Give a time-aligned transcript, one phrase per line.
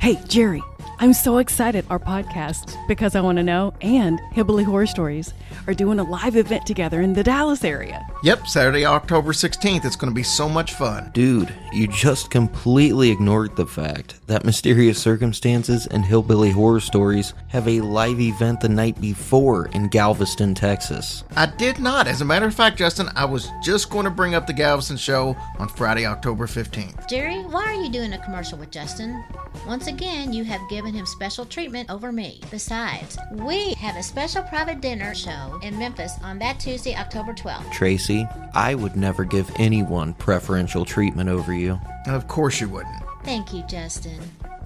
[0.00, 0.62] Hey, Jerry,
[1.02, 1.86] I'm so excited.
[1.88, 5.32] Our podcast, Because I Want to Know, and Hillbilly Horror Stories
[5.66, 8.06] are doing a live event together in the Dallas area.
[8.22, 9.86] Yep, Saturday, October 16th.
[9.86, 11.10] It's going to be so much fun.
[11.14, 17.66] Dude, you just completely ignored the fact that Mysterious Circumstances and Hillbilly Horror Stories have
[17.66, 21.24] a live event the night before in Galveston, Texas.
[21.34, 22.08] I did not.
[22.08, 24.98] As a matter of fact, Justin, I was just going to bring up the Galveston
[24.98, 27.08] show on Friday, October 15th.
[27.08, 29.24] Jerry, why are you doing a commercial with Justin?
[29.66, 32.40] Once again, you have given him special treatment over me.
[32.50, 37.70] Besides, we have a special private dinner show in Memphis on that Tuesday, October 12th.
[37.72, 41.80] Tracy, I would never give anyone preferential treatment over you.
[42.06, 43.02] Of course you wouldn't.
[43.24, 44.20] Thank you, Justin.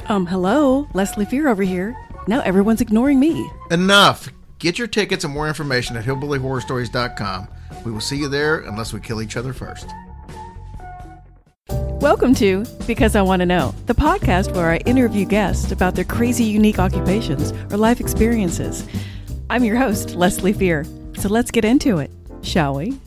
[0.07, 1.97] Um, hello, Leslie Fear over here.
[2.27, 3.51] Now everyone's ignoring me.
[3.71, 4.29] Enough.
[4.59, 7.49] Get your tickets and more information at hillbillyhorrorstories.com.
[7.85, 9.87] We will see you there unless we kill each other first.
[12.05, 16.05] Welcome to Because I Want to Know, the podcast where I interview guests about their
[16.05, 18.87] crazy, unique occupations or life experiences.
[19.49, 20.85] I'm your host, Leslie Fear.
[21.17, 22.11] So let's get into it,
[22.43, 22.99] shall we?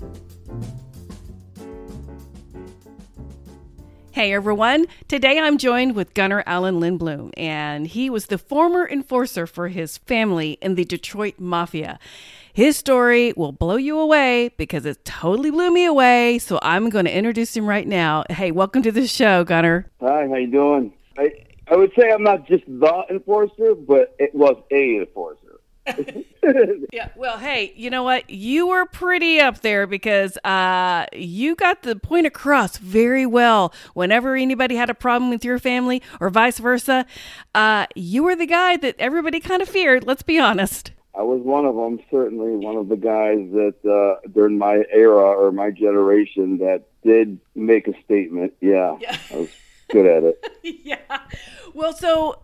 [4.13, 9.45] Hey everyone, today I'm joined with Gunnar Allen Lindblom, and he was the former enforcer
[9.45, 11.99] for his family in the Detroit Mafia.
[12.57, 17.05] His story will blow you away because it totally blew me away, so I'm going
[17.05, 18.23] to introduce him right now.
[18.31, 19.85] Hey, welcome to the show, Gunnar.
[20.01, 20.91] Hi, how you doing?
[21.19, 21.33] I
[21.67, 25.59] I would say I'm not just the enforcer, but it was a enforcer.
[26.93, 28.29] Yeah, well, hey, you know what?
[28.29, 33.73] You were pretty up there because uh, you got the point across very well.
[33.93, 37.05] Whenever anybody had a problem with your family or vice versa,
[37.53, 40.07] uh, you were the guy that everybody kind of feared.
[40.07, 40.91] Let's be honest.
[41.17, 45.15] I was one of them, certainly one of the guys that uh, during my era
[45.15, 48.53] or my generation that did make a statement.
[48.61, 49.17] Yeah, Yeah.
[49.31, 49.49] I was
[49.89, 50.45] good at it.
[50.83, 51.19] yeah.
[51.73, 52.39] Well, so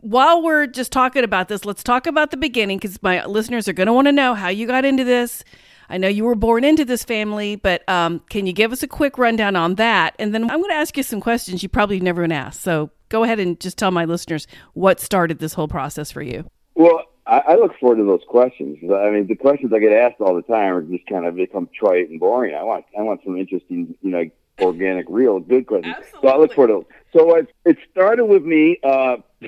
[0.00, 3.72] while we're just talking about this, let's talk about the beginning because my listeners are
[3.72, 5.42] going to want to know how you got into this.
[5.88, 8.88] I know you were born into this family, but um, can you give us a
[8.88, 10.14] quick rundown on that?
[10.18, 12.60] And then I'm going to ask you some questions you probably never been asked.
[12.60, 16.44] So go ahead and just tell my listeners what started this whole process for you.
[16.74, 18.78] Well, I, I look forward to those questions.
[18.82, 21.68] I mean, the questions I get asked all the time are just kind of become
[21.78, 22.54] trite and boring.
[22.54, 24.24] I want I want some interesting, you know,
[24.60, 25.94] organic, real, good questions.
[26.22, 26.72] So I look forward to.
[26.72, 26.84] Those.
[27.12, 28.78] So it, it started with me.
[28.82, 29.18] Uh,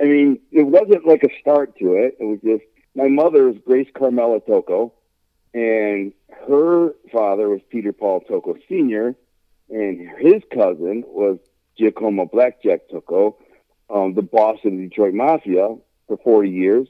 [0.00, 2.18] I mean, it wasn't like a start to it.
[2.20, 4.92] It was just my mother was Grace Carmela Tocco,
[5.54, 6.12] and
[6.46, 9.14] her father was Peter Paul Tocco Sr.,
[9.70, 11.38] and his cousin was
[11.78, 13.36] Giacomo Blackjack Tocco,
[13.88, 15.76] um, the boss of the Detroit Mafia
[16.08, 16.88] for 40 years.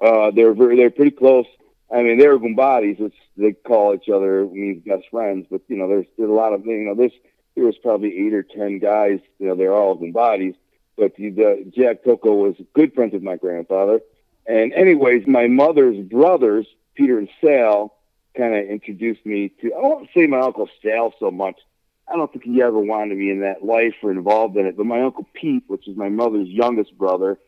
[0.00, 1.46] Uh, they're very, they're pretty close.
[1.92, 5.46] I mean, they were Gumbadis, which they call each other means best friends.
[5.50, 7.12] But you know, there's there's a lot of you know, there's
[7.54, 9.20] there was probably eight or ten guys.
[9.38, 10.54] You know, they're all Gumbadis.
[10.96, 14.00] But the, the Jack Tocco was good friends with my grandfather.
[14.46, 17.96] And anyways, my mother's brothers, Peter and Sal,
[18.36, 19.72] kind of introduced me to.
[19.74, 21.60] I won't say my uncle Sal so much.
[22.06, 24.76] I don't think he ever wanted me in that life or involved in it.
[24.76, 27.38] But my uncle Pete, which is my mother's youngest brother,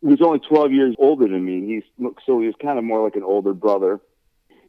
[0.00, 1.74] he was only 12 years older than me.
[1.74, 4.00] He's so he was kind of more like an older brother.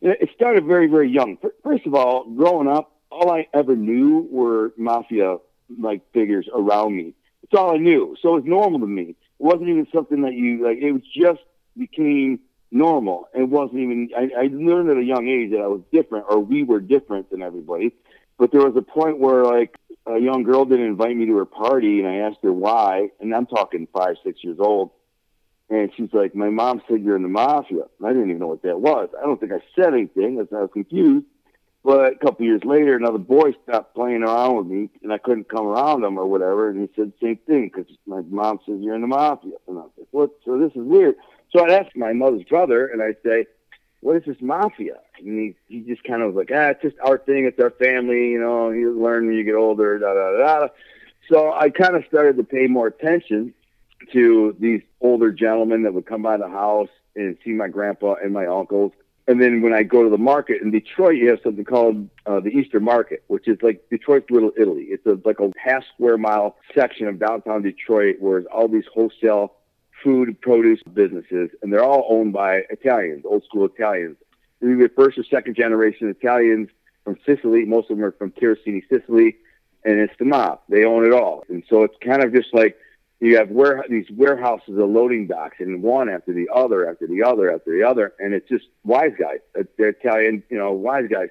[0.01, 1.38] It started very, very young.
[1.63, 5.38] First of all, growing up, all I ever knew were mafia
[5.79, 7.13] like figures around me.
[7.44, 9.09] It's all I knew, so it was normal to me.
[9.12, 10.78] It wasn't even something that you like.
[10.79, 11.41] It was just
[11.78, 12.39] became
[12.72, 13.29] normal.
[13.33, 14.09] It wasn't even.
[14.16, 17.29] I, I learned at a young age that I was different, or we were different
[17.29, 17.94] than everybody.
[18.38, 21.45] But there was a point where like a young girl didn't invite me to her
[21.45, 24.91] party, and I asked her why, and I'm talking five, six years old.
[25.69, 27.84] And she's like, my mom said you're in the mafia.
[28.00, 29.09] And I didn't even know what that was.
[29.18, 30.40] I don't think I said anything.
[30.40, 31.25] I was confused.
[31.84, 35.50] But a couple years later, another boy stopped playing around with me, and I couldn't
[35.50, 36.69] come around him or whatever.
[36.69, 39.56] And he said the same thing because my mom says you're in the mafia.
[39.68, 40.29] And I was like, what?
[40.46, 41.16] So this is weird.
[41.51, 43.47] So I asked my mother's brother, and I'd say,
[44.00, 45.00] what is this mafia?
[45.18, 47.45] And he, he just kind of was like, ah, it's just our thing.
[47.45, 48.30] It's our family.
[48.30, 50.68] You know, you learn when you get older, da, da, da, da.
[51.30, 53.54] So I kind of started to pay more attention
[54.11, 58.33] to these older gentlemen that would come by the house and see my grandpa and
[58.33, 58.91] my uncles.
[59.27, 62.41] And then when I go to the market in Detroit, you have something called uh,
[62.41, 64.88] the Eastern Market, which is like Detroit's Little Italy.
[64.89, 68.83] It's a, like a half square mile section of downtown Detroit where it's all these
[68.94, 69.53] wholesale
[70.03, 74.17] food produce businesses, and they're all owned by Italians, old school Italians.
[74.59, 76.69] They're either first or second generation Italians
[77.05, 77.63] from Sicily.
[77.63, 79.38] Most of them are from Terrasini, Sicily,
[79.85, 80.59] and it's the mob.
[80.67, 82.77] They own it all, and so it's kind of just like
[83.24, 87.24] you have ware- these warehouses of loading docks, and one after the other, after the
[87.24, 89.40] other, after the other, and it's just wise guys.
[89.78, 91.30] They're Italian, you know, wise guys.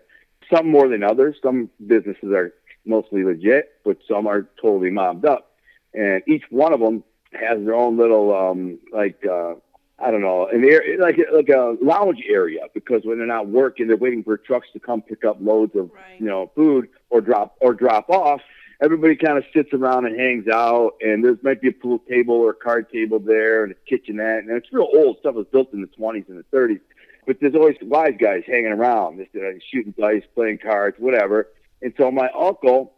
[0.53, 1.37] Some more than others.
[1.43, 2.53] Some businesses are
[2.85, 5.53] mostly legit, but some are totally mobbed up.
[5.95, 9.55] And each one of them has their own little um like uh
[9.99, 13.87] I don't know, an area like like a lounge area because when they're not working,
[13.87, 16.19] they're waiting for trucks to come pick up loads of Right.
[16.21, 18.41] you know food or drop or drop off.
[18.83, 22.35] Everybody kind of sits around and hangs out, and there might be a pool table
[22.35, 25.35] or a card table there, and a kitchenette, and it's real old stuff.
[25.35, 26.81] It was built in the 20s and the 30s,
[27.25, 31.49] but there's always wise guys hanging around, just uh, shooting dice, playing cards, whatever.
[31.81, 32.95] And so my uncle,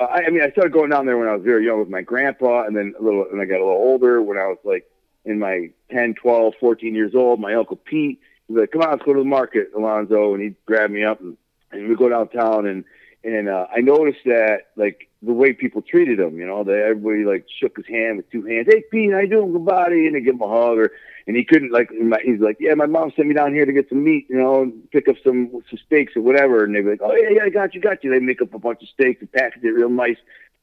[0.00, 1.88] uh, I, I mean, I started going down there when I was very young with
[1.88, 4.58] my grandpa, and then a little, and I got a little older when I was
[4.64, 4.90] like
[5.24, 7.38] in my 10, 12, 14 years old.
[7.38, 10.56] My uncle Pete was like, "Come on, let's go to the market, Alonzo," and he'd
[10.66, 11.36] grab me up and,
[11.70, 12.84] and we go downtown, and
[13.22, 17.24] and uh, I noticed that like the way people treated him, you know, that everybody
[17.24, 18.68] like shook his hand with two hands.
[18.70, 20.06] Hey, Pete, how you doing, good buddy?
[20.06, 20.92] And they give him a hug, or
[21.26, 23.72] and he couldn't like my, he's like, yeah, my mom sent me down here to
[23.72, 26.82] get some meat, you know, and pick up some some steaks or whatever, and they'd
[26.82, 28.10] be like, oh yeah, yeah, I got you, got you.
[28.10, 30.16] They make up a bunch of steaks and package it real nice.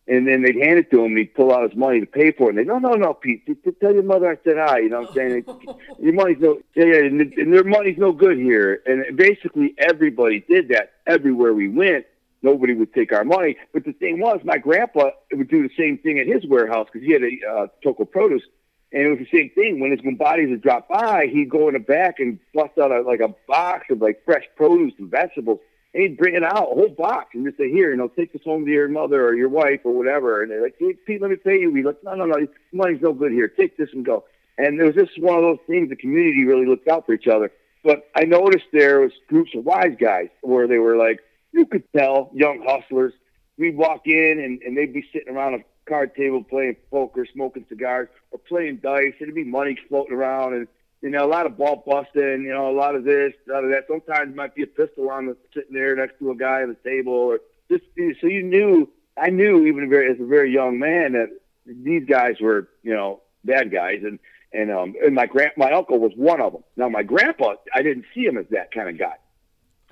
[0.09, 2.31] And then they'd hand it to him, and he'd pull out his money to pay
[2.31, 2.55] for it.
[2.55, 4.79] And they, no, no, no, Pete, t- t- tell your mother I said hi.
[4.79, 5.45] You know what I'm saying?
[5.99, 8.81] your money's no, yeah, yeah, and, and their money's no good here.
[8.85, 12.05] And basically, everybody did that everywhere we went.
[12.41, 13.57] Nobody would take our money.
[13.73, 17.05] But the thing was, my grandpa would do the same thing at his warehouse because
[17.05, 18.43] he had a uh, Tocco Produce,
[18.91, 19.79] and it was the same thing.
[19.79, 23.01] When his when would drop by, he'd go in the back and bust out a,
[23.01, 25.59] like a box of like fresh produce and vegetables.
[25.93, 28.33] And he'd bring it out, a whole box, and just say, "Here, you know, take
[28.33, 31.21] this home to your mother or your wife or whatever." And they're like, hey, "Pete,
[31.21, 33.47] let me pay you." He's like, "No, no, no, money's no good here.
[33.47, 34.25] Take this and go."
[34.57, 35.89] And it was just one of those things.
[35.89, 37.51] The community really looked out for each other.
[37.83, 41.19] But I noticed there was groups of wise guys where they were like,
[41.57, 43.13] you could tell, young hustlers.
[43.57, 47.65] We'd walk in and, and they'd be sitting around a card table playing poker, smoking
[47.67, 49.13] cigars, or playing dice.
[49.19, 50.67] There'd be money floating around, and
[51.01, 52.43] you know, a lot of ball busting.
[52.43, 53.85] You know, a lot of this, a lot of that.
[53.87, 56.67] Sometimes it might be a pistol on the sitting there next to a guy at
[56.67, 57.39] the table, or
[57.71, 57.83] just
[58.21, 58.89] so you knew.
[59.19, 61.29] I knew even very, as a very young man that
[61.65, 64.19] these guys were, you know, bad guys, and
[64.53, 66.63] and um and my grand my uncle was one of them.
[66.75, 69.15] Now my grandpa, I didn't see him as that kind of guy.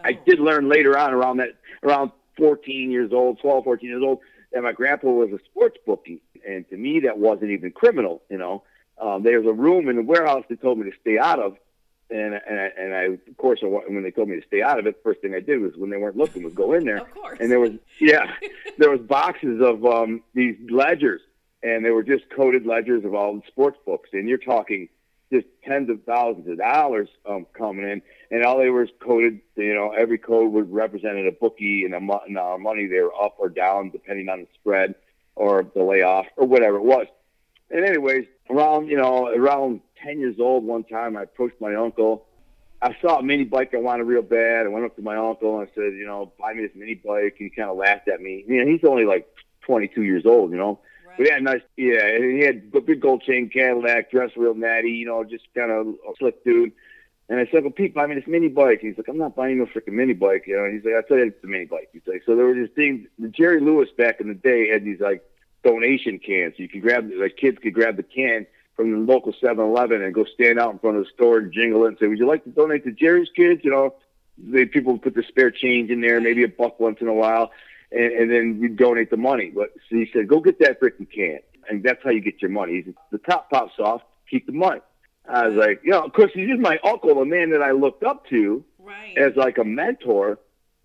[0.03, 1.49] I did learn later on around that
[1.83, 4.19] around 14 years old, 12, 14 years old,
[4.51, 8.21] that my grandpa was a sports bookie, and to me that wasn't even criminal.
[8.29, 8.63] You know,
[9.01, 11.57] um, there was a room in the warehouse they told me to stay out of,
[12.09, 14.85] and and I, and I of course when they told me to stay out of
[14.87, 17.11] it, first thing I did was when they weren't looking was go in there, Of
[17.13, 17.37] course.
[17.39, 18.31] and there was yeah,
[18.77, 21.21] there was boxes of um, these ledgers,
[21.63, 24.89] and they were just coded ledgers of all the sports books, and you're talking
[25.31, 28.01] just tens of thousands of dollars um, coming in,
[28.31, 29.41] and all they were coded.
[29.55, 32.85] You know, every code would represented a bookie and a mo- and our money.
[32.85, 34.95] They were up or down depending on the spread
[35.35, 37.07] or the layoff or whatever it was.
[37.71, 42.25] And anyways, around you know around ten years old, one time I approached my uncle.
[42.81, 44.65] I saw a mini bike I wanted real bad.
[44.65, 46.93] I went up to my uncle and I said, you know, buy me this mini
[46.93, 47.35] bike.
[47.39, 48.43] And he kind of laughed at me.
[48.47, 49.27] You know, he's only like
[49.61, 50.79] 22 years old, you know.
[51.17, 54.91] But had nice, yeah, and he had a big gold chain Cadillac, dressed real natty,
[54.91, 56.73] you know, just kind of a slick dude.
[57.27, 58.81] And I said, well, Pete, buy me this mini bike.
[58.81, 60.65] He's like, I'm not buying no freaking mini bike, you know.
[60.65, 61.89] And he's like, I tell you, it's the mini bike.
[61.91, 63.07] He's like, so there these things.
[63.17, 65.23] The Jerry Lewis back in the day had these like
[65.63, 66.53] donation cans.
[66.57, 68.45] You could grab, like kids could grab the can
[68.75, 71.85] from the local 7-Eleven and go stand out in front of the store and jingle
[71.85, 73.61] it and say, would you like to donate to Jerry's kids?
[73.63, 73.95] You know,
[74.37, 77.13] they people would put the spare change in there, maybe a buck once in a
[77.13, 77.51] while,
[77.91, 79.51] and, and then you donate the money.
[79.53, 81.39] But so he said, go get that freaking can,
[81.69, 82.73] and that's how you get your money.
[82.75, 84.81] He said, the top pops off, keep the money.
[85.27, 87.71] I was like, you know, of course, he's just my uncle, the man that I
[87.71, 89.17] looked up to Right.
[89.17, 90.37] as like a mentor,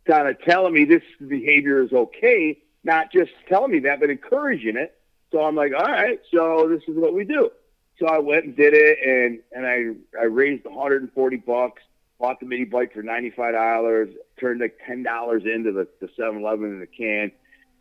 [0.07, 4.77] kind of telling me this behavior is okay, not just telling me that, but encouraging
[4.79, 4.97] it.
[5.31, 7.51] So I'm like, all right, so this is what we do.
[7.99, 11.83] So I went and did it, and and I I raised 140 bucks,
[12.21, 14.09] bought the mini bike for 95 dollars,
[14.39, 17.33] turned like ten dollars into the the 7-Eleven in the can.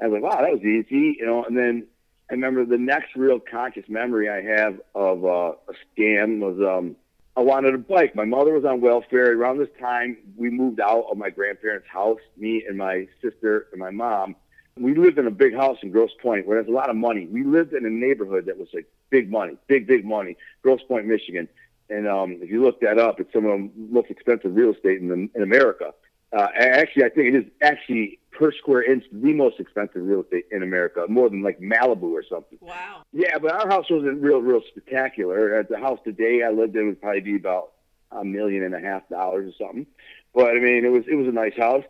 [0.02, 1.44] I was like, wow, that was easy, you know.
[1.44, 1.86] And then
[2.30, 6.96] I remember the next real conscious memory I have of uh, a scam was um,
[7.36, 8.16] I wanted a bike.
[8.16, 9.34] My mother was on welfare.
[9.36, 13.80] Around this time, we moved out of my grandparents' house, me and my sister and
[13.80, 14.36] my mom.
[14.78, 17.28] We lived in a big house in Grosse Pointe where there's a lot of money.
[17.28, 21.06] We lived in a neighborhood that was like big money, big, big money, Grosse Pointe,
[21.06, 21.50] Michigan.
[21.90, 25.02] And um, if you look that up, it's some of the most expensive real estate
[25.02, 25.94] in, the, in America.
[26.32, 30.46] Uh, actually, I think it is actually per square inch the most expensive real estate
[30.52, 32.60] in America, more than like Malibu or something.
[32.62, 33.02] Wow.
[33.12, 35.64] Yeah, but our house wasn't real, real spectacular.
[35.64, 37.72] The house today I lived in would probably be about
[38.12, 39.88] a million and a half dollars or something.
[40.34, 41.84] But I mean, it was it was a nice house,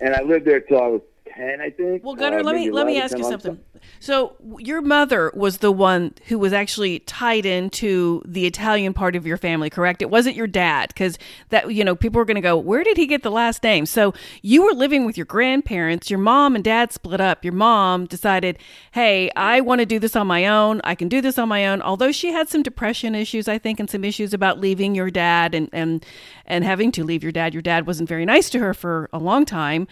[0.00, 1.02] and I lived there till I was
[1.32, 2.04] ten, I think.
[2.04, 3.58] Well, Gunnar, Uh, let me let me ask you something.
[4.00, 9.26] So, your mother was the one who was actually tied into the Italian part of
[9.26, 10.00] your family, correct?
[10.00, 11.18] It wasn't your dad, because
[11.50, 13.86] that you know people were going to go, where did he get the last name?
[13.86, 16.10] So, you were living with your grandparents.
[16.10, 17.44] Your mom and dad split up.
[17.44, 18.58] Your mom decided,
[18.92, 20.80] hey, I want to do this on my own.
[20.84, 21.82] I can do this on my own.
[21.82, 25.54] Although she had some depression issues, I think, and some issues about leaving your dad
[25.54, 26.04] and and
[26.46, 27.54] and having to leave your dad.
[27.54, 29.86] Your dad wasn't very nice to her for a long time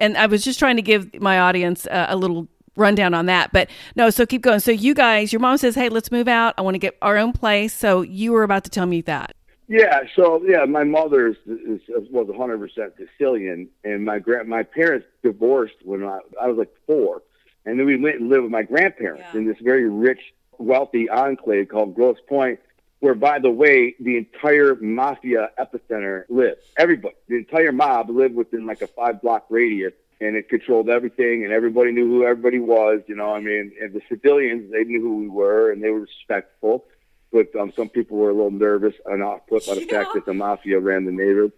[0.00, 3.52] and I was just trying to give my audience uh, a little rundown on that.
[3.52, 4.60] But no, so keep going.
[4.60, 6.54] So you guys, your mom says, "Hey, let's move out.
[6.58, 9.34] I want to get our own place." So you were about to tell me that.
[9.68, 11.80] Yeah, so yeah, my mother is, is,
[12.10, 17.22] was 100% Sicilian, and my grand my parents divorced when I, I was like four,
[17.64, 19.38] and then we went and lived with my grandparents Yeah.
[19.38, 20.18] in this very rich,
[20.58, 22.58] wealthy enclave called Grosse Pointe,
[23.00, 26.60] where, by the way, the entire mafia epicenter lived.
[26.76, 31.42] Everybody, the entire mob lived within like a five block radius, and it controlled everything,
[31.44, 33.00] and everybody knew who everybody was.
[33.06, 36.00] You know, I mean, and the civilians they knew who we were, and they were
[36.00, 36.84] respectful.
[37.32, 40.26] But um, some people were a little nervous and off put by the fact that
[40.26, 41.52] the mafia ran the neighborhood.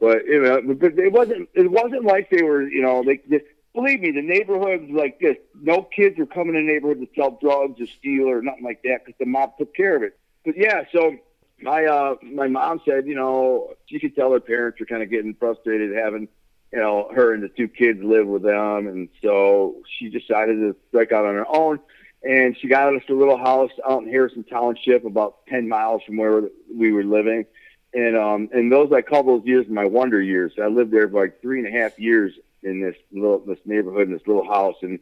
[0.00, 1.48] But you know, but it wasn't.
[1.54, 2.68] It wasn't like they were.
[2.68, 3.20] You know, they.
[3.28, 5.36] they Believe me, the neighborhood was like this.
[5.62, 8.82] No kids were coming to the neighborhood to sell drugs or steal or nothing like
[8.82, 10.18] that because the mob took care of it.
[10.44, 11.16] But yeah, so
[11.60, 15.10] my uh my mom said, you know, she could tell her parents were kind of
[15.10, 16.28] getting frustrated having,
[16.72, 20.76] you know, her and the two kids live with them, and so she decided to
[20.88, 21.80] strike out on her own.
[22.22, 26.18] And she got us a little house out in Harrison Township, about ten miles from
[26.18, 26.42] where
[26.74, 27.46] we were living.
[27.94, 30.52] And um, and those I call those years my wonder years.
[30.62, 34.08] I lived there for like three and a half years in this little this neighborhood
[34.08, 34.76] in this little house.
[34.82, 34.98] And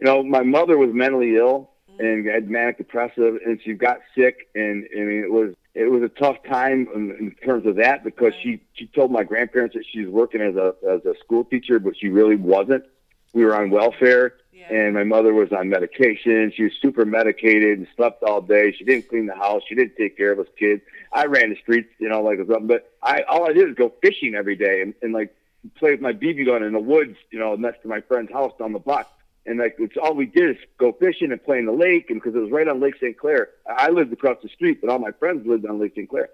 [0.00, 4.48] you know, my mother was mentally ill and had manic depressive, and she got sick.
[4.54, 8.04] And I mean, it was it was a tough time in, in terms of that
[8.04, 11.44] because she she told my grandparents that she was working as a as a school
[11.44, 12.84] teacher, but she really wasn't.
[13.32, 14.34] We were on welfare,
[14.70, 16.52] and my mother was on medication.
[16.54, 18.72] She was super medicated and slept all day.
[18.72, 19.62] She didn't clean the house.
[19.66, 20.82] She didn't take care of us kids.
[21.12, 22.66] I ran the streets, you know, like something.
[22.66, 25.34] But I all I did was go fishing every day and, and like
[25.76, 28.52] play with my BB gun in the woods, you know, next to my friend's house
[28.58, 29.10] down the block.
[29.44, 32.20] And like it's all we did is go fishing and play in the lake, and
[32.20, 33.18] because it was right on Lake St.
[33.18, 33.50] Clair.
[33.66, 36.08] I lived across the street, but all my friends lived on Lake St.
[36.08, 36.28] Clair.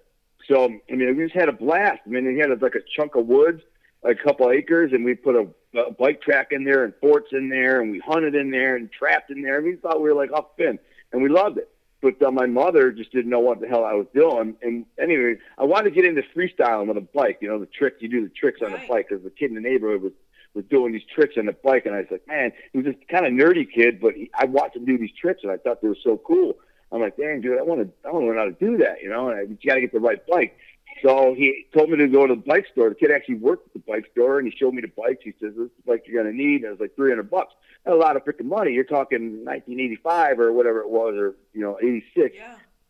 [0.47, 2.01] So I mean, we just had a blast.
[2.07, 3.63] I mean, we had like a chunk of woods,
[4.03, 7.49] a couple acres, and we put a, a bike track in there and forts in
[7.49, 9.57] there, and we hunted in there and trapped in there.
[9.57, 10.79] And we thought we were like up in,
[11.13, 11.71] and we loved it.
[12.01, 14.55] But uh, my mother just didn't know what the hell I was doing.
[14.63, 17.39] And anyway, I wanted to get into freestyling with a bike.
[17.41, 19.55] You know, the trick you do the tricks on the bike because the kid in
[19.57, 20.13] the neighborhood was
[20.63, 23.27] doing these tricks on the bike, and I was like, man, he was this kind
[23.27, 25.89] of nerdy kid, but he, I watched him do these tricks, and I thought they
[25.89, 26.55] were so cool.
[26.91, 29.03] I'm like, dang, dude, I want to, I want to learn how to do that,
[29.03, 29.29] you know.
[29.29, 30.57] And I, you got to get the right bike.
[31.03, 32.89] So he told me to go to the bike store.
[32.89, 35.23] The kid actually worked at the bike store, and he showed me the bikes.
[35.23, 37.55] He says, "This is the bike you're gonna need." And it was like 300 bucks.
[37.85, 38.73] That's a lot of freaking money.
[38.73, 42.37] You're talking 1985 or whatever it was, or you know, 86.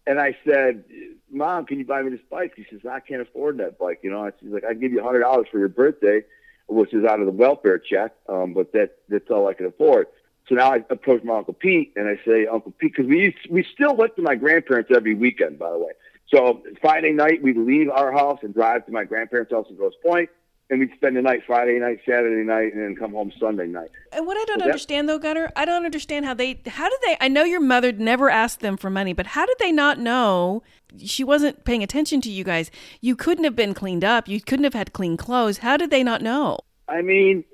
[0.07, 0.85] And I said,
[1.31, 2.55] Mom, can you buy me this bike?
[2.57, 4.01] He says, I can't afford that bike.
[4.03, 6.23] You know, she's like, I give you a hundred dollars for your birthday,
[6.69, 10.07] which is out of the welfare check, um, but that that's all I can afford.
[10.49, 13.37] So now I approach my Uncle Pete and I say, Uncle Pete, because we used,
[13.51, 15.93] we still went to my grandparents every weekend, by the way.
[16.33, 19.95] So Friday night we'd leave our house and drive to my grandparents' house in Grosse
[20.03, 20.31] Pointe,
[20.71, 23.91] and we'd spend the night Friday night, Saturday night, and then come home Sunday night.
[24.13, 26.99] And what I don't that- understand though, Gunnar, I don't understand how they how did
[27.05, 29.99] they I know your mother never asked them for money, but how did they not
[29.99, 30.63] know
[30.99, 32.71] she wasn't paying attention to you guys?
[33.01, 34.29] You couldn't have been cleaned up.
[34.29, 35.59] You couldn't have had clean clothes.
[35.59, 36.59] How did they not know?
[36.89, 37.45] I mean,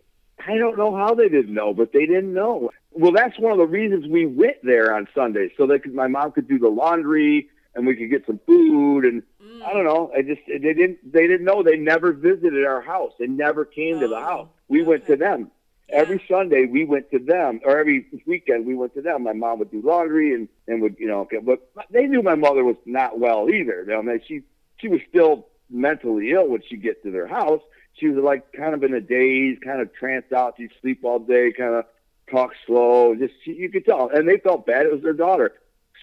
[0.46, 2.70] I don't know how they didn't know, but they didn't know.
[2.92, 6.30] Well, that's one of the reasons we went there on Sundays, so that my mom
[6.32, 9.04] could do the laundry and we could get some food.
[9.04, 9.22] And
[9.64, 9.94] I don't mm.
[9.94, 10.12] know.
[10.16, 11.62] I just they didn't they didn't know.
[11.62, 13.12] They never visited our house.
[13.18, 14.48] They never came to the oh, house.
[14.68, 15.50] We went to them.
[15.90, 19.22] Every Sunday we went to them, or every weekend we went to them.
[19.22, 22.34] My mom would do laundry and and would you know, okay, but they knew my
[22.34, 23.86] mother was not well either.
[23.96, 24.42] I mean, she
[24.78, 27.60] she was still mentally ill when she get to their house.
[27.94, 30.54] She was like kind of in a daze, kind of tranced out.
[30.56, 31.84] She'd sleep all day, kind of
[32.30, 33.14] talk slow.
[33.14, 34.86] Just she, you could tell, and they felt bad.
[34.86, 35.52] It was their daughter,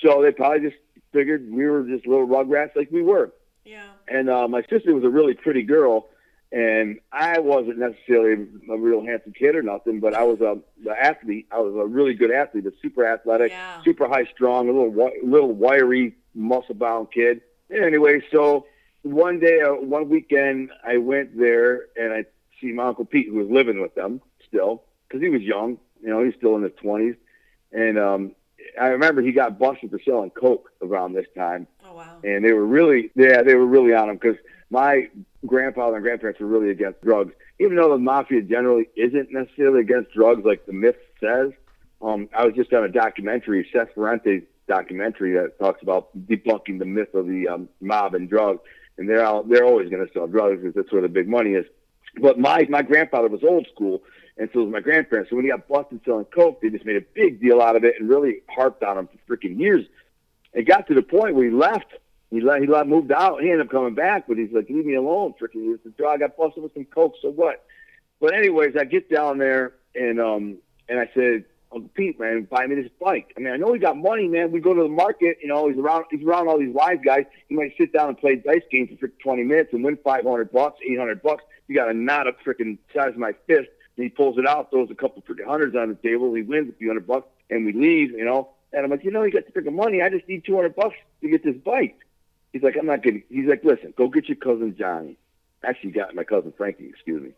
[0.01, 0.81] so they probably just
[1.11, 3.31] figured we were just little rugrats like we were.
[3.65, 3.89] Yeah.
[4.07, 6.09] And uh, my sister was a really pretty girl,
[6.51, 10.91] and I wasn't necessarily a real handsome kid or nothing, but I was a the
[10.91, 11.47] athlete.
[11.51, 13.81] I was a really good athlete, a super athletic, Yeah.
[13.83, 17.41] super high strong, a little little wiry, muscle bound kid.
[17.69, 18.65] Anyway, so
[19.03, 22.25] one day, uh, one weekend, I went there and I
[22.59, 25.77] see my uncle Pete, who was living with them still, because he was young.
[26.03, 27.15] You know, he's still in his twenties,
[27.71, 28.35] and um,
[28.79, 32.17] I remember he got busted for selling coke around this time Oh wow.
[32.23, 34.37] and they were really yeah they were really on him because
[34.69, 35.09] my
[35.45, 40.13] grandfather and grandparents were really against drugs, even though the mafia generally isn't necessarily against
[40.13, 41.51] drugs like the myth says.
[42.01, 46.85] Um, I was just on a documentary, Seth Ferranti's documentary that talks about debunking the
[46.85, 48.61] myth of the um, mob and drugs,
[48.97, 51.51] and they're all, they're always going to sell drugs because that's where the big money
[51.51, 51.65] is.
[52.21, 54.03] But my my grandfather was old school,
[54.41, 55.29] and so was my grandparents.
[55.29, 57.83] So when he got busted selling coke, they just made a big deal out of
[57.83, 59.85] it and really harped on him for freaking years.
[60.53, 61.85] It got to the point where he left.
[62.31, 62.61] He left.
[62.61, 63.41] He left, moved out.
[63.43, 66.17] He ended up coming back, but he's like, "Leave me alone, freaking." He said, "I
[66.17, 67.63] got busted with some coke, so what?"
[68.19, 70.57] But anyways, I get down there and um
[70.89, 73.33] and I said, Uncle Pete, man, buy me this bike.
[73.37, 74.51] I mean, I know he got money, man.
[74.51, 77.25] We go to the market, you know, he's around, he's around all these wise guys.
[77.47, 80.79] He might sit down and play dice games for 20 minutes and win 500 bucks,
[80.85, 81.43] 800 bucks.
[81.67, 83.69] You got a knot of freaking size of my fist.
[84.01, 86.33] He pulls it out, throws a couple freaking hundreds on the table.
[86.33, 88.49] He wins a few hundred bucks, and we leave, you know.
[88.73, 90.01] And I'm like, you know, you got to the freaking money.
[90.01, 91.99] I just need 200 bucks to get this bike.
[92.53, 93.23] He's like, I'm not getting.
[93.29, 95.17] He's like, listen, go get your cousin Johnny.
[95.63, 96.87] Actually, got my cousin Frankie.
[96.87, 97.31] Excuse me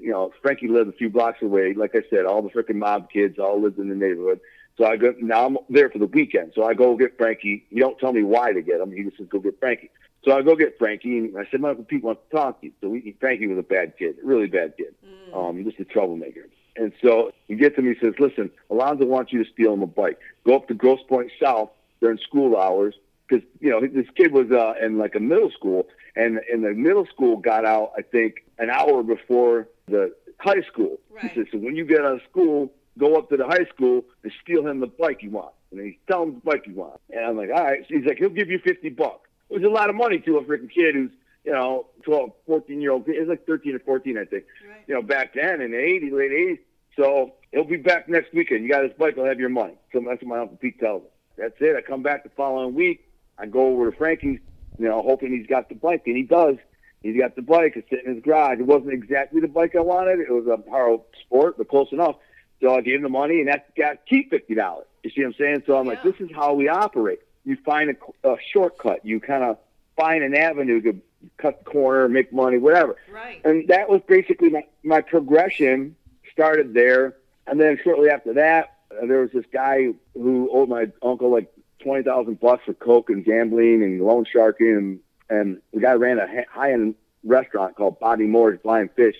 [0.00, 1.74] you know, Frankie lives a few blocks away.
[1.74, 4.40] Like I said, all the freaking mob kids all lived in the neighborhood.
[4.78, 6.52] So I go now I'm there for the weekend.
[6.54, 7.64] So I go get Frankie.
[7.70, 8.92] He don't tell me why to get him.
[8.92, 9.90] He just says go get Frankie.
[10.26, 12.66] So I go get Frankie, and I said my uncle Pete wants to talk to
[12.66, 12.72] you.
[12.80, 15.36] So we, Frankie was a bad kid, really bad kid, mm.
[15.36, 16.48] um, just a troublemaker.
[16.74, 17.86] And so he gets him.
[17.86, 20.18] He says, "Listen, Alonzo wants you to steal him a bike.
[20.44, 22.94] Go up to Grosse Pointe South during school hours
[23.28, 26.74] because you know this kid was uh, in like a middle school, and and the
[26.74, 30.98] middle school got out I think an hour before the high school.
[31.08, 31.30] Right.
[31.30, 34.04] He said, so when you get out of school, go up to the high school
[34.24, 37.00] and steal him the bike you want, and he tell him the bike you want.
[37.10, 37.86] And I'm like, all right.
[37.88, 39.25] So he's like, he'll give you fifty bucks.
[39.50, 41.10] It was a lot of money to a freaking kid who's
[41.44, 43.08] you know 12, 14 year old.
[43.08, 44.44] It was like 13 or 14, I think.
[44.68, 44.82] Right.
[44.86, 46.58] You know, back then in the 80s, late 80s.
[46.96, 48.64] So he'll be back next weekend.
[48.64, 49.74] You got his bike, he'll have your money.
[49.92, 51.08] So that's what my uncle Pete tells me.
[51.36, 51.76] That's it.
[51.76, 53.06] I come back the following week.
[53.38, 54.40] I go over to Frankie's,
[54.78, 56.56] you know, hoping he's got the bike, and he does.
[57.02, 57.74] He's got the bike.
[57.76, 58.58] It's sitting in his garage.
[58.58, 60.20] It wasn't exactly the bike I wanted.
[60.20, 62.16] It was a Haro Sport, but close enough.
[62.60, 64.86] So I gave him the money, and that got keep fifty dollars.
[65.02, 65.62] You see what I'm saying?
[65.66, 65.92] So I'm yeah.
[65.92, 67.20] like, this is how we operate.
[67.46, 69.06] You find a, a shortcut.
[69.06, 69.56] You kind of
[69.96, 71.00] find an avenue to
[71.38, 72.96] cut the corner, make money, whatever.
[73.10, 73.40] Right.
[73.44, 75.96] And that was basically my, my progression.
[76.32, 80.92] Started there, and then shortly after that, uh, there was this guy who owed my
[81.00, 85.80] uncle like twenty thousand bucks for coke and gambling and loan sharking, and and the
[85.80, 89.16] guy ran a high end restaurant called Bobby Moore's Flying Fish,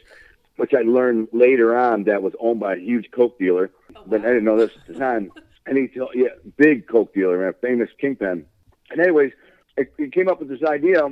[0.57, 4.05] which I learned later on that was owned by a huge coke dealer, oh, wow.
[4.07, 5.33] but I didn't know this at the time.
[5.67, 8.47] And he he's yeah, big coke dealer, man, famous kingpin.
[8.91, 9.33] And anyways,
[9.77, 11.03] it came up with this idea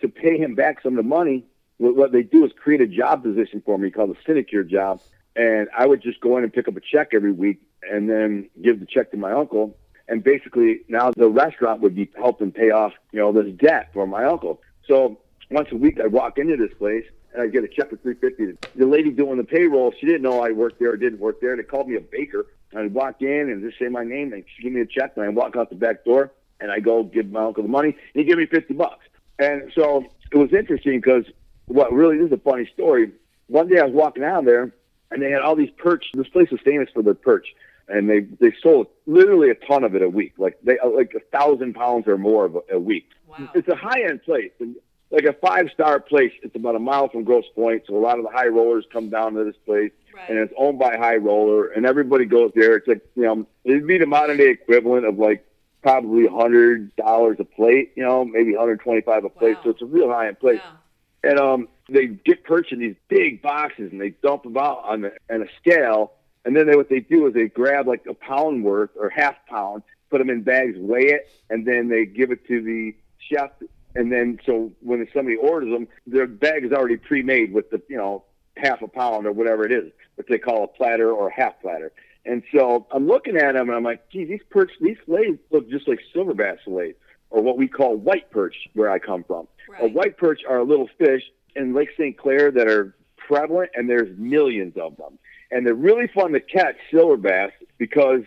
[0.00, 1.46] to pay him back some of the money.
[1.78, 5.00] What they do is create a job position for me called a sinecure job,
[5.36, 8.50] and I would just go in and pick up a check every week, and then
[8.60, 9.76] give the check to my uncle,
[10.08, 14.06] and basically now the restaurant would be helping pay off, you know, this debt for
[14.06, 14.60] my uncle.
[14.86, 15.20] So
[15.50, 18.14] once a week I'd walk into this place and I'd get a check for three
[18.14, 18.52] fifty.
[18.74, 21.52] The lady doing the payroll, she didn't know I worked there or didn't work there.
[21.52, 22.46] And they called me a baker.
[22.76, 25.24] I'd walk in and just say my name and she give me a check and
[25.24, 27.96] I walk out the back door and I go give my uncle the money and
[28.14, 29.06] he give me fifty bucks.
[29.38, 31.24] And so it was interesting because
[31.66, 33.12] what really this is a funny story.
[33.48, 34.72] One day I was walking out there
[35.10, 36.06] and they had all these perch.
[36.14, 37.46] This place was famous for their perch
[37.90, 41.12] and they they sold literally a ton of it a week, like they uh, like
[41.14, 43.08] a thousand pounds or more of a, a week.
[43.26, 43.50] Wow.
[43.54, 44.76] It's a high end place, and
[45.10, 46.32] like a five star place.
[46.42, 49.10] It's about a mile from Grosse Pointe, so a lot of the high rollers come
[49.10, 50.28] down to this place, right.
[50.28, 52.76] and it's owned by High Roller, and everybody goes there.
[52.76, 55.46] It's like you know, it'd be the modern day equivalent of like
[55.82, 59.56] probably a hundred dollars a plate, you know, maybe 125 a plate.
[59.56, 59.60] Wow.
[59.64, 60.60] So it's a real high end place.
[60.62, 61.30] Yeah.
[61.30, 65.02] And um, they get perched in these big boxes, and they dump them out on
[65.02, 66.12] the on a scale
[66.44, 69.34] and then they, what they do is they grab like a pound worth or half
[69.46, 73.50] pound, put them in bags, weigh it, and then they give it to the chef.
[73.94, 77.96] And then so when somebody orders them, their bag is already pre-made with the you
[77.96, 78.24] know
[78.56, 81.60] half a pound or whatever it is, what they call a platter or a half
[81.60, 81.92] platter.
[82.26, 85.70] And so I'm looking at them and I'm like, gee, these perch, these fillets look
[85.70, 86.98] just like silver bass fillets,
[87.30, 89.46] or what we call white perch, where I come from.
[89.68, 89.84] Right.
[89.84, 91.22] A white perch are a little fish
[91.56, 92.18] in Lake St.
[92.18, 95.18] Clair that are prevalent, and there's millions of them
[95.50, 98.22] and they're really fun to catch silver bass because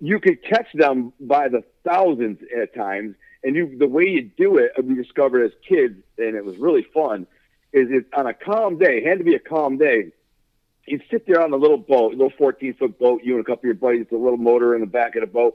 [0.00, 3.14] you could catch them by the thousands at times.
[3.44, 6.86] And you, the way you do it, we discovered as kids, and it was really
[6.94, 7.26] fun,
[7.72, 9.02] is it on a calm day.
[9.02, 10.12] Had to be a calm day.
[10.86, 13.44] You'd sit there on a little boat, a little 14 foot boat, you and a
[13.44, 15.54] couple of your buddies, a little motor in the back of the boat,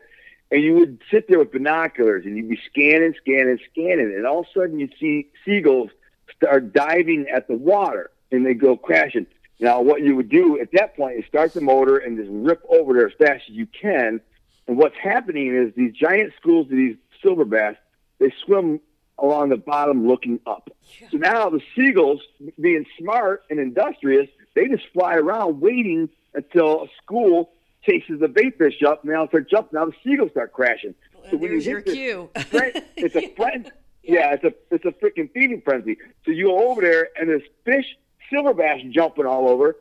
[0.51, 4.39] and you would sit there with binoculars and you'd be scanning, scanning, scanning, and all
[4.39, 5.89] of a sudden you'd see seagulls
[6.35, 9.27] start diving at the water and they go crashing.
[9.59, 12.63] Now, what you would do at that point is start the motor and just rip
[12.69, 14.21] over there as fast as you can.
[14.67, 17.75] And what's happening is these giant schools of these silver bass,
[18.19, 18.79] they swim
[19.19, 20.69] along the bottom looking up.
[21.11, 22.21] So now the seagulls,
[22.59, 27.51] being smart and industrious, they just fly around waiting until a school
[27.83, 29.79] chases the bait fish up, and they start jumping.
[29.79, 30.93] Now the seagulls start crashing.
[31.29, 32.29] So when you hit your cue.
[32.35, 33.71] it's a friend.
[34.03, 34.13] yeah.
[34.13, 35.97] yeah, it's a it's a freaking feeding frenzy.
[36.25, 37.85] So you go over there, and there's fish,
[38.31, 39.75] silver bass jumping all over,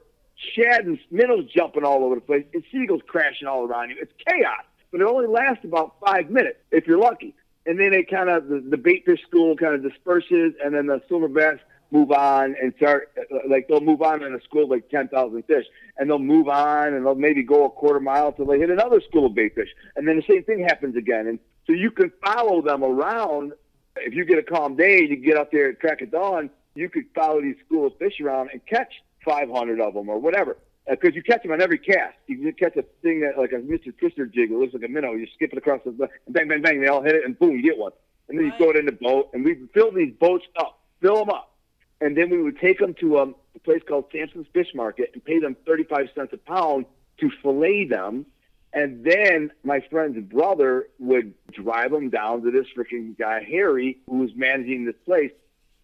[0.55, 3.97] shad and minnows jumping all over the place, and seagulls crashing all around you.
[4.01, 7.35] It's chaos, but it only lasts about five minutes if you're lucky.
[7.67, 10.87] And then it kind of the, the bait fish school kind of disperses, and then
[10.87, 11.59] the silver bass
[11.91, 15.09] move on and start uh, like they'll move on in a school of like ten
[15.09, 15.67] thousand fish,
[15.99, 19.01] and they'll move on and they'll maybe go a quarter mile till they hit another
[19.01, 21.27] school of bait fish, and then the same thing happens again.
[21.27, 23.53] And so you can follow them around.
[23.97, 26.89] If you get a calm day, you get up there at crack of dawn, you
[26.89, 28.93] could follow these school of fish around and catch
[29.25, 30.57] 500 of them or whatever.
[30.89, 32.15] Because uh, you catch them on every cast.
[32.27, 33.97] You can catch a thing that like a Mr.
[33.99, 35.13] Twister jig that looks like a minnow.
[35.13, 36.81] You skip it across the and bang, bang, bang.
[36.81, 37.93] They all hit it, and boom, you get one.
[38.29, 41.17] And then you throw it in the boat, and we fill these boats up, fill
[41.17, 41.57] them up
[42.01, 45.25] and then we would take them to um, a place called Sampson's Fish Market and
[45.25, 46.87] pay them 35 cents a pound
[47.19, 48.27] to fillet them.
[48.73, 54.19] And then my friend's brother would drive them down to this freaking guy, Harry, who
[54.19, 55.33] was managing this place.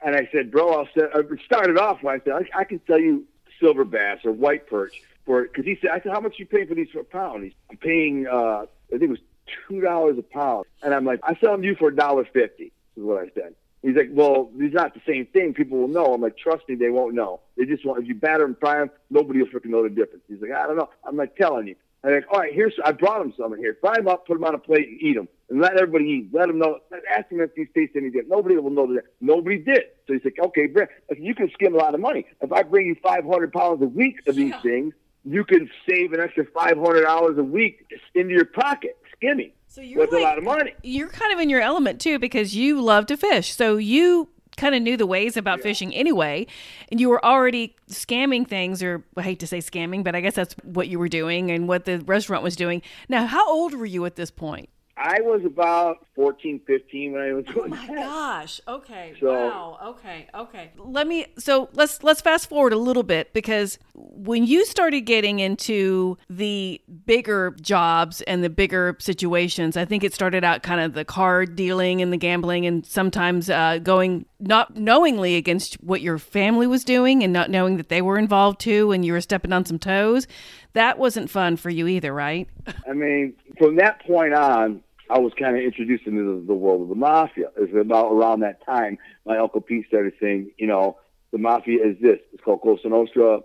[0.05, 2.81] And I said, bro, I'll set, I started off when I said, I, I can
[2.87, 3.25] sell you
[3.62, 5.55] silver bass or white perch for it.
[5.55, 7.44] Cause he said, I said, how much you paying for these for a pound?
[7.44, 9.20] He's I'm paying, uh, I think it was
[9.70, 10.66] $2 a pound.
[10.83, 13.55] And I'm like, I sell them you for a dollar fifty is what I said.
[13.83, 15.55] He's like, well, these not the same thing.
[15.55, 16.14] People will know.
[16.14, 17.40] I'm like, trust me, they won't know.
[17.57, 20.22] They just want, if you batter and fry them, nobody will freaking know the difference.
[20.29, 20.88] He's like, I don't know.
[21.05, 21.75] I'm like telling you.
[22.05, 23.77] I'm like, all right, here's, I brought him some here.
[23.81, 25.29] Fry them up, put them on a plate and eat them.
[25.53, 26.31] And let everybody eat.
[26.33, 26.79] Let them know.
[27.15, 28.31] Ask them if these taste any different.
[28.31, 29.05] Nobody will know that.
[29.21, 29.83] Nobody did.
[30.07, 30.88] So he's like, okay, Brent,
[31.19, 32.25] you can skim a lot of money.
[32.41, 34.62] If I bring you 500 pounds a week of these yeah.
[34.62, 34.95] things,
[35.27, 39.53] you can save an extra $500 a week into your pocket skimming.
[39.69, 40.73] So you're That's like, a lot of money.
[40.83, 43.55] You're kind of in your element too because you love to fish.
[43.55, 45.65] So you kind of knew the ways about yeah.
[45.65, 46.47] fishing anyway,
[46.91, 50.35] and you were already scamming things, or I hate to say scamming, but I guess
[50.35, 52.81] that's what you were doing and what the restaurant was doing.
[53.11, 54.71] Now, how old were you at this point?
[54.97, 57.97] I was about 14, 15 when I was doing Oh my that.
[57.97, 58.61] gosh.
[58.69, 59.15] Okay.
[59.19, 59.79] So, wow.
[59.83, 60.29] Okay.
[60.35, 60.71] Okay.
[60.77, 65.39] Let me so let's let's fast forward a little bit because when you started getting
[65.41, 70.93] into the bigger jobs and the bigger situations, I think it started out kind of
[70.93, 76.19] the card dealing and the gambling and sometimes uh, going not knowingly against what your
[76.19, 79.53] family was doing and not knowing that they were involved too and you were stepping
[79.53, 80.27] on some toes.
[80.73, 82.49] That wasn't fun for you either, right?
[82.89, 86.89] I mean, from that point on, I was kind of introduced into the, world of
[86.89, 87.49] the mafia.
[87.57, 90.99] It was about around that time my uncle Pete started saying, you know,
[91.33, 92.19] the mafia is this.
[92.33, 93.41] It's called Cosa Nostra.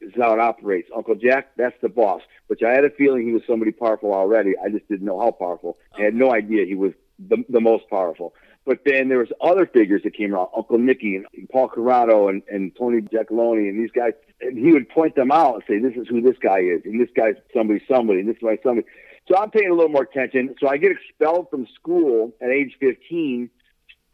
[0.00, 0.88] Is how it operates.
[0.96, 2.22] Uncle Jack, that's the boss.
[2.48, 4.54] Which I had a feeling he was somebody powerful already.
[4.58, 5.78] I just didn't know how powerful.
[5.96, 8.34] I had no idea he was the, the most powerful.
[8.64, 12.42] But then there was other figures that came around, Uncle Nicky and Paul Corrado and,
[12.48, 14.12] and Tony Giacalone and these guys.
[14.40, 16.82] And he would point them out and say, this is who this guy is.
[16.84, 18.20] And this guy's somebody, somebody.
[18.20, 18.86] And this is somebody.
[19.28, 20.54] So I'm paying a little more attention.
[20.60, 23.50] So I get expelled from school at age 15,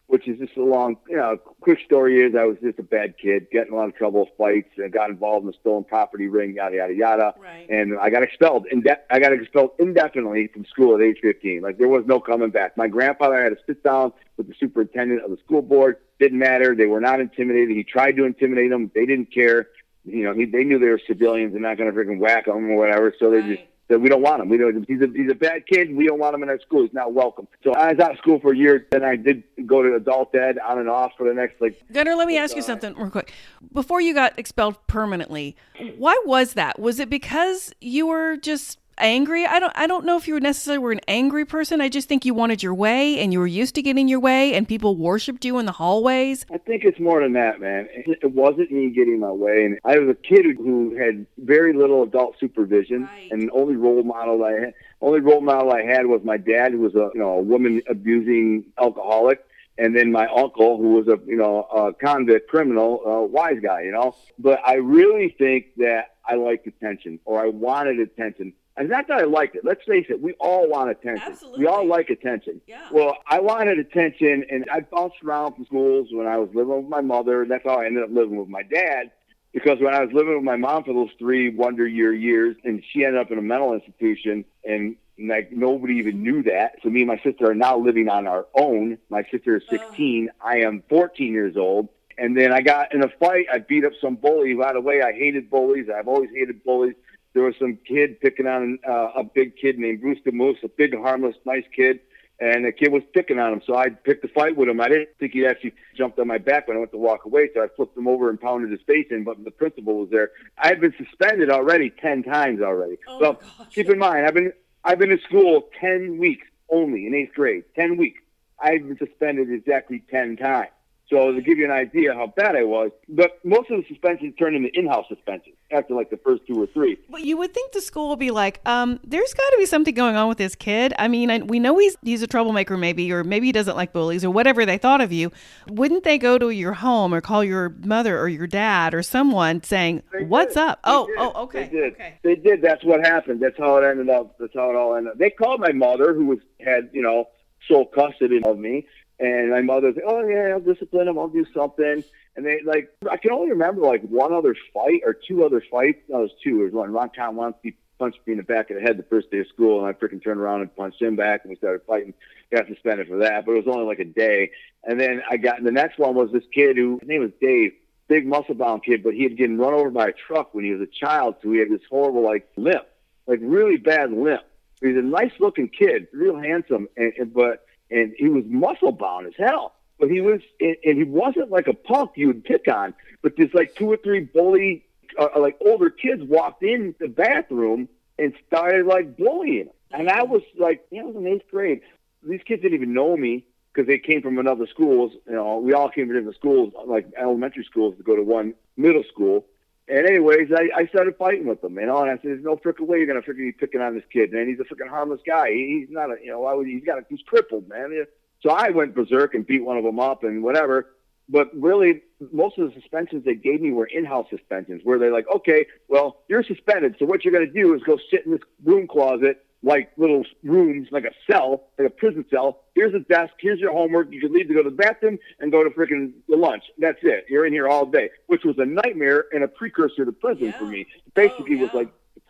[0.08, 3.18] which is just a long, you know, quick story is I was just a bad
[3.18, 6.54] kid, getting a lot of trouble, fights, and got involved in the stolen property ring,
[6.54, 7.34] yada yada yada.
[7.38, 7.68] Right.
[7.68, 8.66] And I got expelled.
[8.72, 11.60] Inde- I got expelled indefinitely from school at age 15.
[11.60, 12.74] Like there was no coming back.
[12.78, 15.98] My grandfather had to sit down with the superintendent of the school board.
[16.18, 16.74] Didn't matter.
[16.74, 17.76] They were not intimidated.
[17.76, 18.90] He tried to intimidate them.
[18.94, 19.68] They didn't care.
[20.06, 22.70] You know, he, they knew they were civilians and not going to freaking whack them
[22.70, 23.14] or whatever.
[23.18, 24.48] So they just that we don't want him.
[24.48, 24.86] We don't.
[24.86, 25.94] He's a he's a bad kid.
[25.94, 26.82] We don't want him in our school.
[26.82, 27.48] He's not welcome.
[27.64, 28.86] So I was out of school for a year.
[28.90, 31.80] Then I did go to adult ed on and off for the next like.
[31.92, 33.32] Gunnar, let me ask you something real quick.
[33.72, 35.56] Before you got expelled permanently,
[35.96, 36.78] why was that?
[36.78, 39.46] Was it because you were just angry.
[39.46, 41.80] I don't I don't know if you were necessarily were an angry person.
[41.80, 44.54] I just think you wanted your way and you were used to getting your way
[44.54, 46.46] and people worshipped you in the hallways.
[46.52, 47.88] I think it's more than that, man.
[47.92, 52.02] It wasn't me getting my way and I was a kid who had very little
[52.02, 53.28] adult supervision right.
[53.30, 56.72] and the only role model I had only role model I had was my dad
[56.72, 59.44] who was a you know a woman abusing alcoholic
[59.78, 63.82] and then my uncle, who was a you know a convict criminal, a wise guy,
[63.82, 64.14] you know.
[64.38, 68.52] But I really think that I liked attention, or I wanted attention.
[68.78, 69.64] And not that I liked it.
[69.64, 71.32] Let's face it, we all want attention.
[71.32, 71.60] Absolutely.
[71.60, 72.60] We all like attention.
[72.68, 72.86] Yeah.
[72.92, 76.88] Well, I wanted attention, and I bounced around from schools when I was living with
[76.88, 77.42] my mother.
[77.42, 79.10] And that's how I ended up living with my dad.
[79.52, 82.84] Because when I was living with my mom for those three wonder year years, and
[82.92, 86.76] she ended up in a mental institution, and like nobody even knew that.
[86.84, 88.98] So me and my sister are now living on our own.
[89.10, 90.28] My sister is 16.
[90.28, 90.46] Uh.
[90.46, 91.88] I am 14 years old.
[92.16, 93.46] And then I got in a fight.
[93.52, 94.54] I beat up some bully.
[94.54, 95.86] By the way, I hated bullies.
[95.88, 96.94] I've always hated bullies
[97.34, 100.68] there was some kid picking on uh, a big kid named Bruce the Moose, a
[100.68, 102.00] big, harmless, nice kid.
[102.40, 103.62] and the kid was picking on him.
[103.66, 104.80] So I picked a fight with him.
[104.80, 107.50] I didn't think he actually jumped on my back when I went to walk away,
[107.52, 109.24] so I flipped him over and pounded his face in.
[109.24, 110.30] But the principal was there.
[110.56, 112.98] I had been suspended already ten times already.
[113.08, 113.74] Oh, so gosh.
[113.74, 114.52] keep in mind, I've been
[114.84, 117.64] I've been in school ten weeks only in eighth grade.
[117.74, 118.20] Ten weeks.
[118.60, 120.70] I've been suspended exactly ten times.
[121.10, 124.34] So to give you an idea how bad I was, but most of the suspensions
[124.38, 126.98] turned into in-house suspensions after like the first two or three.
[127.08, 129.94] But you would think the school would be like, um, there's got to be something
[129.94, 130.92] going on with this kid.
[130.98, 133.94] I mean, I, we know he's he's a troublemaker, maybe, or maybe he doesn't like
[133.94, 135.32] bullies, or whatever they thought of you.
[135.70, 139.62] Wouldn't they go to your home or call your mother or your dad or someone
[139.62, 140.60] saying, They "What's did.
[140.60, 141.16] up?" They oh, did.
[141.18, 141.92] oh, okay, They did.
[141.94, 142.18] okay.
[142.22, 142.60] They did.
[142.60, 143.40] That's what happened.
[143.40, 144.36] That's how it ended up.
[144.38, 145.18] That's how it all ended up.
[145.18, 147.28] They called my mother, who was had you know
[147.66, 148.86] sole custody of me,
[149.20, 151.18] and my mother said, "Oh yeah, I'll discipline him.
[151.18, 152.04] I'll do something."
[152.36, 156.00] And they like I can only remember like one other fight or two other fights.
[156.08, 156.56] No, it was two.
[156.56, 156.92] There was one.
[156.92, 159.84] Ron Conwonsky punched me in the back of the head the first day of school,
[159.84, 162.14] and I freaking turned around and punched him back, and we started fighting.
[162.50, 164.52] Got suspended for that, but it was only like a day.
[164.84, 167.72] And then I got the next one was this kid who his name was Dave,
[168.06, 170.72] big muscle bound kid, but he had getting run over by a truck when he
[170.72, 172.86] was a child, so he had this horrible like limp,
[173.26, 174.42] like really bad limp.
[174.80, 179.26] He's a nice looking kid, real handsome, and, and but and he was muscle bound
[179.26, 179.74] as hell.
[179.98, 182.94] But he was, and, he wasn't like a punk you would pick on.
[183.22, 184.84] But there's like two or three bully,
[185.18, 189.70] uh, like older kids walked in the bathroom and started like bullying him.
[189.90, 191.80] And I was like, yeah, I was in eighth grade.
[192.22, 195.12] These kids didn't even know me because they came from another schools.
[195.26, 198.54] You know, we all came from different schools, like elementary schools, to go to one
[198.76, 199.46] middle school.
[199.88, 202.56] And anyways, I, I started fighting with them, you know, and I said, "There's no
[202.56, 204.46] frickin' way you're gonna frickin' be picking on this kid, man.
[204.46, 205.50] He's a frickin' harmless guy.
[205.50, 208.04] He, he's not a, you know, why would he, he's got, a, he's crippled, man."
[208.42, 210.94] So I went berserk and beat one of them up and whatever.
[211.30, 215.26] But really, most of the suspensions they gave me were in-house suspensions, where they're like,
[215.34, 218.86] "Okay, well, you're suspended, so what you're gonna do is go sit in this room
[218.86, 222.60] closet." Like little rooms, like a cell, like a prison cell.
[222.74, 223.32] Here's a desk.
[223.40, 224.12] Here's your homework.
[224.12, 226.62] You can leave to go to the bathroom and go to freaking the lunch.
[226.78, 227.26] That's it.
[227.28, 230.64] You're in here all day, which was a nightmare and a precursor to prison for
[230.64, 230.86] me.
[231.14, 231.88] Basically, was oh, like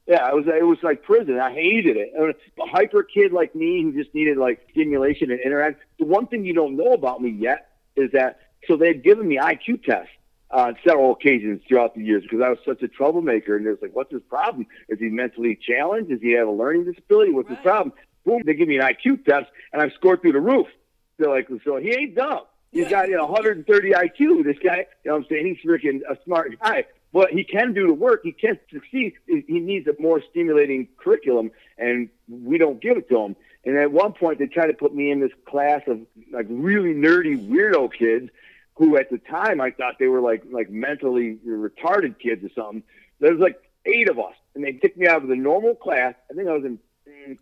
[0.08, 1.38] yeah, it was it was like prison.
[1.38, 2.12] I hated it.
[2.18, 5.82] And A hyper kid like me who just needed like stimulation and interact.
[5.98, 9.28] The one thing you don't know about me yet is that so they had given
[9.28, 10.10] me IQ tests
[10.50, 13.54] Uh, on several occasions throughout the years because I was such a troublemaker.
[13.54, 14.66] And there's like, what's his problem?
[14.88, 16.08] Is he mentally challenged?
[16.08, 17.32] Does he have a learning disability?
[17.32, 17.92] What's his problem?
[18.24, 20.66] Boom, they give me an IQ test and I've scored through the roof.
[21.18, 22.44] They're like, so he ain't dumb.
[22.72, 24.44] He's got you know 130 IQ.
[24.44, 26.84] This guy, you know, what I'm saying he's freaking a smart guy.
[27.12, 28.20] But he can do the work.
[28.22, 29.14] He can succeed.
[29.26, 33.36] He he needs a more stimulating curriculum, and we don't give it to him.
[33.64, 36.92] And at one point, they tried to put me in this class of like really
[36.92, 38.30] nerdy weirdo kids,
[38.78, 42.82] who at the time I thought they were like like mentally retarded kids or something.
[43.20, 46.14] There was like eight of us, and they took me out of the normal class.
[46.30, 46.78] I think I was in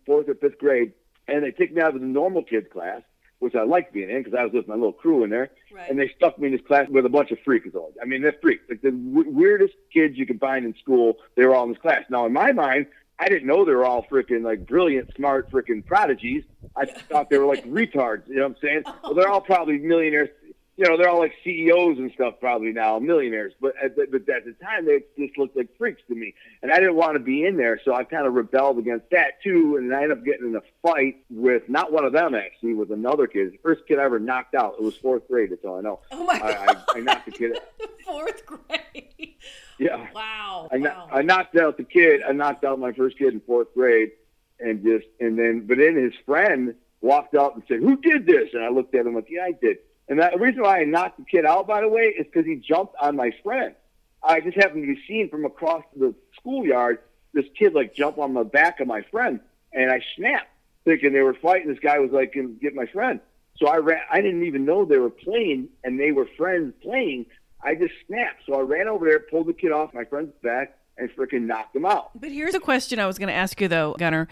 [0.05, 0.93] fourth or fifth grade,
[1.27, 3.01] and they took me out of the normal kids class,
[3.39, 5.51] which I liked being in because I was with my little crew in there.
[5.71, 5.89] Right.
[5.89, 7.67] And they stuck me in this class with a bunch of freaks.
[7.75, 11.17] All I mean, they're freaks, like the w- weirdest kids you could find in school.
[11.35, 12.03] They were all in this class.
[12.09, 12.87] Now, in my mind,
[13.19, 16.43] I didn't know they were all freaking like brilliant, smart, freaking prodigies.
[16.75, 18.27] I thought they were like retards.
[18.27, 18.83] You know what I'm saying?
[19.03, 20.29] Well, they're all probably millionaires.
[20.77, 23.53] You know, they're all like CEOs and stuff probably now, millionaires.
[23.59, 26.71] But at the, but at the time, they just looked like freaks to me, and
[26.71, 27.81] I didn't want to be in there.
[27.83, 30.61] So I kind of rebelled against that too, and I ended up getting in a
[30.83, 33.53] fight with not one of them actually, with another kid.
[33.53, 34.75] The first kid I ever knocked out.
[34.79, 35.49] It was fourth grade.
[35.49, 35.99] That's all I know.
[36.11, 37.57] Oh my I, I, I knocked the kid.
[38.05, 39.35] Fourth grade.
[39.79, 40.07] Yeah.
[40.13, 40.69] Wow.
[40.71, 41.09] I, wow.
[41.11, 42.21] I knocked out the kid.
[42.27, 44.11] I knocked out my first kid in fourth grade,
[44.59, 48.49] and just and then but then his friend walked up and said, "Who did this?"
[48.53, 49.77] And I looked at him like, "Yeah, I did."
[50.09, 52.45] And that, the reason why I knocked the kid out, by the way, is because
[52.45, 53.75] he jumped on my friend.
[54.23, 56.99] I just happened to be seen from across the schoolyard.
[57.33, 59.39] This kid like jump on the back of my friend,
[59.73, 60.49] and I snapped,
[60.85, 61.67] thinking they were fighting.
[61.67, 63.19] This guy was like, "Gonna "Get my friend."
[63.57, 64.01] So I ran.
[64.09, 67.25] I didn't even know they were playing, and they were friends playing.
[67.61, 68.43] I just snapped.
[68.45, 71.75] So I ran over there, pulled the kid off my friend's back, and freaking knocked
[71.75, 72.11] him out.
[72.19, 74.27] But here's a question I was going to ask you though, Gunnar.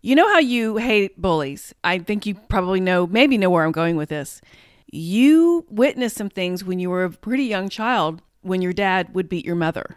[0.00, 1.74] You know how you hate bullies.
[1.82, 4.40] I think you probably know, maybe know where I'm going with this.
[4.90, 9.28] You witnessed some things when you were a pretty young child when your dad would
[9.28, 9.96] beat your mother.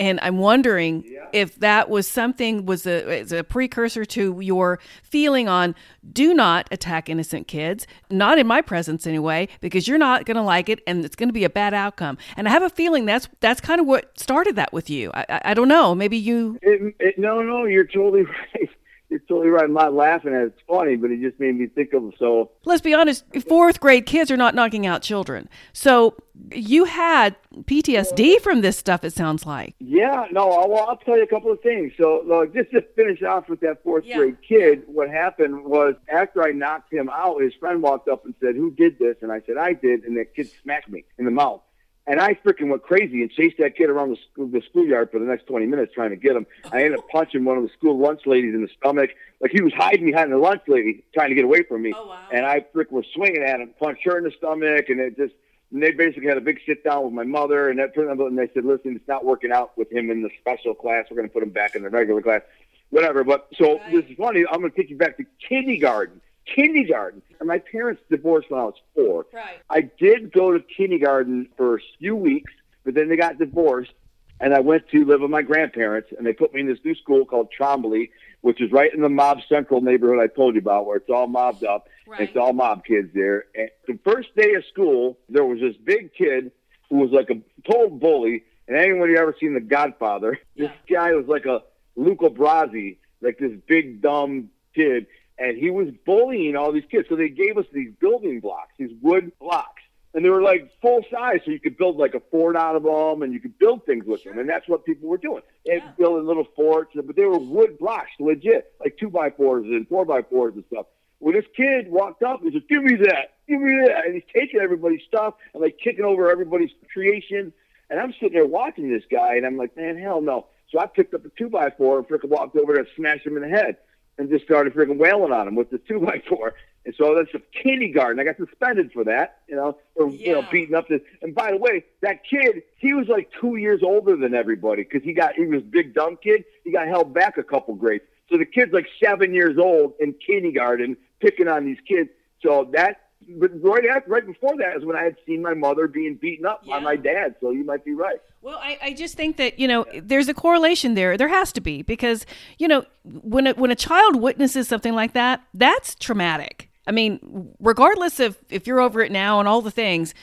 [0.00, 5.46] And I'm wondering if that was something was a, is a precursor to your feeling
[5.46, 5.74] on
[6.10, 10.42] do not attack innocent kids, not in my presence anyway, because you're not going to
[10.42, 12.16] like it and it's going to be a bad outcome.
[12.34, 15.10] And I have a feeling that's that's kind of what started that with you.
[15.12, 15.94] I, I, I don't know.
[15.94, 18.22] Maybe you It, it, no, no, you're totally
[18.54, 18.70] right.
[19.10, 19.64] You're totally right.
[19.64, 20.46] I'm not laughing at it.
[20.46, 22.50] It's funny, but it just made me think of so.
[22.64, 23.24] Let's be honest.
[23.48, 25.48] Fourth grade kids are not knocking out children.
[25.72, 26.14] So
[26.52, 29.04] you had PTSD from this stuff.
[29.04, 29.74] It sounds like.
[29.78, 30.26] Yeah.
[30.30, 30.46] No.
[30.68, 31.92] Well, I'll tell you a couple of things.
[31.98, 34.16] So look, just to finish off with that fourth Yeah.
[34.18, 38.34] grade kid, what happened was after I knocked him out, his friend walked up and
[38.40, 41.24] said, "Who did this?" And I said, "I did." And that kid smacked me in
[41.24, 41.62] the mouth.
[42.06, 45.18] And I freaking went crazy and chased that kid around the, school, the schoolyard for
[45.18, 46.46] the next 20 minutes trying to get him.
[46.72, 49.10] I ended up punching one of the school lunch ladies in the stomach.
[49.40, 51.92] Like he was hiding behind the lunch lady trying to get away from me.
[51.96, 52.18] Oh, wow.
[52.32, 55.34] And I freaking was swinging at him, punched her in the stomach, and it just,
[55.72, 57.68] and they basically had a big sit down with my mother.
[57.68, 60.74] And that and they said, listen, it's not working out with him in the special
[60.74, 61.06] class.
[61.10, 62.42] We're going to put him back in the regular class.
[62.88, 63.22] Whatever.
[63.22, 63.92] But so Right.
[63.92, 64.44] this is funny.
[64.50, 66.20] I'm going to take you back to kindergarten.
[66.54, 67.22] Kindergarten.
[67.38, 69.26] And my parents divorced when I was four.
[69.32, 69.60] Right.
[69.68, 72.52] I did go to kindergarten for a few weeks,
[72.84, 73.92] but then they got divorced,
[74.40, 76.94] and I went to live with my grandparents, and they put me in this new
[76.94, 78.10] school called Trombley,
[78.40, 81.26] which is right in the mob central neighborhood I told you about, where it's all
[81.26, 81.88] mobbed up.
[82.06, 83.44] and It's all mob kids there.
[83.54, 86.52] And the first day of school, there was this big kid
[86.88, 88.44] who was like a total bully.
[88.66, 91.62] And anyone who ever seen The Godfather, this guy was like a
[91.96, 95.06] Luca Brasi, like this big dumb kid,
[95.40, 97.08] and he was bullying all these kids.
[97.08, 99.82] So they gave us these building blocks, these wood blocks,
[100.14, 102.82] and they were like full size, so you could build like a fort out of
[102.82, 105.42] them, and you could build things with them, and that's what people were doing.
[105.64, 109.88] They building little forts, but they were wood blocks, legit, like two by fours and
[109.88, 110.86] four by fours and stuff.
[111.20, 114.24] Well, this kid walked up and said, "Give me that, give me that," and he's
[114.34, 117.52] taking everybody's stuff and like kicking over everybody's creation.
[117.88, 120.86] And I'm sitting there watching this guy, and I'm like, "Man, hell no!" So I
[120.86, 123.42] picked up a two by four and freaking walked over there and smashed him in
[123.42, 123.76] the head,
[124.18, 126.54] and just started freaking wailing on him with the two by four.
[126.84, 128.18] And so that's a kindergarten.
[128.18, 131.02] I got suspended for that, you know, for you know beating up this.
[131.20, 135.02] And by the way, that kid, he was like two years older than everybody because
[135.02, 136.44] he got he was big dumb kid.
[136.64, 138.04] He got held back a couple grades.
[138.30, 142.08] So the kid's like seven years old in kindergarten, picking on these kids.
[142.42, 145.86] So that, but right after, right before that is when I had seen my mother
[145.86, 147.36] being beaten up by my dad.
[147.40, 148.20] So you might be right.
[148.42, 151.16] Well, I, I just think that you know there's a correlation there.
[151.16, 152.26] There has to be because
[152.58, 156.70] you know when a, when a child witnesses something like that, that's traumatic.
[156.86, 160.14] I mean, regardless of if you're over it now and all the things.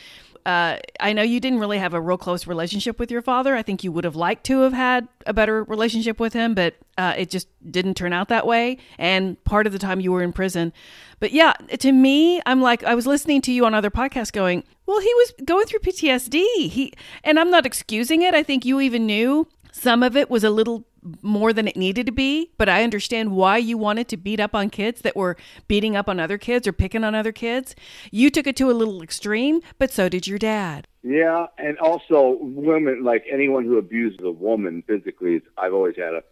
[0.47, 3.53] Uh, I know you didn't really have a real close relationship with your father.
[3.53, 6.75] I think you would have liked to have had a better relationship with him, but
[6.97, 8.77] uh, it just didn't turn out that way.
[8.97, 10.71] And part of the time you were in prison.
[11.19, 14.63] But yeah, to me, I'm like, I was listening to you on other podcasts going,
[14.85, 16.69] well, he was going through PTSD.
[16.69, 16.93] He,
[17.25, 18.33] and I'm not excusing it.
[18.33, 20.85] I think you even knew some of it was a little
[21.21, 24.55] more than it needed to be, but I understand why you wanted to beat up
[24.55, 25.37] on kids that were
[25.67, 27.75] beating up on other kids or picking on other kids.
[28.11, 30.87] You took it to a little extreme, but so did your dad.
[31.03, 36.23] Yeah, and also women, like anyone who abuses a woman physically, I've always had a.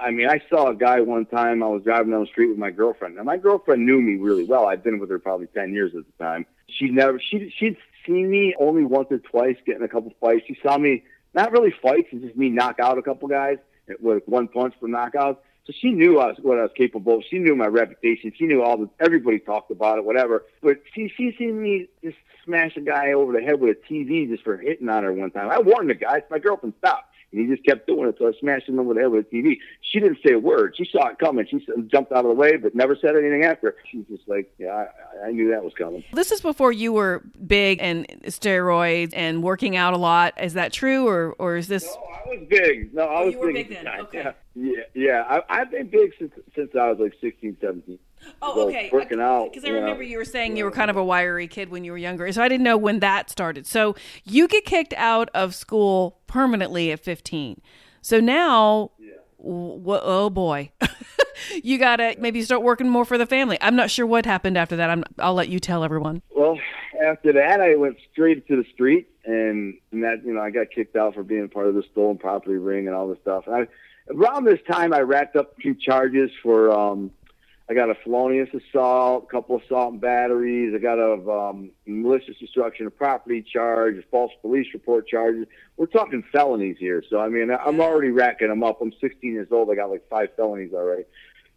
[0.00, 1.62] I mean, I saw a guy one time.
[1.62, 3.14] I was driving down the street with my girlfriend.
[3.14, 4.66] Now, my girlfriend knew me really well.
[4.66, 6.46] I'd been with her probably ten years at the time.
[6.68, 7.20] She never.
[7.20, 10.46] She she'd seen me only once or twice getting a couple fights.
[10.48, 11.04] She saw me
[11.34, 12.08] not really fights.
[12.12, 13.58] It's just me knock out a couple guys
[14.00, 15.38] with one punch for knockouts.
[15.66, 17.24] So she knew I was, what I was capable of.
[17.28, 18.32] She knew my reputation.
[18.36, 20.44] She knew all the everybody talked about it, whatever.
[20.62, 24.28] But she she seen me just smash a guy over the head with a TV
[24.28, 25.50] just for hitting on her one time.
[25.50, 26.18] I warned the guy.
[26.18, 27.13] It's My girlfriend stopped.
[27.34, 29.34] And he just kept doing it, so I smashed him over the head with a
[29.34, 29.56] TV.
[29.80, 30.74] She didn't say a word.
[30.76, 31.46] She saw it coming.
[31.50, 33.74] She jumped out of the way, but never said anything after.
[33.90, 34.86] She's just like, yeah,
[35.22, 36.04] I, I knew that was coming.
[36.12, 40.40] This is before you were big and steroids and working out a lot.
[40.40, 41.84] Is that true, or or is this?
[41.84, 42.94] No, I was big.
[42.94, 43.84] No, I oh, was Oh, you were big, big then.
[43.84, 44.02] the.
[44.02, 44.22] Okay.
[44.22, 44.82] Yeah, yeah.
[44.94, 45.40] yeah.
[45.48, 47.98] I, I've been big since since I was like 16, 17.
[48.42, 48.90] Oh, okay.
[48.92, 49.50] Working out.
[49.50, 49.80] Because I you know.
[49.80, 52.30] remember you were saying you were kind of a wiry kid when you were younger,
[52.32, 53.66] so I didn't know when that started.
[53.66, 57.60] So you get kicked out of school permanently at 15.
[58.02, 58.90] So now,
[59.38, 60.72] wh- oh boy,
[61.62, 63.56] you gotta maybe start working more for the family.
[63.60, 64.90] I'm not sure what happened after that.
[64.90, 66.20] I'm, I'll let you tell everyone.
[66.34, 66.58] Well,
[67.02, 70.66] after that, I went straight to the street, and, and that you know I got
[70.74, 73.44] kicked out for being part of the stolen property ring and all this stuff.
[73.46, 73.66] And I,
[74.12, 76.70] around this time, I racked up a few charges for.
[76.70, 77.10] um
[77.68, 80.74] I got a felonious assault, a couple of assault and batteries.
[80.74, 85.46] I got a um, malicious destruction of property charge, a false police report charges.
[85.78, 88.82] We're talking felonies here, so I mean I'm already racking them up.
[88.82, 89.70] I'm 16 years old.
[89.70, 91.04] I got like five felonies already.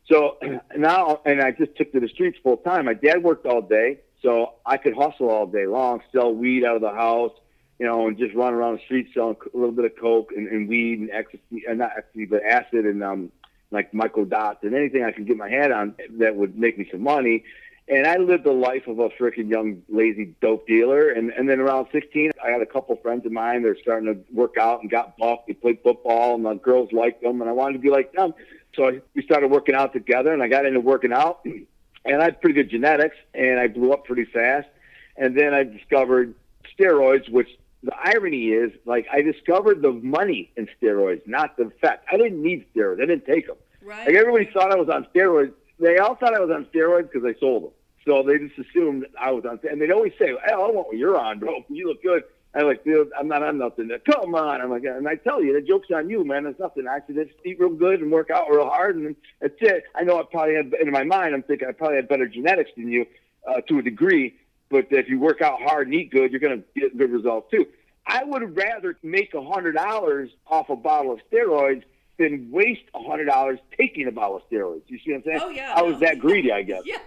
[0.09, 0.37] So
[0.77, 2.85] now, and I just took to the streets full time.
[2.85, 6.77] My dad worked all day, so I could hustle all day long, sell weed out
[6.77, 7.33] of the house,
[7.79, 10.47] you know, and just run around the streets selling a little bit of coke and,
[10.47, 13.31] and weed and ecstasy, and not ecstasy, but acid and um,
[13.71, 17.01] like microdots and anything I could get my hand on that would make me some
[17.01, 17.43] money.
[17.89, 21.09] And I lived the life of a freaking young, lazy dope dealer.
[21.09, 23.63] And, and then around 16, I had a couple friends of mine.
[23.63, 25.39] They're starting to work out and got buff.
[25.47, 28.33] They played football, and the girls liked them, and I wanted to be like them.
[28.75, 32.25] So I, we started working out together, and I got into working out, and I
[32.25, 34.67] had pretty good genetics, and I blew up pretty fast.
[35.15, 36.35] And then I discovered
[36.77, 37.49] steroids, which
[37.87, 42.05] the irony is, like, I discovered the money in steroids, not the effect.
[42.11, 43.01] I didn't need steroids.
[43.01, 43.57] I didn't take them.
[43.81, 44.07] Right.
[44.07, 45.53] Like everybody thought I was on steroids.
[45.79, 47.71] They all thought I was on steroids because I sold them.
[48.05, 49.59] So they just assumed I was on.
[49.69, 51.63] And they'd always say, "Hey, I want what you're on, bro.
[51.69, 52.23] You look good."
[52.55, 53.91] I'm like, dude, I'm not on nothing.
[54.09, 54.61] Come on.
[54.61, 56.45] I'm like, and I tell you, the joke's on you, man.
[56.47, 56.87] It's nothing.
[56.87, 59.83] I just eat real good and work out real hard, and that's it.
[59.93, 61.35] I know I probably had in my mind.
[61.35, 63.05] I'm thinking I probably had better genetics than you
[63.47, 64.35] uh, to a degree.
[64.69, 67.49] But if you work out hard and eat good, you're going to get good results
[67.51, 67.65] too.
[68.05, 71.83] I would rather make a hundred dollars off a bottle of steroids
[72.17, 74.83] than waste a hundred dollars taking a bottle of steroids.
[74.87, 75.39] You see what I'm saying?
[75.41, 75.99] Oh, yeah, I was no.
[75.99, 76.83] that greedy, I guess.
[76.85, 76.97] Yeah.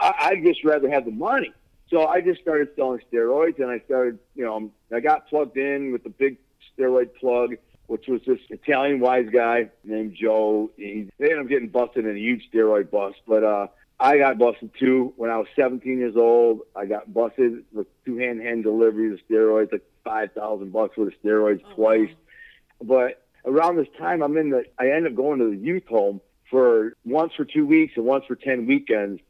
[0.00, 1.52] I, I'd just rather have the money.
[1.90, 5.90] So I just started selling steroids, and I started, you know, I got plugged in
[5.92, 6.36] with the big
[6.78, 7.54] steroid plug,
[7.86, 10.70] which was this Italian wise guy named Joe.
[10.76, 13.68] He, they ended up getting busted in a huge steroid bust, but uh,
[14.00, 16.60] I got busted too when I was 17 years old.
[16.76, 21.12] I got busted with two hand hand deliveries of steroids, like five thousand bucks worth
[21.14, 22.10] of steroids Oh, twice.
[22.80, 24.64] But around this time, I'm in the.
[24.78, 26.20] I end up going to the youth home
[26.50, 29.20] for once for two weeks and once for ten weekends.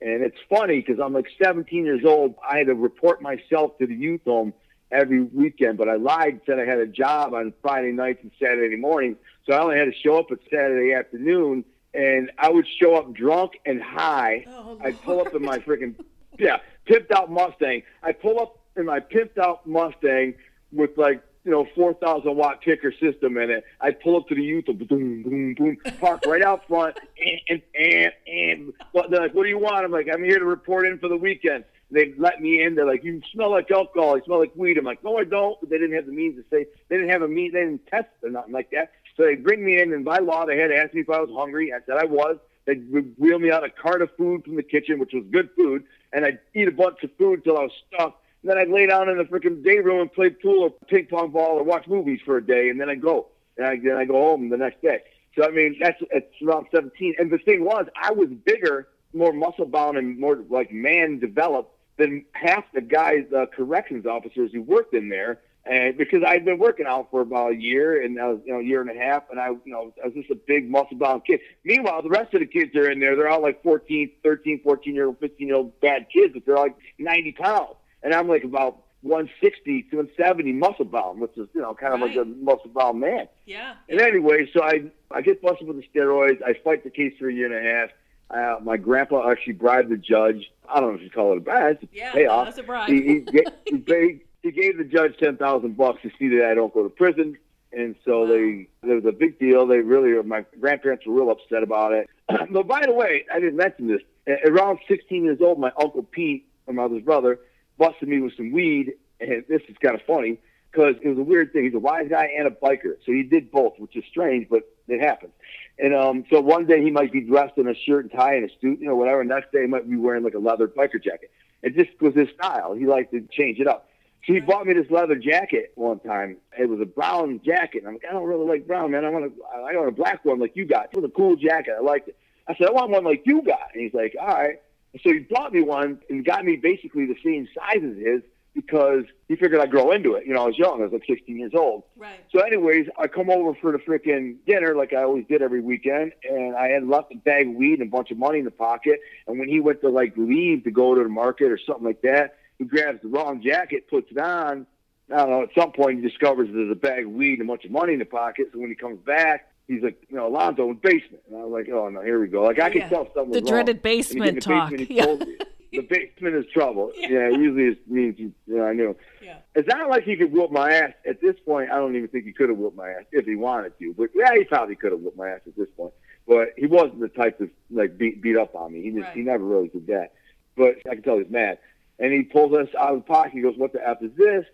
[0.00, 2.36] And it's funny because I'm like 17 years old.
[2.48, 4.52] I had to report myself to the youth home
[4.92, 8.30] every weekend, but I lied, and said I had a job on Friday nights and
[8.40, 9.16] Saturday morning.
[9.44, 11.64] So I only had to show up at Saturday afternoon,
[11.98, 14.44] and I would show up drunk and high.
[14.48, 15.96] Oh, I'd pull up in my freaking
[16.38, 17.82] yeah pimped out Mustang.
[18.02, 20.34] I'd pull up in my pimped out Mustang
[20.72, 23.64] with like you know, 4,000 watt kicker system in it.
[23.80, 27.62] I'd pull up to the youth, boom, boom, boom, park right out front, and, and,
[27.74, 29.82] and, and but they're like, what do you want?
[29.82, 31.64] I'm like, I'm here to report in for the weekend.
[31.90, 32.74] They let me in.
[32.74, 34.18] They're like, you smell like alcohol.
[34.18, 34.76] You smell like weed.
[34.76, 35.58] I'm like, no, I don't.
[35.60, 37.86] But they didn't have the means to say, they didn't have a mean, they didn't
[37.86, 38.92] test or nothing like that.
[39.18, 41.20] So they bring me in, and by law, they had to ask me if I
[41.20, 41.72] was hungry.
[41.72, 42.38] I said I was.
[42.66, 45.50] They would wheel me out a cart of food from the kitchen, which was good
[45.56, 48.18] food, and I'd eat a bunch of food till I was stuffed.
[48.42, 51.06] And then I'd lay down in the freaking day room and play pool or ping
[51.06, 53.26] pong ball or watch movies for a day, and then I'd go.
[53.56, 55.00] And I, then I go home the next day.
[55.36, 57.16] So I mean, that's it's around 17.
[57.18, 61.74] And the thing was, I was bigger, more muscle bound, and more like man developed
[61.96, 65.40] than half the guys, uh, corrections officers who worked in there.
[65.70, 68.60] And because I'd been working out for about a year and I was, you know,
[68.60, 70.96] a year and a half, and I, you know, I was just a big muscle
[70.96, 71.40] bound kid.
[71.64, 73.14] Meanwhile, the rest of the kids are in there.
[73.16, 76.56] They're all like 14, 13, 14 year old, 15 year old bad kids, but they're
[76.56, 77.74] like 90 pounds.
[78.02, 82.00] And I'm like about 160 to 170 muscle bound, which is, you know, kind of
[82.00, 83.28] like a muscle bound man.
[83.46, 83.74] Yeah.
[83.88, 86.42] And anyway, so I I get busted with the steroids.
[86.42, 87.90] I fight the case for a year and a half.
[88.30, 90.50] Uh, my grandpa actually bribed the judge.
[90.68, 91.78] I don't know if you call it a bribe.
[91.82, 92.46] It's a Yeah, payoff.
[92.46, 92.88] that's a bribe.
[92.90, 94.20] He, he, ga- he,
[94.52, 97.36] he gave the judge ten thousand bucks to see that I don't go to prison.
[97.72, 99.66] And so they there was a big deal.
[99.66, 102.08] They really my grandparents were real upset about it.
[102.50, 104.02] but by the way, I didn't mention this.
[104.26, 107.38] At around 16 years old, my uncle Pete, my mother's brother,
[107.76, 108.94] busted me with some weed.
[109.20, 110.38] And this is kind of funny
[110.70, 111.64] because it was a weird thing.
[111.64, 114.62] He's a wise guy and a biker, so he did both, which is strange, but
[114.86, 115.32] it happens.
[115.78, 118.48] And um, so one day he might be dressed in a shirt and tie and
[118.48, 119.20] a suit, you know, whatever.
[119.20, 121.30] And Next day he might be wearing like a leather biker jacket.
[121.62, 122.74] It just was his style.
[122.74, 123.88] He liked to change it up.
[124.26, 126.36] So he bought me this leather jacket one time.
[126.58, 127.84] It was a brown jacket.
[127.86, 129.04] I'm like, I don't really like brown, man.
[129.04, 130.86] I want a, I want a black one like you got.
[130.92, 131.74] It was a cool jacket.
[131.78, 132.16] I liked it.
[132.46, 133.70] I said, I want one like you got.
[133.72, 134.60] And he's like, all right.
[134.92, 138.22] And so he bought me one and got me basically the same size as his
[138.54, 140.26] because he figured I'd grow into it.
[140.26, 140.80] You know, I was young.
[140.80, 141.84] I was like 16 years old.
[141.96, 142.18] Right.
[142.34, 146.12] So, anyways, I come over for the freaking dinner like I always did every weekend,
[146.28, 148.50] and I had left a bag of weed and a bunch of money in the
[148.50, 148.98] pocket.
[149.28, 152.02] And when he went to like leave to go to the market or something like
[152.02, 154.66] that, he grabs the wrong jacket, puts it on.
[155.12, 155.42] I don't know.
[155.42, 157.94] At some point, he discovers there's a bag of weed and a bunch of money
[157.94, 158.48] in the pocket.
[158.52, 161.22] So when he comes back, he's like, you know, Alonzo in the basement.
[161.28, 162.42] And I was like, oh no, here we go.
[162.42, 162.80] Like I Yeah.
[162.80, 163.32] can tell something.
[163.32, 163.82] The dreaded wrong.
[163.84, 164.70] When you get in basement the talk.
[164.70, 165.34] basement, Yeah.
[165.70, 166.92] The basement is trouble.
[166.96, 167.08] Yeah.
[167.08, 168.96] Yeah, it usually it means you, you know, I knew.
[169.22, 169.38] Yeah.
[169.54, 171.70] It's not like he could whoop my ass at this point.
[171.70, 173.94] I don't even think he could have whooped my ass if he wanted to.
[173.96, 175.92] But yeah, he probably could have whooped my ass at this point.
[176.26, 178.82] But he wasn't the type to like beat beat up on me.
[178.82, 179.16] He just Right.
[179.16, 180.12] he never really did that.
[180.56, 181.58] But I can tell he's mad.
[181.98, 183.32] And he pulls us out of the pocket.
[183.32, 184.44] He goes, "What the f is this?"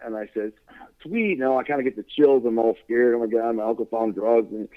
[0.00, 0.52] And I said,
[1.02, 2.44] "Sweet." Now I kind of get the chills.
[2.46, 3.14] I'm all scared.
[3.14, 4.52] Oh my god, my uncle found drugs.
[4.52, 4.68] And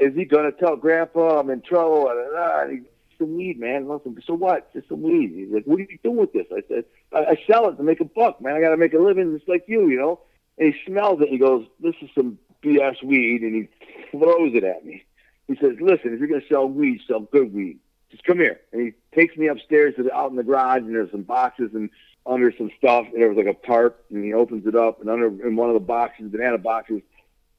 [0.00, 2.10] is he gonna tell Grandpa I'm in trouble?
[2.10, 2.80] And, he,
[3.22, 3.88] some weed, man.
[3.88, 4.72] Listen, so what?
[4.72, 5.32] Just some weed.
[5.34, 6.46] He's like, what are you doing with this?
[6.50, 8.54] I said, I, I sell it to make a buck, man.
[8.54, 10.20] I got to make a living just like you, you know.
[10.58, 11.28] And he smells it.
[11.28, 13.68] He goes, this is some BS weed, and he
[14.10, 15.04] throws it at me.
[15.48, 17.78] He says, listen, if you're gonna sell weed, sell good weed.
[18.12, 18.60] Just come here.
[18.72, 21.70] And he takes me upstairs to the, out in the garage, and there's some boxes
[21.74, 21.90] and
[22.26, 23.06] under some stuff.
[23.12, 25.68] And there was like a tarp, and he opens it up, and under in one
[25.70, 27.00] of the boxes, banana boxes,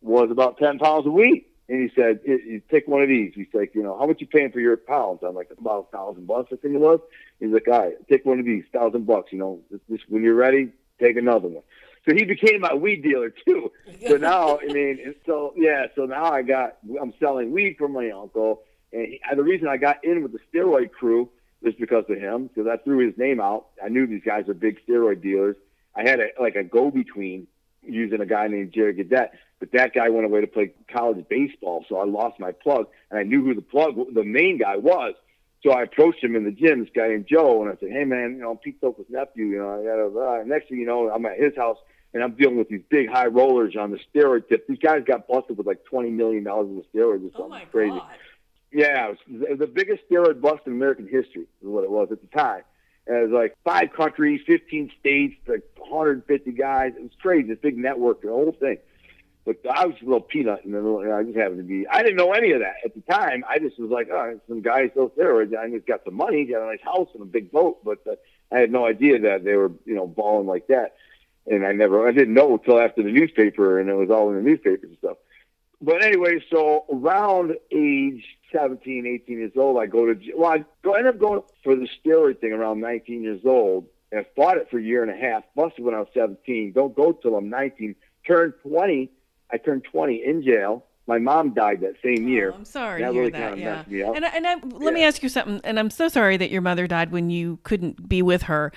[0.02, 1.46] was about ten pounds of weed.
[1.70, 4.28] and he said, "You take one of these." He's like, "You know, how much you
[4.28, 7.00] paying for your pounds?" I'm like, "About a thousand bucks, I think it was."
[7.40, 9.32] He's like, "All right, take one of these, thousand bucks.
[9.32, 11.64] You know, just when you're ready, take another one."
[12.06, 13.72] So he became my weed dealer too.
[14.08, 18.12] So now, I mean, so yeah, so now I got I'm selling weed for my
[18.12, 18.64] uncle,
[18.94, 21.30] and he, the reason I got in with the steroid crew
[21.62, 23.68] is because of him, because I threw his name out.
[23.84, 25.56] I knew these guys are big steroid dealers.
[25.96, 27.48] I had a, like a go between
[27.82, 29.30] using a guy named Jerry Gadet,
[29.60, 33.20] but that guy went away to play college baseball, so I lost my plug, and
[33.20, 35.14] I knew who the plug, the main guy was.
[35.64, 38.04] So I approached him in the gym, this guy named Joe, and I said, "Hey
[38.04, 39.46] man, you know, I'm Pete Tocco's nephew.
[39.46, 41.78] You know, I got a." Uh, next thing you know, I'm at his house
[42.14, 44.68] and I'm dealing with these big high rollers on the steroid tip.
[44.68, 47.66] These guys got busted with like twenty million dollars of steroids or Oh something my
[47.66, 47.98] crazy.
[47.98, 48.10] god.
[48.74, 49.18] Yeah, was
[49.60, 52.64] the biggest steroid bust in American history is what it was at the time.
[53.06, 56.94] And it was like five countries, 15 states, like 150 guys.
[56.96, 57.50] It was crazy.
[57.50, 58.78] This big network, the whole thing.
[59.46, 60.76] But I was a little peanut, and
[61.12, 61.86] I just happened to be.
[61.86, 63.44] I didn't know any of that at the time.
[63.48, 65.56] I just was like, oh, some guys sell steroids.
[65.56, 68.16] I just got some money, got a nice house and a big boat, but uh,
[68.54, 70.96] I had no idea that they were, you know, balling like that.
[71.46, 74.38] And I never, I didn't know until after the newspaper, and it was all in
[74.38, 75.18] the newspapers and stuff.
[75.84, 78.24] But anyway, so around age
[78.54, 81.90] 17, 18 years old, I go to, well, I go, end up going for the
[82.06, 83.86] steroid thing around 19 years old.
[84.14, 86.72] And fought it for a year and a half, busted when I was 17.
[86.74, 87.96] Don't go till I'm 19.
[88.28, 89.10] Turned 20.
[89.52, 90.86] I turned 20 in jail.
[91.08, 92.52] My mom died that same year.
[92.54, 93.56] Oh, I'm sorry That to hear really that.
[93.56, 94.12] kinda Yeah.
[94.12, 94.16] me.
[94.16, 95.60] And I, and I, let me ask you something.
[95.64, 98.72] And I'm so sorry that your mother died when you couldn't be with her.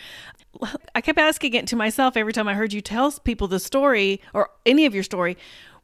[0.94, 4.22] I kept asking it to myself every time I heard you tell people the story
[4.32, 5.36] or any of your story.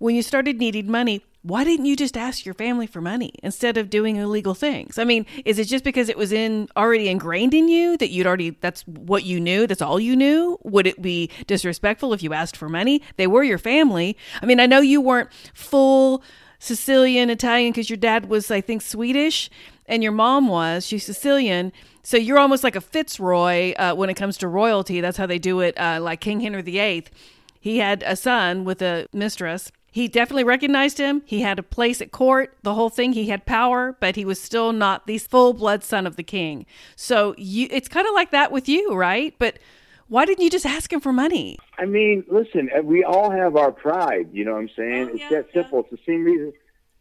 [0.03, 3.77] When you started needing money, why didn't you just ask your family for money instead
[3.77, 4.99] of doing illegal things?
[4.99, 8.27] I mean, is it just because it was in already ingrained in you that you'd
[8.27, 10.59] already that's what you knew, that's all you knew?
[10.65, 13.01] Would it be disrespectful if you asked for money?
[13.17, 14.17] They were your family.
[14.43, 16.25] I mean, I know you weren't full
[16.59, 19.51] Sicilian Italian because your dad was, I think, Swedish
[19.87, 20.85] and your mom was.
[20.85, 21.71] She's Sicilian.
[22.03, 25.01] So you're almost like a Fitzroy uh, when it comes to royalty.
[25.01, 27.05] That's how they do it, uh, like King Henry VIII.
[27.61, 29.71] He had a son with a mistress.
[29.93, 31.23] He definitely recognized him.
[31.27, 33.13] He had a place at court, the whole thing.
[33.13, 36.67] He had power, but he was still not the full blood son of the king.
[36.97, 39.35] So you, it's kind of like that with you, right?
[39.39, 39.59] But
[40.09, 41.59] why didn't you just ask him for money?
[41.79, 44.31] I mean, listen, uh, we all have our pride.
[44.33, 45.09] You know what I'm saying?
[45.11, 45.63] Oh, it's yeah, that yeah.
[45.63, 45.81] simple.
[45.81, 46.53] It's the same reason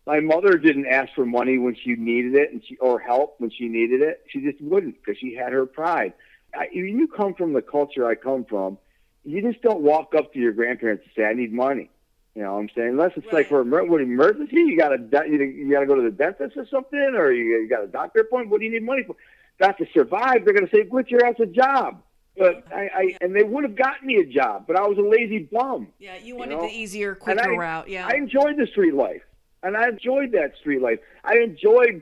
[0.05, 3.51] my mother didn't ask for money when she needed it, and she or help when
[3.51, 4.23] she needed it.
[4.29, 6.13] She just wouldn't because she had her pride.
[6.53, 8.77] I, you come from the culture I come from,
[9.23, 11.89] you just don't walk up to your grandparents and say, "I need money."
[12.35, 12.89] You know what I'm saying?
[12.89, 16.01] Unless it's like for what emergency, you got to you, you got to go to
[16.01, 18.51] the dentist or something, or you, you got a doctor appointment.
[18.51, 19.17] What do you need money for?
[19.59, 20.45] Not to survive.
[20.45, 22.01] They're going to say, "Quit your ass a job."
[22.37, 25.01] But I, I and they would have gotten me a job, but I was a
[25.01, 25.89] lazy bum.
[25.99, 26.61] Yeah, you wanted know?
[26.61, 27.89] the easier, quicker I, route.
[27.89, 28.07] Yeah.
[28.07, 29.21] I enjoyed the street life,
[29.61, 30.99] and I enjoyed that street life.
[31.25, 32.01] I enjoyed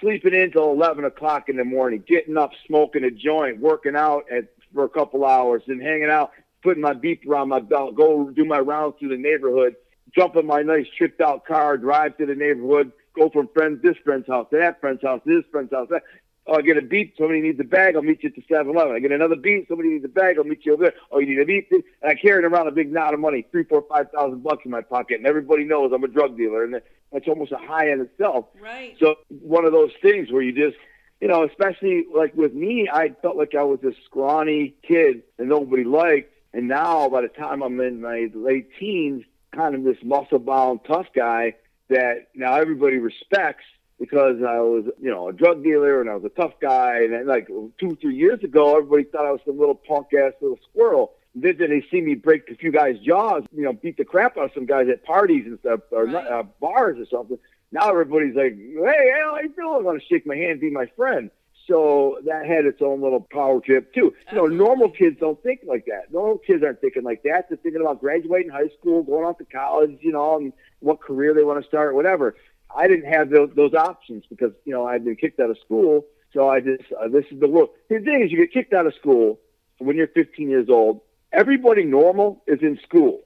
[0.00, 4.26] sleeping in till eleven o'clock in the morning, getting up, smoking a joint, working out
[4.30, 6.30] at for a couple hours, and hanging out,
[6.64, 9.76] putting my beep around my belt, go do my rounds through the neighborhood,
[10.12, 13.96] jump in my nice tricked out car, drive to the neighborhood, go from friend this
[14.04, 15.86] friend's house to that friend's house, to this friend's house.
[15.90, 16.02] That.
[16.46, 17.14] Oh, I get a beep.
[17.16, 17.96] Somebody needs a bag.
[17.96, 18.94] I'll meet you at the 7-Eleven.
[18.94, 19.66] I get another beep.
[19.66, 20.36] Somebody needs a bag.
[20.36, 20.94] I'll meet you over there.
[21.10, 21.68] Oh, you need a beep.
[21.70, 24.70] And I carried around a big knot of money, three, four, five thousand bucks in
[24.70, 28.02] my pocket, and everybody knows I'm a drug dealer, and that's almost a high in
[28.02, 28.46] itself.
[28.60, 28.94] right.
[29.00, 30.76] So one of those things where you just,
[31.18, 35.46] you know, especially like with me, I felt like I was this scrawny kid that
[35.46, 39.98] nobody liked, and now by the time I'm in my late teens, kind of this
[40.02, 41.54] muscle-bound tough guy
[41.88, 43.64] that now everybody respects
[43.98, 47.02] because I was, you know, a drug dealer and I was a tough guy.
[47.02, 47.48] And then, like
[47.78, 51.12] two, three years ago, everybody thought I was some little punk ass little squirrel.
[51.34, 54.44] Then they see me break a few guys' jaws, you know, beat the crap out
[54.44, 56.26] of some guys at parties and stuff or Right.
[56.26, 57.38] uh, bars or something.
[57.72, 59.84] Now everybody's like, "Hey, how you feeling?
[59.84, 61.30] Want to shake my hand, be my friend?"
[61.66, 64.14] So that had its own little power trip too.
[64.30, 66.12] You know, normal kids don't think like that.
[66.12, 67.48] Normal kids aren't thinking like that.
[67.48, 71.32] They're thinking about graduating high school, going off to college, you know, and what career
[71.32, 72.36] they want to start, whatever.
[72.74, 76.06] I didn't have those, those options because you know I'd been kicked out of school.
[76.34, 77.70] So I just uh, this is the world.
[77.88, 79.40] The thing is, you get kicked out of school
[79.78, 81.00] when you're 15 years old.
[81.32, 83.22] Everybody normal is in school.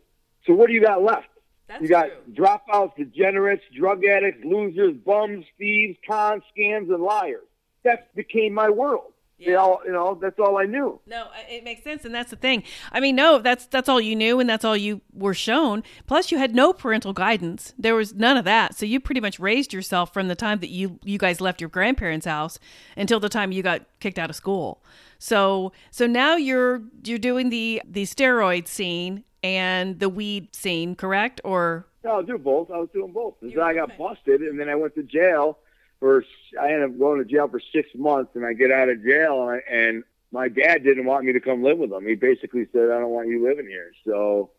[0.46, 1.28] So what do you got left?
[1.68, 2.34] That's you got true.
[2.34, 7.47] dropouts, degenerates, drug addicts, losers, bums, thieves, cons, scams, and liars.
[7.84, 9.12] That became my world.
[9.38, 9.58] They Yeah.
[9.58, 10.98] all, you know, that's all I knew.
[11.06, 12.64] No, it makes sense, and that's the thing.
[12.90, 15.84] I mean, no, that's that's all you knew, and that's all you were shown.
[16.08, 17.72] Plus, you had no parental guidance.
[17.78, 20.70] There was none of that, so you pretty much raised yourself from the time that
[20.70, 22.58] you you guys left your grandparents' house
[22.96, 24.82] until the time you got kicked out of school.
[25.20, 29.22] So so now you're you're doing the the steroid scene.
[29.44, 31.40] and the weed scene, correct?
[31.44, 32.72] Or No, I'll do both.
[32.72, 33.34] I was doing both.
[33.40, 33.96] And You then I got okay.
[33.96, 35.58] busted, and then I went to jail
[36.00, 36.24] for.
[36.60, 39.42] I ended up going to jail for six months, and I get out of jail,
[39.42, 42.06] and, I, and my dad didn't want me to come live with him.
[42.06, 44.50] He basically said, "I don't want you living here." So,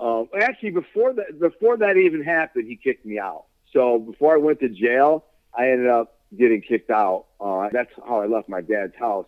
[0.00, 3.44] um, actually, before that, before that even happened, he kicked me out.
[3.72, 5.24] So before I went to jail,
[5.54, 7.26] I ended up getting kicked out.
[7.40, 9.26] Uh, that's how I left my dad's house.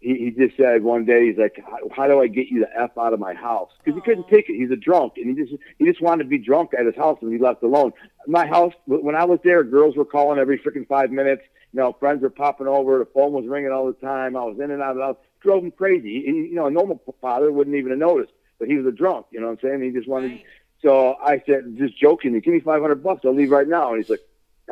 [0.00, 1.62] He, he just said one day, he's like,
[1.94, 3.70] how, do I get you the F out of my house?
[3.84, 4.56] Because he couldn't take it.
[4.56, 5.14] He's a drunk.
[5.16, 7.62] And he just, he just wanted to be drunk at his house and he left
[7.62, 7.92] alone.
[8.26, 11.42] My house, when I was there, girls were calling every freaking five minutes.
[11.72, 12.98] You know, friends were popping over.
[12.98, 14.36] The phone was ringing all the time.
[14.36, 15.16] I was in and out of the house.
[15.42, 16.22] Drove him crazy.
[16.24, 19.26] He, you know, a normal father wouldn't even have noticed, but he was a drunk.
[19.30, 19.82] You know what I'm saying?
[19.82, 20.44] He just wanted, Right.
[20.82, 23.20] so I said, just joking, give me 500 bucks.
[23.24, 23.90] I'll leave right now.
[23.92, 24.20] And he's like,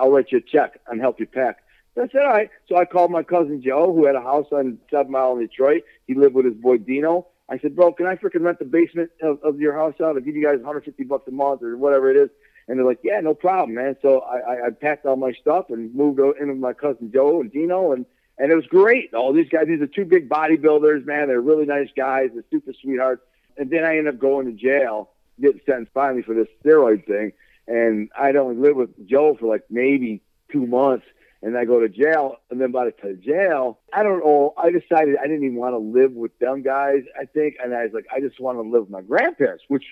[0.01, 1.59] I'll write you a check and help you pack.
[1.99, 2.51] So I said, all right.
[2.69, 5.83] So I called my cousin Joe, who had a house on Seven Mile in Detroit.
[6.07, 7.27] He lived with his boy Dino.
[7.49, 10.15] I said, bro, can I freaking rent the basement of, of your house out?
[10.15, 12.31] I'll give you guys 150 bucks a month or whatever it is.
[12.69, 13.97] And they're like, yeah, no problem, man.
[14.01, 17.41] So I, I, I packed all my stuff and moved in with my cousin Joe
[17.41, 18.07] and Dino, and
[18.39, 19.13] and it was great.
[19.13, 21.27] All these guys, these are two big bodybuilders, man.
[21.27, 22.31] They're really nice guys.
[22.33, 23.23] They're super sweethearts.
[23.57, 27.33] And then I ended up going to jail, getting sentenced finally for this steroid thing.
[27.67, 30.23] And I'd only lived with Joe for like maybe
[30.53, 31.05] two months.
[31.41, 32.37] And I go to jail.
[32.51, 34.55] And then by the time jail, I don't know.
[34.57, 37.57] I decided I didn't even want to live with them guys, I think.
[37.63, 39.85] And I was like, I just want to live with my grandparents, which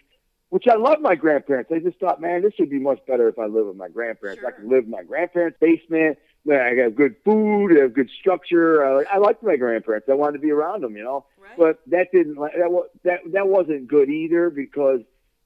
[0.49, 1.71] which I love my grandparents.
[1.75, 4.43] I just thought, man, this would be much better if I live with my grandparents.
[4.47, 6.19] I could live in my grandparents' basement.
[6.45, 8.85] Man, I got good food, I have good structure.
[8.85, 10.09] I, I liked my grandparents.
[10.09, 11.27] I wanted to be around them, you know.
[11.59, 15.01] But that didn't that that that wasn't good either because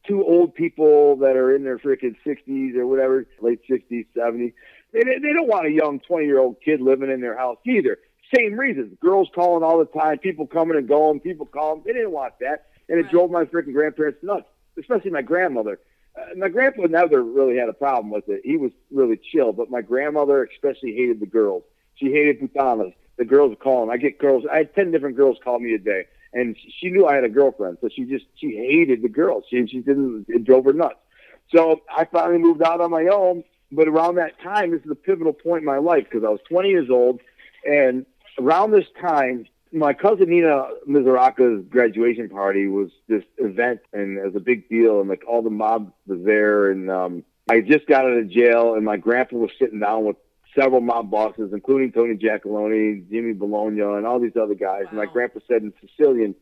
[0.06, 4.52] two old people that are in their freaking sixties or whatever, late sixties, seventies,
[4.92, 7.98] they they don't want a young twenty year old kid living in their house either.
[8.34, 8.96] Same reasons.
[9.00, 11.82] Girls calling all the time, people coming and going, people calling.
[11.84, 14.46] They didn't want that, and it drove my freaking grandparents nuts,
[14.78, 15.80] especially my grandmother.
[16.16, 18.40] Uh, my grandpa never really had a problem with it.
[18.44, 21.62] He was really chill, but my grandmother especially hated the girls.
[21.96, 22.94] She hated putanas.
[23.16, 23.90] The girls would call them.
[23.90, 24.44] I get girls.
[24.50, 27.24] I had ten different girls call me a day, and she- she knew I had
[27.24, 29.44] a girlfriend, so she just she hated the girls.
[29.50, 30.26] She she didn't.
[30.28, 30.98] It drove her nuts.
[31.54, 33.44] So I finally moved out on my own.
[33.72, 36.40] But around that time, this is a pivotal point in my life because I was
[36.48, 37.20] 20 years old,
[37.64, 38.04] and
[38.38, 44.34] around this time, my cousin Nina Mizuraka's graduation party was this event, and it was
[44.34, 48.04] a big deal, and like all the mob was there, and um, I just got
[48.04, 50.16] out of jail, and my grandpa was sitting down with
[50.58, 54.84] several mob bosses, including Tony Giacalone, Jimmy Bologna, and all these other guys.
[54.88, 56.34] And my grandpa said in Sicilian,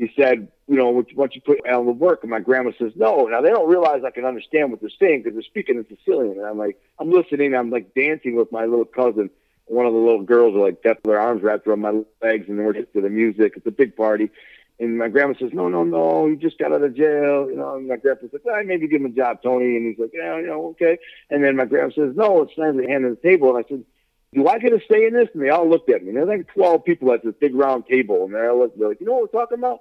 [0.00, 2.20] he said, you know, why don't you put Alan work?
[2.22, 3.26] And my grandma says, no.
[3.26, 6.38] Now they don't realize I can understand what they're saying because they're speaking in Sicilian.
[6.38, 7.54] And I'm like, I'm listening.
[7.54, 9.28] I'm like dancing with my little cousin.
[9.66, 12.56] One of the little girls are like got their arms wrapped around my legs and
[12.64, 13.52] we're just to the music.
[13.56, 14.30] It's a big party.
[14.78, 17.50] And my grandma says, no, no, no, he just got out of jail.
[17.50, 19.76] You know, and my grandpa says, I maybe give him a job, Tony.
[19.76, 20.98] And he's like, yeah, you know, okay.
[21.28, 23.54] And then my grandma says, no, it's time to hand on the table.
[23.54, 23.84] And I said,
[24.32, 25.28] do I get to stay in this?
[25.34, 26.08] And they all looked at me.
[26.08, 28.24] And there's like 12 people at this big round table.
[28.24, 29.80] And they're like, you know what we're talking about?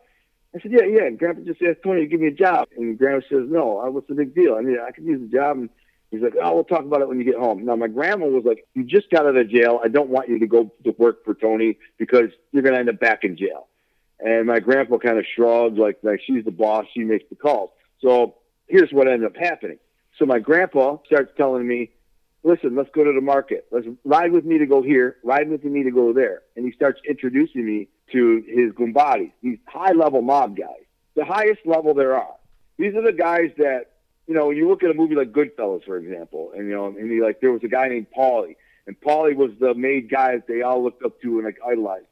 [0.56, 1.04] I said, yeah, yeah.
[1.06, 2.68] And Grandpa just asked Tony to give me a job.
[2.76, 4.56] And Grandpa says, no, what's the big deal?
[4.56, 5.58] I mean, I could use a job.
[5.58, 5.70] And
[6.10, 7.66] he's like, oh, we'll talk about it when you get home.
[7.66, 9.80] Now, my grandma was like, you just got out of jail.
[9.84, 12.90] I don't want you to go to work for Tony because you're going to end
[12.90, 13.68] up back in jail.
[14.20, 16.86] And my grandpa kind of shrugged, like, like she's the boss.
[16.94, 17.70] She makes the calls.
[18.02, 18.36] So
[18.68, 19.78] here's what ended up happening.
[20.18, 21.92] So my grandpa starts telling me,
[22.44, 23.68] listen, let's go to the market.
[23.72, 26.42] Let's ride with me to go here, ride with me to go there.
[26.56, 30.84] And he starts introducing me to his Gumbatis, these high level mob guys,
[31.16, 32.36] the highest level there are.
[32.78, 33.92] These are the guys that,
[34.28, 36.88] you know, when you look at a movie like Goodfellas, for example, and, you know,
[36.88, 38.56] and he like, there was a guy named Paulie,
[38.88, 42.06] and Paulie was the main guy that they all looked up to and like idolized.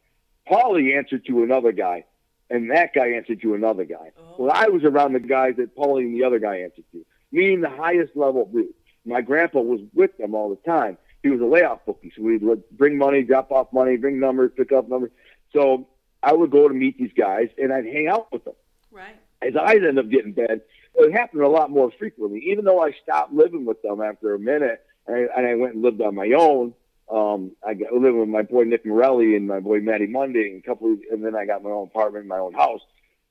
[0.50, 2.06] Paulie answered to another guy,
[2.50, 4.12] and that guy answered to another guy.
[4.18, 4.36] Oh.
[4.40, 7.62] Well, I was around the guys that Paulie and the other guy answered to, meaning
[7.62, 8.76] the highest level group.
[9.06, 10.98] My grandpa was with them all the time.
[11.24, 12.42] He was a layoff bookie, so we'd
[12.72, 15.12] bring money, drop off money, bring numbers, pick up numbers.
[15.54, 15.88] So
[16.22, 18.56] I would go to meet these guys, and I'd hang out with them.
[18.92, 19.16] Right.
[19.42, 20.62] His eyes ended up getting bad.
[20.96, 22.40] It happened a lot more frequently.
[22.52, 25.76] Even though I stopped living with them after a minute, and I, and I went
[25.76, 26.74] and lived on my own.
[27.10, 30.64] Um, I got living with my boy Nick Morelli and my boy Matty Monday, and
[30.64, 32.82] a couple, of, and then I got my own apartment, my own house.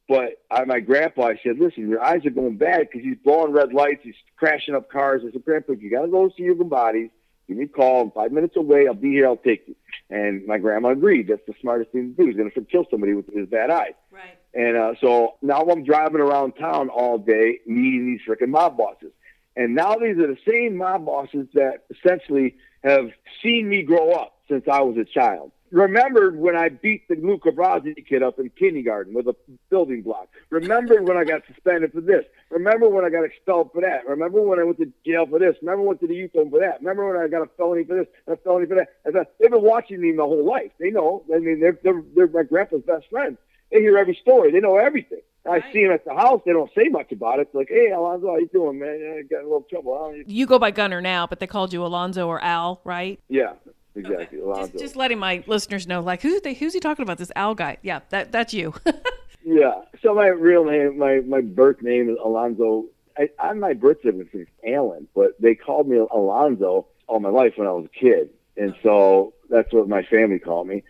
[0.09, 3.53] But I, my grandpa, I said, listen, your eyes are going bad because he's blowing
[3.53, 5.23] red lights, he's crashing up cars.
[5.27, 7.11] I said, Grandpa, you got to go see your bodies.
[7.49, 8.03] Give me a call.
[8.03, 8.87] I'm five minutes away.
[8.87, 9.27] I'll be here.
[9.27, 9.75] I'll take you.
[10.09, 11.29] And my grandma agreed.
[11.29, 12.29] That's the smartest thing to do.
[12.29, 13.95] He's going to kill somebody with his bad eyes.
[14.11, 14.39] Right.
[14.55, 19.11] And uh, so now I'm driving around town all day meeting these freaking mob bosses.
[19.57, 23.11] And now these are the same mob bosses that essentially have
[23.43, 25.51] seen me grow up since I was a child.
[25.71, 29.35] Remembered when I beat the Luca Brasi kid up in kindergarten with a
[29.69, 30.29] building block.
[30.51, 32.25] Remembered when I got suspended for this.
[32.51, 34.07] Remember when I got expelled for that.
[34.07, 35.57] Remember when I went to jail for this.
[35.61, 36.79] Remember when I went to the youth home for that.
[36.81, 38.89] Remember when I got a felony for this and a felony for that.
[39.05, 40.71] And they've been watching me my whole life.
[40.79, 41.25] They know.
[41.35, 43.39] I mean, they're, they're, they're my grandpa's best friends.
[43.73, 44.53] They hear every story.
[44.53, 45.21] They know everything.
[45.49, 46.41] I see them at the house.
[46.45, 47.43] They don't say much about it.
[47.43, 49.19] It's like, hey, Alonzo, how you doing, man?
[49.19, 50.15] I got a little trouble.
[50.27, 53.21] You go by Gunnar now, but they called you Alonzo or Al, right?
[53.29, 53.53] Yeah,
[53.97, 54.41] exactly.
[54.41, 54.61] Okay.
[54.61, 57.19] Just, just, letting my listeners know, like, who's they, who's he talking about?
[57.19, 57.79] This Al guy?
[57.83, 58.75] Yeah, that that's you.
[59.45, 59.83] yeah.
[60.03, 62.87] So my real name, my my birth name is Alonzo.
[63.19, 67.55] I, on my birth certificate, it's Alan, but they called me Alonzo all my life
[67.57, 70.83] when I was a kid, and so that's what my family called me.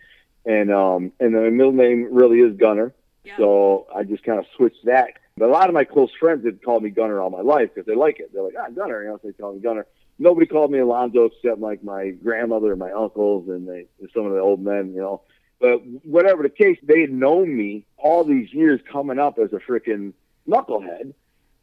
[0.45, 2.93] And um, and my middle name really is Gunnar.
[3.37, 5.13] So I just kind of switched that.
[5.35, 7.85] But a lot of my close friends had called me Gunnar all my life because
[7.85, 8.31] they like it.
[8.33, 9.03] They're like, ah, Gunnar.
[9.03, 9.85] You know, so they call me Gunnar.
[10.19, 14.33] Nobody called me Alonzo except like my grandmother and my uncles and they, some of
[14.33, 15.21] the old men, you know.
[15.59, 19.57] But whatever the case, they had known me all these years coming up as a
[19.57, 20.13] freaking
[20.47, 21.13] knucklehead.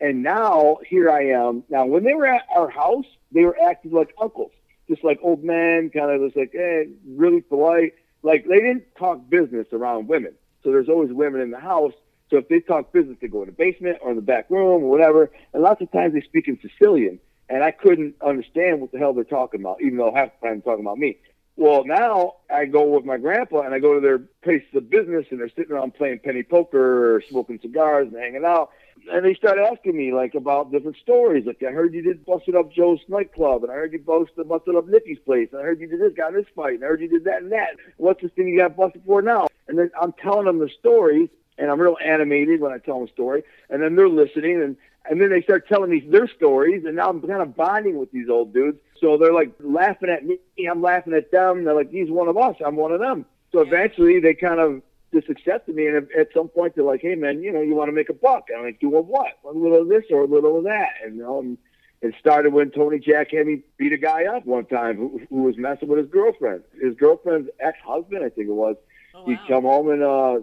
[0.00, 1.64] And now here I am.
[1.68, 4.52] Now, when they were at our house, they were acting like uncles,
[4.88, 7.94] just like old men, kind of just like, hey, really polite.
[8.22, 10.34] Like they didn't talk business around women.
[10.62, 11.92] So there's always women in the house.
[12.30, 14.82] So if they talk business, they go in the basement or in the back room
[14.82, 15.30] or whatever.
[15.52, 17.20] And lots of times they speak in Sicilian.
[17.48, 20.60] And I couldn't understand what the hell they're talking about, even though half the time
[20.60, 21.18] they're talking about me.
[21.56, 25.26] Well, now I go with my grandpa and I go to their place of business
[25.30, 28.70] and they're sitting around playing penny poker or smoking cigars and hanging out.
[29.12, 31.46] And they start asking me like about different stories.
[31.46, 34.44] Like I heard you did busted up Joe's nightclub and I heard you busted the
[34.44, 36.84] busted up Nikki's place and I heard you did this, got in this fight and
[36.84, 37.76] I heard you did that and that.
[37.98, 39.46] What's this thing you got busted for now?
[39.68, 43.08] And then I'm telling them the stories and I'm real animated when I tell them
[43.08, 43.44] a story.
[43.70, 44.76] And then they're listening and
[45.08, 48.10] and then they start telling me their stories, and now I'm kind of bonding with
[48.10, 48.78] these old dudes.
[49.00, 50.38] So they're like laughing at me,
[50.70, 51.64] I'm laughing at them.
[51.64, 53.26] They're like, he's one of us, I'm one of them.
[53.52, 54.82] So eventually they kind of
[55.12, 57.88] just accepted me, and at some point they're like, hey man, you know, you want
[57.88, 58.46] to make a buck?
[58.48, 59.38] And I'm like, do a what?
[59.44, 61.58] A little of this or a little of that, and um,
[62.00, 65.42] it started when Tony Jack had me beat a guy up one time who, who
[65.42, 66.62] was messing with his girlfriend.
[66.80, 68.76] His girlfriend's ex-husband, I think it was.
[69.14, 69.26] Oh, wow.
[69.26, 70.38] He come home and uh,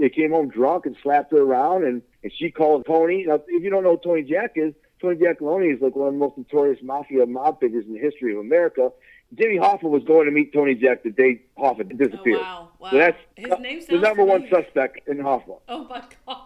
[0.00, 3.24] he came home drunk and slapped her around, and and she called Tony.
[3.26, 6.14] Now, if you don't know who Tony Jack is, Tony Giacalone is like one of
[6.14, 8.90] the most notorious mafia mob figures in the history of America.
[9.34, 12.38] Jimmy Hoffa was going to meet Tony Jack the day Hoffa disappeared.
[12.40, 12.68] Oh, wow.
[12.78, 12.90] wow.
[12.90, 14.38] So that's His name the number familiar.
[14.38, 15.58] one suspect in Hoffa.
[15.68, 16.45] Oh my God.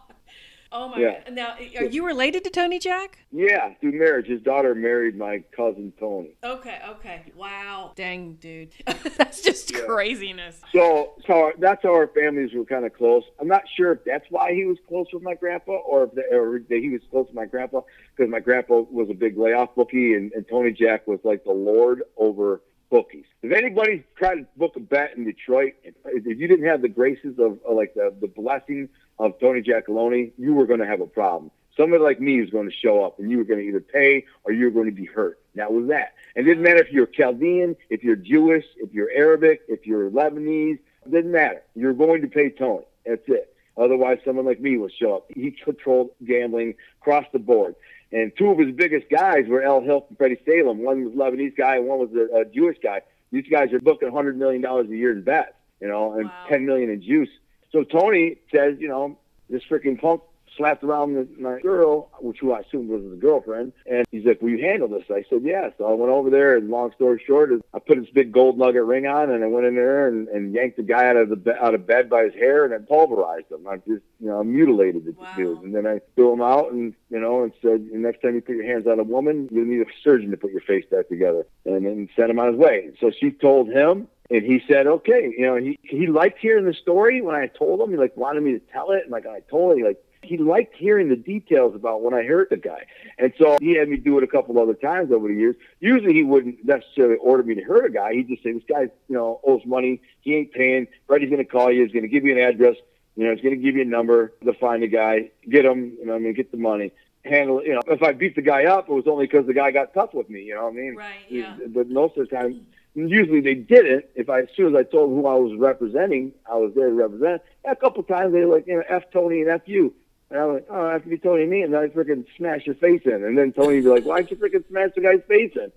[0.73, 1.25] Oh my yeah.
[1.25, 1.35] God.
[1.35, 3.19] Now, are you related to Tony Jack?
[3.33, 4.27] Yeah, through marriage.
[4.27, 6.37] His daughter married my cousin Tony.
[6.45, 7.25] Okay, okay.
[7.35, 7.93] Wow.
[7.97, 8.73] Dang, dude.
[9.17, 9.81] that's just yeah.
[9.81, 10.61] craziness.
[10.73, 13.25] So, so that's how our families were kind of close.
[13.41, 16.23] I'm not sure if that's why he was close with my grandpa or if the,
[16.33, 17.81] or he was close with my grandpa
[18.17, 21.53] because my grandpa was a big layoff bookie and, and Tony Jack was like the
[21.53, 22.61] lord over
[22.91, 23.25] bookies.
[23.43, 26.89] If anybody tried to book a bet in Detroit, if, if you didn't have the
[26.89, 28.89] graces of, of like the, the blessing
[29.21, 31.51] of Tony Giacalone, you were going to have a problem.
[31.77, 34.25] Somebody like me was going to show up, and you were going to either pay
[34.45, 35.39] or you were going to be hurt.
[35.55, 36.15] That was that.
[36.35, 40.11] And it didn't matter if you're Chaldean, if you're Jewish, if you're Arabic, if you're
[40.11, 40.79] Lebanese.
[41.07, 41.63] It didn't matter.
[41.75, 42.85] You're going to pay Tony.
[43.07, 43.55] That's it.
[43.77, 45.27] Otherwise, someone like me will show up.
[45.35, 47.75] He controlled gambling across the board.
[48.13, 50.79] And two of his biggest guys were Al Hill and Freddie Salem.
[50.79, 53.03] One was a Lebanese guy, and one was a, a Jewish guy.
[53.33, 56.47] These guys are booking $100 million a year in bets, you know, and wow.
[56.49, 57.29] 10 million in juice.
[57.73, 59.19] So Tony says, you know,
[59.49, 60.23] this freaking punk
[60.57, 64.43] slapped around the, my girl, which who I assumed was his girlfriend, and he's like,
[64.43, 67.23] "Will you handle this?" I said, "Yeah." So I went over there, and long story
[67.27, 70.29] short, I put this big gold nugget ring on, and I went in there and,
[70.29, 72.75] and yanked the guy out of the be- out of bed by his hair, and
[72.75, 73.67] I pulverized him.
[73.67, 75.35] I just, you know, mutilated the wow.
[75.37, 78.41] dude, and then I threw him out, and you know, and said, "Next time you
[78.41, 81.09] put your hands on a woman, you'll need a surgeon to put your face back
[81.09, 82.91] together," and then sent him on his way.
[83.01, 86.75] So she told him, and he said, okay, you know, he, he liked hearing the
[86.75, 89.03] story when I told him, he like wanted me to tell it.
[89.03, 92.23] And like I told him, he like, he liked hearing the details about when I
[92.23, 92.85] hurt the guy.
[93.19, 95.57] And so he had me do it a couple other times over the years.
[95.81, 98.13] Usually he wouldn't necessarily order me to hurt a guy.
[98.13, 100.01] He'd just say, this guy, you know, owes money.
[100.21, 100.87] He ain't paying.
[101.09, 101.83] Freddie's going to call you.
[101.83, 102.77] He's going to give you an address.
[103.17, 105.97] You know, he's going to give you a number to find the guy, get him,
[105.99, 108.65] you know, I mean, get the money handle you know if i beat the guy
[108.65, 110.77] up it was only because the guy got tough with me you know what i
[110.77, 114.07] mean right yeah but most of the time usually they didn't.
[114.15, 116.89] If I, as soon as I told them who I was representing, I was there
[116.89, 117.43] to represent.
[117.65, 119.95] A couple times they were like, you know, F Tony and F you.
[120.31, 122.65] And I was like, oh, after you Tony and me, and then I freaking smash
[122.65, 123.25] your face in.
[123.25, 125.73] And then Tony would be like, why'd you freaking smash the guy's face in?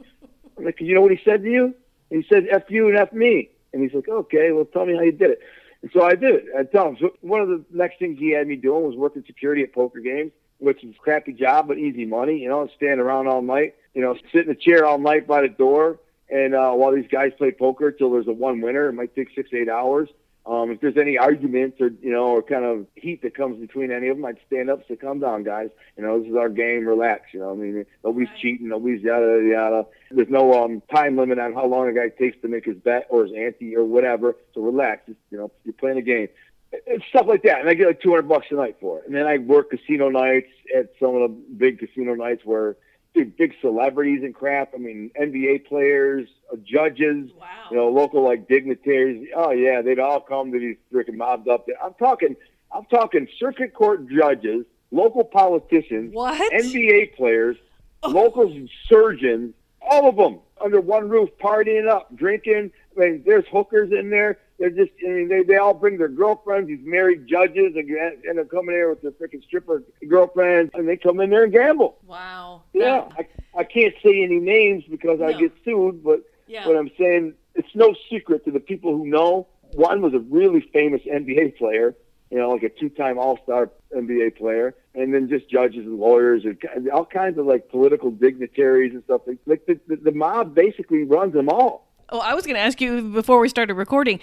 [0.57, 1.73] I'm like, you know what he said to you?
[2.11, 3.49] And he said, F you and F me.
[3.73, 5.39] And he's like, okay, well, tell me how you did it.
[5.81, 6.45] And so I did it.
[6.57, 6.97] I tell him.
[6.99, 9.99] So one of the next things he had me doing was working security at poker
[9.99, 12.37] games, which is a crappy job, but easy money.
[12.37, 15.41] You know, stand around all night, you know, sit in a chair all night by
[15.41, 15.99] the door
[16.33, 19.29] And uh, while these guys play poker till there's a one winner, it might take
[19.35, 20.09] six eight hours.
[20.47, 23.91] Um, if there's any arguments or you know or kind of heat that comes between
[23.91, 25.69] any of them, I'd stand up, say, "Come down, guys.
[25.95, 26.87] You know this is our game.
[26.87, 27.33] Relax.
[27.33, 29.47] You know, I mean, nobody's cheating, nobody's yada yada.
[29.47, 29.85] Yada.
[30.09, 33.05] There's no um, time limit on how long a guy takes to make his bet
[33.11, 34.35] or his ante or whatever.
[34.55, 35.05] So relax.
[35.05, 36.29] Just, you know, you're playing a game."
[36.71, 39.05] It's stuff like that, and I get like 200 bucks a night for it.
[39.05, 42.75] And then I work casino nights at some of the big casino nights where
[43.13, 44.73] dude, big celebrities and crap.
[44.73, 47.47] I mean, NBA players, uh, judges, wow.
[47.69, 49.27] you know, local like dignitaries.
[49.35, 51.67] Oh yeah, they'd all come to these freaking mobbed up.
[51.83, 52.35] I'm talking,
[52.71, 56.51] I'm talking circuit court judges, local politicians, what?
[56.53, 57.57] NBA players,
[58.03, 58.09] oh.
[58.09, 58.51] local
[58.89, 62.71] surgeons, all of them under one roof, partying up, drinking.
[62.95, 64.39] I mean, there's hookers in there.
[64.63, 68.37] They're just, I mean, they, they all bring their girlfriends, these married judges, and, and
[68.37, 71.97] they're coming here with their freaking stripper girlfriends, and they come in there and gamble.
[72.07, 72.63] Wow.
[72.71, 73.09] Yeah.
[73.11, 75.25] I, I can't say any names because no.
[75.25, 76.65] I get sued, but yeah.
[76.65, 79.47] what I'm saying, it's no secret to the people who know.
[79.73, 81.93] One was a really famous NBA player,
[82.31, 86.89] you know, like a two-time All-Star NBA player, and then just judges and lawyers and
[86.89, 89.23] all kinds of like political dignitaries and stuff.
[89.45, 91.89] Like the, the, the mob basically runs them all.
[92.09, 94.19] Oh, I was going to ask you before we started recording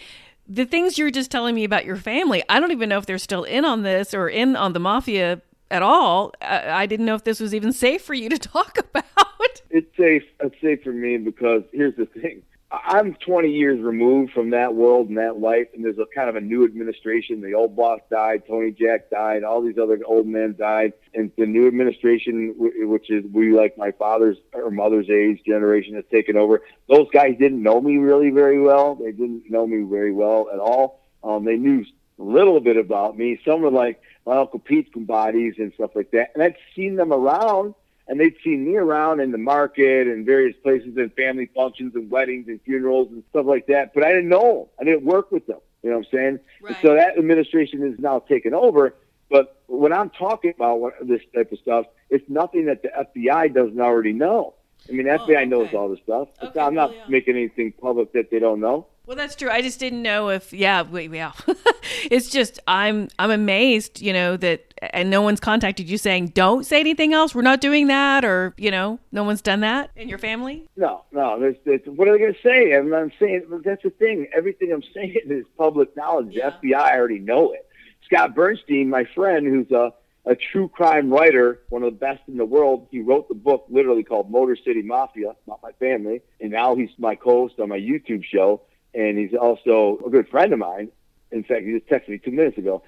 [0.50, 2.42] the things you're just telling me about your family.
[2.48, 5.40] I don't even know if they're still in on this or in on the mafia
[5.70, 6.32] at all.
[6.42, 9.04] I, I didn't know if this was even safe for you to talk about.
[9.70, 10.24] It's safe.
[10.40, 12.42] It's safe for me because here's the thing.
[12.72, 16.36] I'm 20 years removed from that world and that life, and there's a kind of
[16.36, 17.40] a new administration.
[17.40, 21.46] The old boss died, Tony Jack died, all these other old men died, and the
[21.46, 26.62] new administration, which is we like my father's or mother's age generation, has taken over.
[26.88, 28.94] Those guys didn't know me really very well.
[28.94, 31.00] They didn't know me very well at all.
[31.24, 31.84] Um, they knew
[32.20, 33.40] a little bit about me.
[33.44, 37.12] Some were like my uncle Pete's bodies and stuff like that, and I'd seen them
[37.12, 37.74] around
[38.10, 42.10] and they'd seen me around in the market and various places and family functions and
[42.10, 43.94] weddings and funerals and stuff like that.
[43.94, 44.66] But I didn't know them.
[44.80, 45.60] I didn't work with them.
[45.84, 46.38] You know what I'm saying?
[46.60, 46.76] Right.
[46.82, 48.96] So that administration is now taken over.
[49.30, 53.54] But when I'm talking about what, this type of stuff, it's nothing that the FBI
[53.54, 54.54] doesn't already know.
[54.88, 55.44] I mean, the FBI oh, okay.
[55.46, 56.28] knows all this stuff.
[56.42, 58.88] Okay, I'm not making anything public that they don't know.
[59.10, 59.50] Well, that's true.
[59.50, 61.32] I just didn't know if yeah, yeah.
[62.12, 66.64] it's just I'm I'm amazed, you know, that and no one's contacted you saying don't
[66.64, 67.34] say anything else.
[67.34, 70.64] We're not doing that, or you know, no one's done that in your family.
[70.76, 71.40] No, no.
[71.40, 72.72] There's, there's, what are they going to say?
[72.76, 74.28] I'm, I'm saying that's the thing.
[74.32, 76.28] Everything I'm saying is public knowledge.
[76.30, 76.50] Yeah.
[76.62, 77.66] The FBI already know it.
[78.04, 79.92] Scott Bernstein, my friend, who's a
[80.24, 82.86] a true crime writer, one of the best in the world.
[82.92, 86.90] He wrote the book literally called Motor City Mafia, not my family, and now he's
[86.96, 88.60] my co-host on my YouTube show
[88.94, 90.90] and he's also a good friend of mine.
[91.30, 92.82] In fact, he just texted me two minutes ago,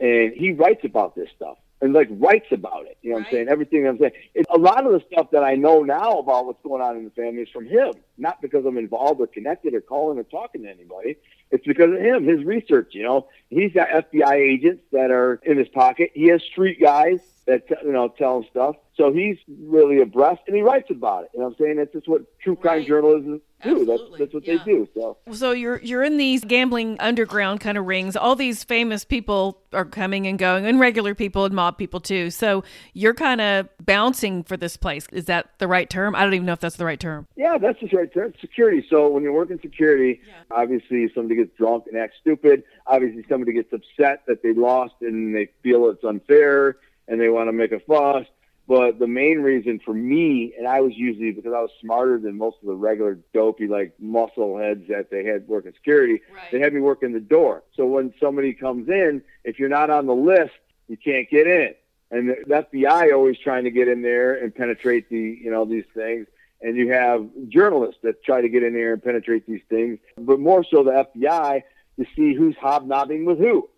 [0.00, 2.96] and he writes about this stuff and like writes about it.
[3.02, 3.26] You know right.
[3.26, 3.48] I'm saying?
[3.48, 4.12] Everything I'm saying.
[4.34, 7.04] It, a lot of the stuff that I know now about what's going on in
[7.04, 10.62] the family is from him, not because I'm involved or connected or calling or talking
[10.62, 11.16] to anybody.
[11.50, 12.94] It's because of him, his research.
[12.94, 16.12] You know, he's got FBI agents that are in his pocket.
[16.14, 18.76] He has street guys that you know tell him stuff.
[18.96, 21.30] So he's really abreast, and he writes about it.
[21.34, 21.76] You know what I'm saying?
[21.76, 22.86] That's just what true crime right.
[22.86, 23.84] journalism do.
[23.84, 24.58] That's that's what yeah.
[24.58, 24.88] they do.
[24.94, 28.16] So so you're you're in these gambling underground kind of rings.
[28.16, 32.30] All these famous people are coming and going, and regular people and mob people too.
[32.30, 35.06] So you're kind of bouncing for this place.
[35.12, 36.14] Is that the right term?
[36.14, 37.26] I don't even know if that's the right term.
[37.36, 38.34] Yeah, that's the right term.
[38.40, 38.86] Security.
[38.88, 40.34] So when you're working security, yeah.
[40.50, 42.64] obviously somebody gets drunk and acts stupid.
[42.86, 46.76] Obviously somebody gets upset that they lost and they feel it's unfair
[47.08, 48.26] and they want to make a fuss.
[48.68, 52.38] But the main reason for me, and I was usually because I was smarter than
[52.38, 56.50] most of the regular dopey like muscle heads that they had working security, right.
[56.52, 57.64] they had me working the door.
[57.76, 60.52] So when somebody comes in, if you're not on the list,
[60.88, 61.74] you can't get in.
[62.12, 65.86] And the FBI always trying to get in there and penetrate the, you know, these
[65.94, 66.26] things.
[66.60, 70.38] And you have journalists that try to get in there and penetrate these things, but
[70.38, 71.62] more so the FBI
[71.98, 73.68] to see who's hobnobbing with who.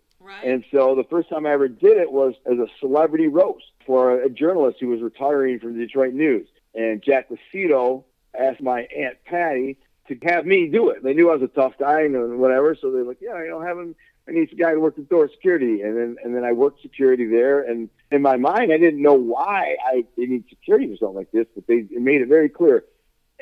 [0.43, 4.21] And so the first time I ever did it was as a celebrity roast for
[4.21, 6.47] a journalist who was retiring from the Detroit News.
[6.73, 8.03] And Jack Lucido
[8.37, 11.03] asked my Aunt Patty to have me do it.
[11.03, 13.61] They knew I was a tough guy and whatever, so they're like, yeah, you know,
[13.61, 13.95] have him.
[14.27, 16.81] I need a guy to work the door security, and then and then I worked
[16.81, 17.61] security there.
[17.61, 21.45] And in my mind, I didn't know why I need security for something like this,
[21.53, 22.85] but they made it very clear.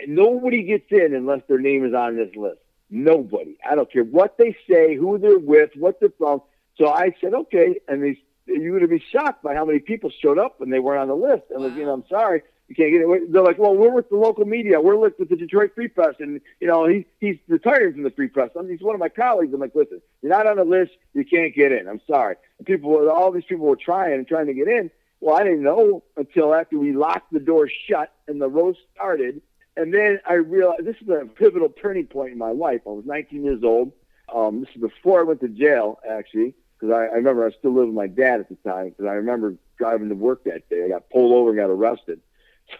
[0.08, 2.60] Nobody gets in unless their name is on this list.
[2.90, 3.58] Nobody.
[3.68, 6.42] I don't care what they say, who they're with, what they're from.
[6.78, 7.80] So I said, okay.
[7.88, 11.02] And they, you would be shocked by how many people showed up and they weren't
[11.02, 11.44] on the list.
[11.50, 11.70] And wow.
[11.70, 13.32] like, you know, I'm sorry, you can't get it.
[13.32, 14.82] They're like, well, we're with the local media.
[14.82, 18.30] We're with the Detroit Free Press, and you know, he he's retiring from the Free
[18.30, 18.52] Press.
[18.58, 19.54] I he's one of my colleagues.
[19.54, 20.92] I'm like, listen, you're not on the list.
[21.14, 21.88] You can't get in.
[21.88, 22.36] I'm sorry.
[22.58, 24.90] And people, all these people were trying and trying to get in.
[25.20, 29.42] Well, I didn't know until after we locked the door shut and the roast started
[29.78, 32.82] And then I realized this is a pivotal turning point in my life.
[32.86, 33.94] I was 19 years old.
[34.34, 37.56] Um, this is before I went to jail, actually, because I, I remember I was
[37.58, 38.90] still living with my dad at the time.
[38.90, 40.84] Because I remember driving to work that day.
[40.84, 42.20] I got pulled over and got arrested.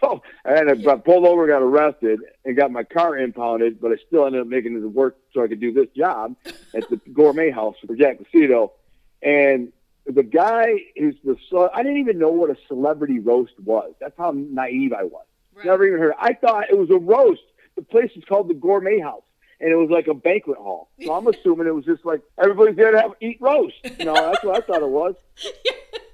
[0.00, 3.82] So I had got pulled over, and got arrested, and got my car impounded.
[3.82, 6.36] But I still ended up making it to work so I could do this job
[6.74, 8.70] at the gourmet house for Jack Lucido.
[9.22, 9.72] And
[10.06, 13.92] the guy who's the so I didn't even know what a celebrity roast was.
[14.00, 15.26] That's how naive I was.
[15.54, 15.66] Right.
[15.66, 16.14] Never even heard.
[16.18, 17.42] I thought it was a roast.
[17.76, 19.22] The place is called the Gourmet House
[19.60, 20.90] and it was like a banquet hall.
[21.02, 23.76] So I'm assuming it was just like everybody's there to have eat roast.
[23.98, 25.14] You know, that's what I thought it was.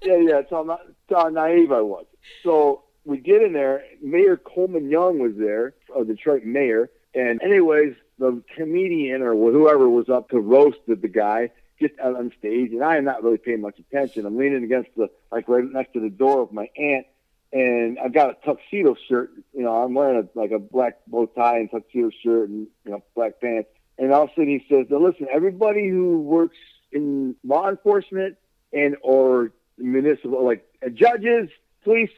[0.03, 0.33] yeah, yeah.
[0.37, 0.81] That's how, that's
[1.11, 2.07] how naive I was.
[2.43, 3.85] So we get in there.
[4.03, 6.91] Mayor Coleman Young was there, a Detroit mayor.
[7.15, 12.31] And anyways, the comedian or whoever was up to roast the guy gets out on
[12.39, 14.27] stage, and I am not really paying much attention.
[14.27, 17.07] I'm leaning against the like right next to the door of my aunt,
[17.53, 19.33] and I've got a tuxedo shirt.
[19.53, 22.93] You know, I'm wearing a, like a black bow tie and tuxedo shirt and you
[22.93, 23.69] know black pants.
[23.99, 26.57] And all of a sudden he says, "Now listen, everybody who works
[26.93, 28.37] in law enforcement
[28.73, 31.51] and or municipal, like judges,
[31.83, 32.11] police,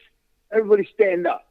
[0.51, 1.47] everybody stand up."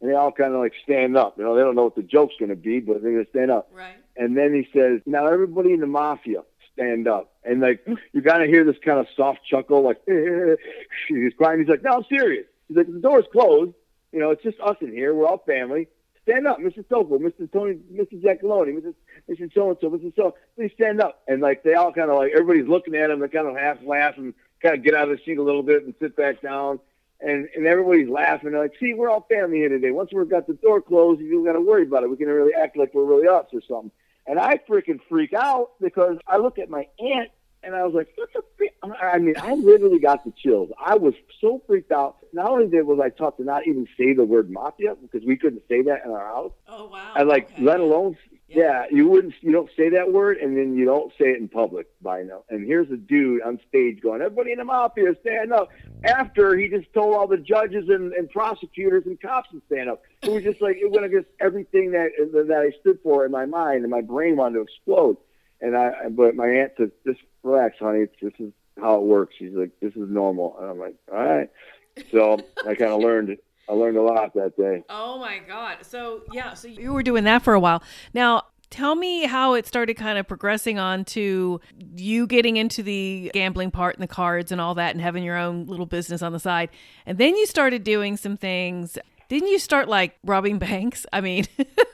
[0.00, 1.36] And they all kind of like stand up.
[1.38, 3.30] You know, they don't know what the joke's going to be, but they're going to
[3.30, 3.70] stand up.
[3.72, 3.96] Right.
[4.16, 7.32] And then he says, "Now everybody in the mafia." stand up.
[7.44, 10.00] And like you gotta hear this kind of soft chuckle, like
[11.08, 11.60] he's crying.
[11.60, 13.74] He's like, "No, I'm serious." He's like, the door's closed.
[14.12, 15.14] You know, it's just us in here.
[15.14, 15.88] We're all family.
[16.22, 16.84] Stand up, Mr.
[16.86, 17.50] Topol, Mr.
[17.52, 18.20] Tony, Mr.
[18.22, 18.94] Giacalone, Mr.
[19.28, 19.52] Mr.
[19.52, 20.14] So and so, Mr.
[20.16, 20.34] So.
[20.56, 21.22] Please stand up.
[21.28, 23.20] And like they all kind of like everybody's looking at him.
[23.20, 25.62] They kind of half laugh and kind of get out of the seat a little
[25.62, 26.80] bit and sit back down.
[27.20, 28.52] And and everybody's laughing.
[28.52, 29.90] They're like, see, we're all family here today.
[29.90, 32.10] Once we've got the door closed, you don't got to worry about it.
[32.10, 33.90] We can really act like we're really us or something.
[34.26, 37.30] And I freaking freak out because I look at my aunt
[37.64, 38.42] and I was like, what the
[38.92, 40.70] I mean, I literally got the chills.
[40.84, 42.16] I was so freaked out.
[42.32, 45.36] Not only did was I taught to not even say the word mafia because we
[45.36, 46.52] couldn't say that in our house.
[46.68, 47.14] Oh wow!
[47.16, 47.62] And like, okay.
[47.62, 48.16] let alone,
[48.48, 48.56] yeah.
[48.56, 48.86] yeah.
[48.90, 51.86] you wouldn't, you don't say that word, and then you don't say it in public
[52.02, 52.44] by now.
[52.50, 55.70] And here's a dude on stage going, "Everybody in the mafia, stand up!"
[56.04, 60.02] After he just told all the judges and, and prosecutors and cops to stand up.
[60.22, 63.46] It was just like it went against everything that that I stood for in my
[63.46, 65.16] mind, and my brain wanted to explode.
[65.60, 68.06] And I, but my aunt said, "Just relax, honey.
[68.20, 71.48] This is how it works." She's like, "This is normal," and I'm like, "All right."
[72.10, 73.36] So I kind of learned.
[73.68, 74.82] I learned a lot that day.
[74.90, 75.78] Oh my god!
[75.82, 77.82] So yeah, so you were doing that for a while.
[78.12, 78.42] Now,
[78.74, 81.60] tell me how it started kind of progressing on to
[81.96, 85.36] you getting into the gambling part and the cards and all that and having your
[85.36, 86.70] own little business on the side.
[87.06, 88.98] And then you started doing some things.
[89.28, 91.06] Didn't you start like robbing banks?
[91.12, 91.46] I mean,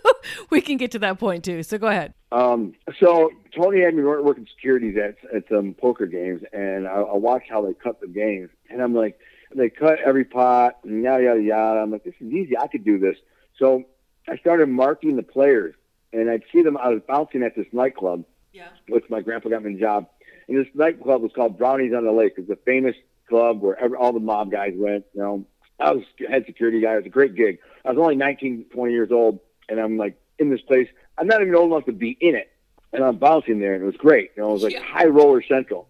[0.51, 1.62] we can get to that point too.
[1.62, 2.14] So go ahead.
[2.33, 7.16] Um, so Tony had me working securities at at some poker games, and I, I
[7.16, 9.18] watched how they cut the games, and I'm like,
[9.55, 11.81] they cut every pot and yada yada yada.
[11.81, 12.57] I'm like, this is easy.
[12.57, 13.16] I could do this.
[13.59, 13.85] So
[14.28, 15.74] I started marking the players,
[16.12, 16.76] and I'd see them.
[16.76, 18.68] I was bouncing at this nightclub, yeah.
[18.89, 20.09] which my grandpa got me a job.
[20.49, 22.35] And this nightclub was called Brownies on the Lake.
[22.37, 22.95] It's a famous
[23.28, 25.05] club where every, all the mob guys went.
[25.14, 25.45] You know,
[25.81, 26.95] I was head security guy.
[26.95, 27.59] It was a great gig.
[27.85, 30.89] I was only 19, 20 years old, and I'm like in this place.
[31.18, 32.51] I'm not even old enough to be in it,
[32.93, 34.33] and I'm bouncing there, and it was great.
[34.37, 34.83] You know, it was like yeah.
[34.83, 35.89] high roller central.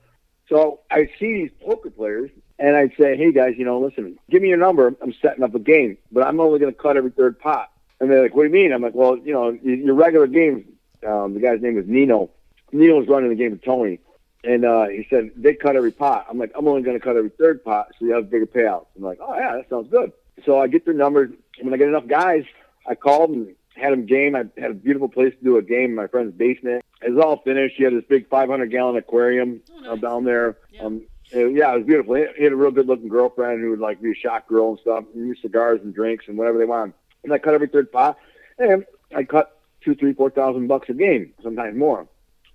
[0.48, 4.42] So I see these poker players, and I'd say, "Hey guys, you know, listen, give
[4.42, 4.94] me your number.
[5.00, 7.70] I'm setting up a game, but I'm only going to cut every third pot."
[8.00, 10.72] And they're like, "What do you mean?" I'm like, "Well, you know, your regular game."
[11.06, 12.30] Um, the guy's name was Nino.
[12.72, 14.00] Nino was running the game with Tony,
[14.44, 16.26] and uh, he said they cut every pot.
[16.28, 18.86] I'm like, I'm only going to cut every third pot, so you have bigger payouts.
[18.96, 20.12] I'm like, oh yeah, that sounds good.
[20.44, 21.30] So I get their numbers.
[21.60, 22.44] When I get enough guys,
[22.86, 24.34] I called and had them game.
[24.34, 26.84] I had a beautiful place to do a game in my friend's basement.
[27.02, 27.76] It was all finished.
[27.76, 29.90] He had this big 500 gallon aquarium oh, nice.
[29.90, 30.58] uh, down there.
[30.72, 30.84] Yeah.
[30.84, 32.14] Um, it, yeah, it was beautiful.
[32.14, 34.78] He, had a real good looking girlfriend who would like be a shot girl and
[34.80, 36.94] stuff, and use cigars and drinks and whatever they wanted.
[37.22, 38.18] And I cut every third pot,
[38.58, 38.84] and
[39.14, 42.08] I cut two, three, four thousand bucks a game, sometimes more.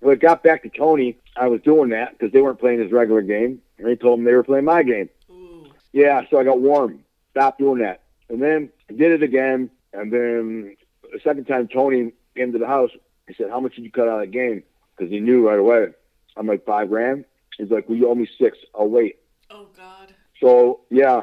[0.06, 2.92] When it got back to Tony, I was doing that because they weren't playing his
[2.92, 5.08] regular game, and he told them they were playing my game.
[5.28, 5.66] Ooh.
[5.92, 7.00] Yeah, so I got warm.
[7.32, 12.12] Stopped doing that, and then I did it again, and then the second time Tony
[12.36, 12.92] came to the house,
[13.26, 14.62] he said, "How much did you cut out of the game?"
[14.96, 15.88] Because he knew right away.
[16.36, 17.24] I'm like five grand.
[17.58, 18.58] He's like, "Well, you owe me six.
[18.78, 19.16] I'll wait."
[19.50, 20.14] Oh God.
[20.40, 21.22] So yeah,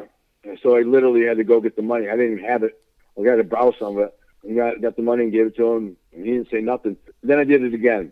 [0.61, 2.09] so I literally had to go get the money.
[2.09, 2.77] I didn't even have it.
[3.17, 4.19] I got to borrow some of it.
[4.43, 5.95] And got got the money and gave it to him.
[6.11, 6.97] And he didn't say nothing.
[7.23, 8.11] Then I did it again.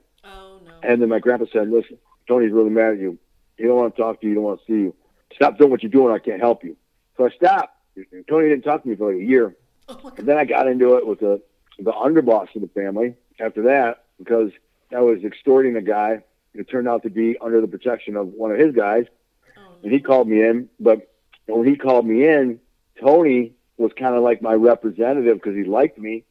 [0.83, 3.17] And then my grandpa said, "Listen, Tony's really mad at you.
[3.57, 4.31] He don't want to talk to you.
[4.31, 4.95] He don't want to see you.
[5.33, 6.13] Stop doing what you're doing.
[6.13, 6.75] I can't help you."
[7.17, 7.77] So I stopped.
[8.29, 9.55] Tony didn't talk to me for like a year.
[9.89, 11.41] Oh, and then I got into it with the
[11.79, 14.51] the underboss of the family after that because
[14.95, 16.23] I was extorting a guy
[16.53, 19.05] who turned out to be under the protection of one of his guys.
[19.57, 19.61] Oh.
[19.83, 21.11] And he called me in, but
[21.47, 22.59] when he called me in,
[22.99, 26.23] Tony was kind of like my representative because he liked me.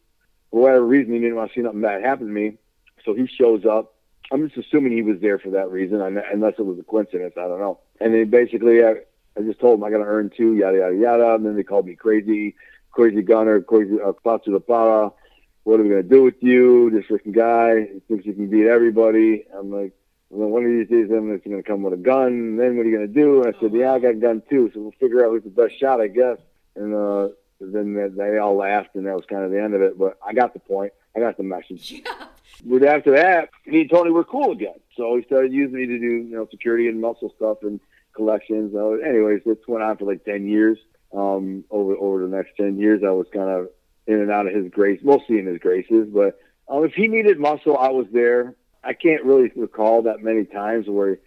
[0.51, 2.59] for whatever reason, he didn't want to see nothing bad happen to me.
[3.05, 3.95] So he shows up.
[4.31, 7.35] I'm just assuming he was there for that reason, unless it was a coincidence.
[7.37, 7.81] I don't know.
[8.01, 8.97] And then basically, I,
[9.37, 11.35] I just told him I got to earn two, yada yada yada.
[11.35, 12.55] And then they called me crazy,
[12.91, 15.11] crazy Gunnar, crazy uh, to the para.
[15.65, 16.91] What are we gonna do with you?
[16.91, 19.45] This freaking guy he thinks he can beat everybody.
[19.55, 19.93] I'm like,
[20.31, 22.29] well, one of these days, I'm going to come with a gun.
[22.29, 23.43] And then what are you going to do?
[23.43, 24.71] And I said, yeah, I got a gun too.
[24.73, 26.39] So we'll figure out who's the best shot, I guess.
[26.77, 27.29] And uh,
[27.61, 29.99] then they all laughed, and that was kind of the end of it.
[29.99, 30.93] But I got the point.
[31.17, 31.91] I got the message.
[31.93, 32.27] Yeah.
[32.65, 34.79] But after that, me and Tony were cool again.
[34.97, 37.81] So he started using me to do, you know, security and muscle stuff and
[38.15, 38.73] collections.
[38.73, 40.79] So anyways, this went on for like 10 years.
[41.13, 43.69] Um, over over the next 10 years, I was kind of
[44.07, 46.09] in and out of his grace, mostly in his graces.
[46.13, 46.39] But
[46.69, 48.55] um, if he needed muscle, I was there.
[48.85, 51.19] I can't really recall that many times where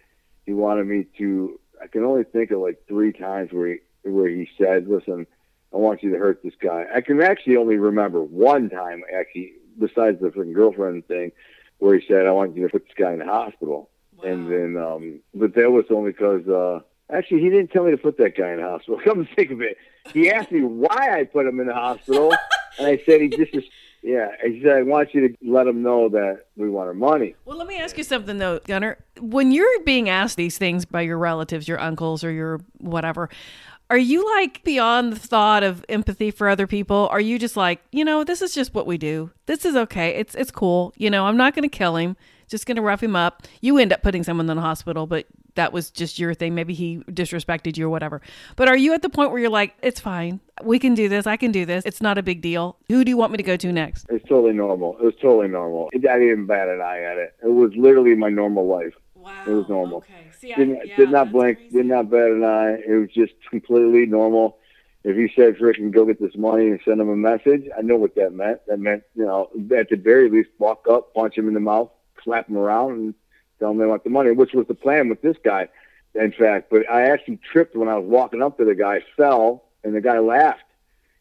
[0.46, 1.60] he wanted me to.
[1.82, 5.26] I can only think of like three times where he where he said, "Listen,
[5.72, 9.52] I want you to hurt this guy." I can actually only remember one time, actually,
[9.78, 11.32] besides the freaking girlfriend thing,
[11.78, 14.24] where he said, "I want you to put this guy in the hospital." Wow.
[14.30, 16.80] And then, um, but that was only because uh,
[17.14, 19.00] actually he didn't tell me to put that guy in the hospital.
[19.04, 19.76] Come to think of it,
[20.12, 22.34] he asked me why I put him in the hospital,
[22.78, 23.64] and I said he just is.
[24.02, 27.34] yeah, he said, I want you to let him know that we want our money.
[27.44, 28.98] Well, let me ask you something, though, Gunnar.
[29.18, 33.30] When you're being asked these things by your relatives, your uncles, or your whatever,
[33.90, 37.08] are you like beyond the thought of empathy for other people?
[37.10, 39.30] Are you just like, you know, this is just what we do.
[39.46, 40.10] This is okay.
[40.10, 40.92] It's it's cool.
[40.96, 42.16] You know, I'm not going to kill him.
[42.48, 43.42] Just going to rough him up.
[43.62, 46.54] You end up putting someone in the hospital, but that was just your thing.
[46.54, 48.20] Maybe he disrespected you or whatever.
[48.56, 50.40] But are you at the point where you're like, it's fine.
[50.62, 51.26] We can do this.
[51.26, 51.84] I can do this.
[51.86, 52.76] It's not a big deal.
[52.88, 54.06] Who do you want me to go to next?
[54.10, 54.96] It's totally normal.
[54.98, 55.88] It was totally normal.
[55.94, 57.34] I didn't even bat an eye at it.
[57.42, 58.94] It was literally my normal life.
[59.14, 59.44] Wow.
[59.46, 59.98] It was normal.
[59.98, 60.23] Okay.
[60.40, 61.58] See, I, yeah, did not blink.
[61.58, 61.76] Crazy.
[61.76, 62.78] Did not bat an eye.
[62.86, 64.58] It was just completely normal.
[65.04, 67.96] If he said, "Frickin' go get this money and send him a message," I know
[67.96, 68.60] what that meant.
[68.66, 71.90] That meant, you know, at the very least, walk up, punch him in the mouth,
[72.22, 73.14] slap him around, and
[73.58, 75.68] tell him they want the money, which was the plan with this guy
[76.14, 76.70] in fact.
[76.70, 80.00] But I actually tripped when I was walking up to the guy, fell, and the
[80.00, 80.64] guy laughed.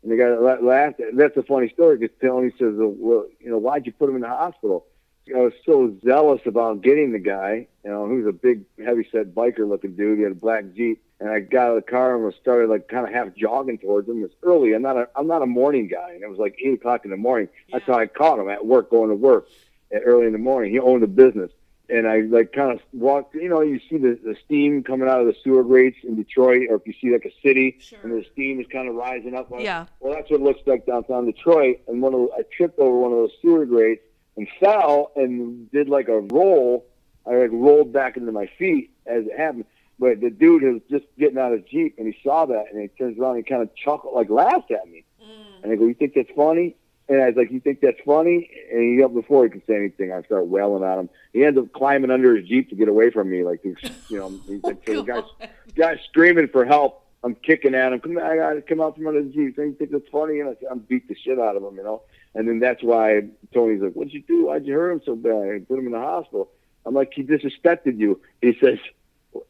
[0.02, 0.30] And the guy
[0.62, 1.02] laughed.
[1.14, 4.22] That's a funny story because Tony says, "Well, you know, why'd you put him in
[4.22, 4.86] the hospital?"
[5.34, 7.68] I was so zealous about getting the guy.
[7.86, 10.18] You know, was a big, heavy-set biker-looking dude.
[10.18, 12.70] He had a black Jeep, and I got out of the car and was started
[12.70, 14.24] like kind of half jogging towards him.
[14.24, 14.74] It's early.
[14.74, 17.12] I'm not a, I'm not a morning guy, and it was like eight o'clock in
[17.12, 17.48] the morning.
[17.68, 17.78] Yeah.
[17.78, 19.48] That's how I caught him at work, going to work
[19.94, 20.72] at early in the morning.
[20.72, 21.52] He owned a business,
[21.90, 23.36] and I like kind of walked.
[23.36, 26.68] You know, you see the, the steam coming out of the sewer grates in Detroit,
[26.70, 28.00] or if you see like a city sure.
[28.04, 29.50] and the steam is kind of rising up.
[29.58, 29.86] Yeah.
[30.00, 31.82] Well, that's what it looks like downtown Detroit.
[31.88, 34.04] And one of the, I tripped over one of those sewer grates
[34.38, 36.86] and fell and did like a roll.
[37.26, 39.66] I like rolled back into my feet as it happened.
[40.00, 42.82] But the dude was just getting out of his jeep and he saw that and
[42.82, 45.06] he turns around and he kind of chuckled, like laughed at me.
[45.22, 45.64] Mm.
[45.64, 46.76] And I go, "You think that's funny?"
[47.08, 49.76] And I was like, "You think that's funny?" And he up before he could say
[49.76, 51.10] anything, I start wailing at him.
[51.32, 53.76] He ends up climbing under his jeep to get away from me, like he's,
[54.10, 57.06] you know, he's like, so the guy's, guy's screaming for help.
[57.24, 58.00] I'm kicking at him.
[58.02, 59.58] Come I gotta come out from under the jeep.
[59.58, 60.42] You think that's funny?
[60.42, 62.02] And I, I'm beat the shit out of him, you know.
[62.36, 63.22] And then that's why
[63.54, 64.48] Tony's like, "What'd you do?
[64.48, 65.32] Why'd you hurt him so bad?
[65.34, 66.50] I put him in the hospital."
[66.86, 68.80] I'm like, "He disrespected you." He says,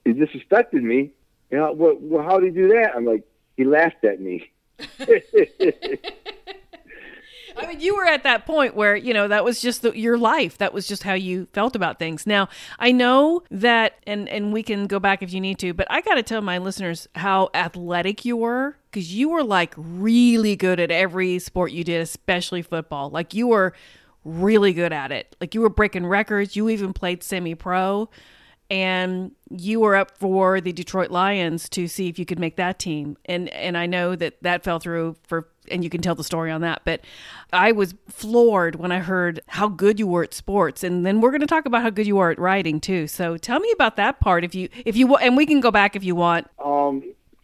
[0.03, 1.11] "He disrespected me."
[1.49, 2.93] You know, well, well how did he do that?
[2.95, 3.23] I'm like,
[3.55, 4.51] "He laughed at me."
[7.55, 10.17] I mean, you were at that point where, you know, that was just the, your
[10.17, 10.57] life.
[10.57, 12.25] That was just how you felt about things.
[12.25, 15.86] Now, I know that, and, and we can go back if you need to, but
[15.89, 20.55] I got to tell my listeners how athletic you were because you were like really
[20.55, 23.09] good at every sport you did, especially football.
[23.09, 23.73] Like you were
[24.23, 25.35] really good at it.
[25.41, 26.55] Like you were breaking records.
[26.55, 28.09] You even played semi pro
[28.69, 32.79] and you were up for the Detroit Lions to see if you could make that
[32.79, 33.17] team.
[33.25, 36.51] And and I know that that fell through for and you can tell the story
[36.51, 37.01] on that, but
[37.53, 40.83] I was floored when I heard how good you were at sports.
[40.83, 43.07] And then we're going to talk about how good you are at writing too.
[43.07, 45.95] So tell me about that part if you if you and we can go back
[45.95, 46.47] if you want.
[46.63, 47.03] Um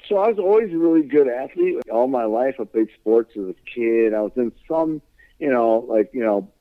[0.09, 1.77] so I was always a really good athlete.
[1.89, 4.13] All my life I played sports as a kid.
[4.13, 5.01] I was in some,
[5.39, 6.51] you know, like, you know,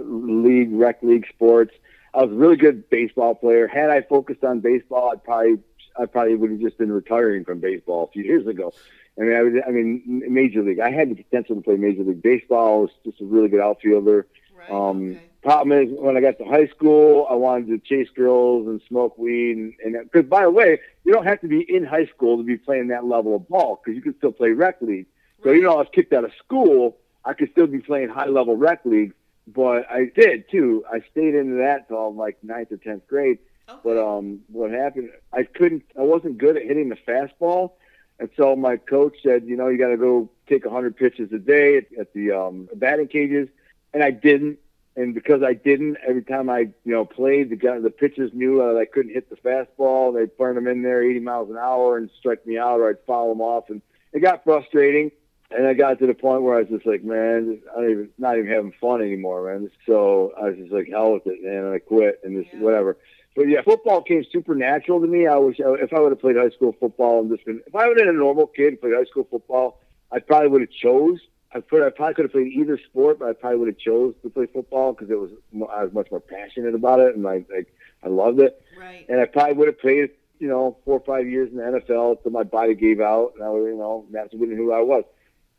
[0.00, 1.72] league rec league sports
[2.14, 3.68] I was a really good baseball player.
[3.68, 5.58] Had I focused on baseball, I'd probably
[6.00, 8.72] I probably would have just been retiring from baseball a few years ago.
[9.18, 10.78] I mean, I, was, I mean, major league.
[10.78, 12.78] I had the potential to play major league baseball.
[12.78, 14.26] I was just a really good outfielder.
[14.56, 15.27] Right, um, okay.
[15.42, 19.16] Problem is, when I got to high school, I wanted to chase girls and smoke
[19.16, 19.74] weed.
[19.84, 22.56] And because, by the way, you don't have to be in high school to be
[22.56, 25.06] playing that level of ball because you can still play rec league.
[25.44, 26.96] So, you know, I was kicked out of school.
[27.24, 29.12] I could still be playing high level rec league
[29.54, 30.84] but I did too.
[30.90, 33.38] I stayed into that till like ninth or tenth grade.
[33.68, 33.80] Okay.
[33.82, 35.10] But um, what happened?
[35.32, 35.84] I couldn't.
[35.98, 37.72] I wasn't good at hitting the fastball,
[38.18, 41.32] and so my coach said, you know, you got to go take a hundred pitches
[41.32, 43.48] a day at, at the um, batting cages.
[43.92, 44.58] and I didn't.
[44.98, 48.60] And because I didn't, every time I, you know, played, the guy, the pitchers knew
[48.60, 50.12] uh, I couldn't hit the fastball.
[50.12, 53.06] They'd burn them in there 80 miles an hour and strike me out, or I'd
[53.06, 53.80] foul them off, and
[54.12, 55.12] it got frustrating.
[55.52, 58.08] And I got to the point where I was just like, man, I don't even,
[58.18, 59.70] not even having fun anymore, man.
[59.86, 61.66] So I was just like, hell with it, man.
[61.66, 62.60] And I quit and just yeah.
[62.60, 62.98] whatever.
[63.36, 65.28] But yeah, football came supernatural to me.
[65.28, 67.86] I wish if I would have played high school football and just been, if I
[67.86, 69.80] would have been a normal kid and played high school football,
[70.10, 71.20] I probably would have chose.
[71.52, 74.14] I put, I probably could have played either sport, but I probably would have chose
[74.22, 75.30] to play football because it was
[75.70, 77.72] I was much more passionate about it and I like
[78.02, 78.62] I loved it.
[78.78, 79.06] Right.
[79.08, 82.18] And I probably would have played, you know, four or five years in the NFL
[82.18, 85.04] until my body gave out and I was, you know, that's who I was.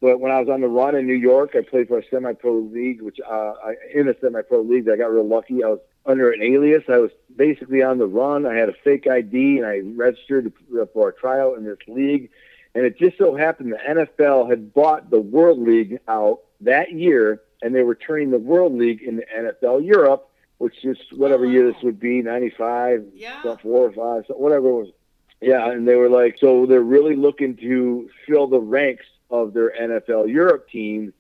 [0.02, 2.54] But when I was on the run in New York, I played for a semi-pro
[2.54, 5.62] league, which uh, I, in a semi-pro league, I got real lucky.
[5.62, 6.84] I was under an alias.
[6.88, 8.46] I was basically on the run.
[8.46, 10.54] I had a fake ID, and I registered
[10.94, 12.30] for a tryout in this league.
[12.76, 17.42] And it just so happened the NFL had bought the World League out that year,
[17.62, 20.30] and they were turning the World League into NFL Europe,
[20.60, 23.42] which is whatever oh, year this would be, 95, yeah.
[23.58, 24.88] four or five, whatever it was.
[25.42, 29.72] Yeah, and they were like, so they're really looking to fill the ranks of their
[29.72, 31.14] NFL Europe teams,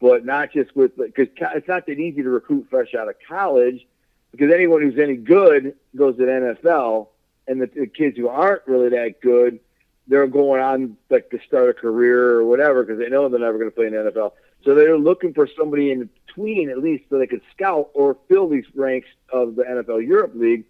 [0.00, 3.86] but not just with because it's not that easy to recruit fresh out of college
[4.32, 7.08] because anyone who's any good goes to the NFL,
[7.48, 9.60] and the, the kids who aren't really that good,
[10.08, 13.58] they're going on like to start a career or whatever because they know they're never
[13.58, 14.32] going to play in the NFL.
[14.64, 18.48] So they're looking for somebody in between at least so they could scout or fill
[18.48, 20.64] these ranks of the NFL Europe League.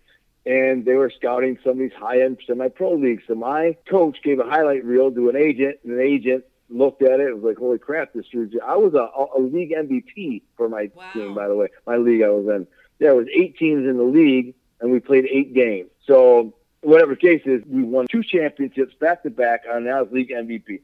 [0.44, 3.24] And they were scouting some of these high-end semi-pro leagues.
[3.26, 7.18] So my coach gave a highlight reel to an agent, and an agent looked at
[7.18, 10.68] it and was like, "Holy crap, this dude!" I was a, a league MVP for
[10.68, 11.10] my wow.
[11.12, 11.66] team, by the way.
[11.84, 12.68] My league I was in.
[13.00, 15.90] There was eight teams in the league, and we played eight games.
[16.06, 16.54] So
[16.86, 20.30] whatever the case is, we won two championships back to back, and I was league
[20.30, 20.80] MVP.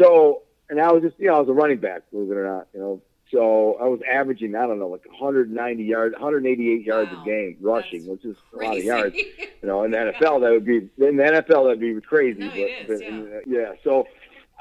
[0.00, 2.46] So, and I was just, you know, I was a running back, believe it or
[2.46, 3.02] not, you know.
[3.32, 7.22] So I was averaging, I don't know, like 190 yards, 188 yards wow.
[7.22, 8.88] a game rushing, That's which is crazy.
[8.88, 9.16] a lot of yards.
[9.62, 12.40] You know, in the NFL that would be in the NFL that'd be crazy.
[12.40, 13.58] No, but, it is, but yeah.
[13.60, 13.72] yeah.
[13.82, 14.06] So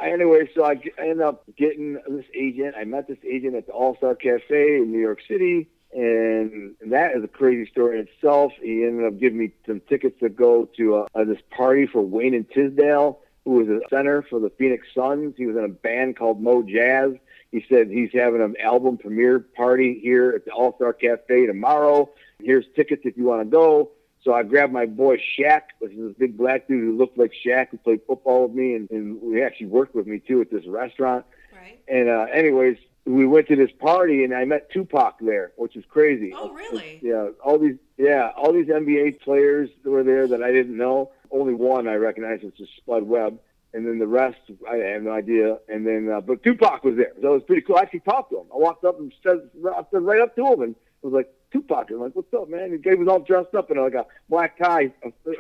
[0.02, 2.76] anyway, so I, I ended up getting this agent.
[2.76, 7.16] I met this agent at the All Star Cafe in New York City, and that
[7.16, 8.52] is a crazy story in itself.
[8.62, 12.46] He ended up giving me some tickets to go to uh, this party for Wayman
[12.54, 15.36] Tisdale, who was a center for the Phoenix Suns.
[15.38, 17.14] He was in a band called Mo Jazz.
[17.52, 22.10] He said he's having an album premiere party here at the All Star Cafe tomorrow.
[22.44, 23.92] Here's tickets if you want to go.
[24.26, 27.32] So I grabbed my boy Shaq, which is this big black dude who looked like
[27.46, 30.50] Shaq, who played football with me, and, and we actually worked with me too at
[30.50, 31.26] this restaurant.
[31.54, 31.80] Right.
[31.88, 35.84] And uh, anyways, we went to this party, and I met Tupac there, which is
[35.88, 36.34] crazy.
[36.36, 37.00] Oh, really?
[37.02, 41.12] Yeah, all these yeah, all these NBA players were there that I didn't know.
[41.32, 43.40] Only one I recognized, was just Spud Webb,
[43.74, 44.38] and then the rest
[44.70, 45.58] I had no idea.
[45.70, 47.78] And then, uh, but Tupac was there, so it was pretty cool.
[47.78, 48.48] I actually talked to him.
[48.54, 50.76] I walked up and said, right up to him, and
[51.06, 51.90] was like, Tupac.
[51.90, 52.82] I'm like, what's up, man?
[52.84, 54.92] He was all dressed up in like a black tie.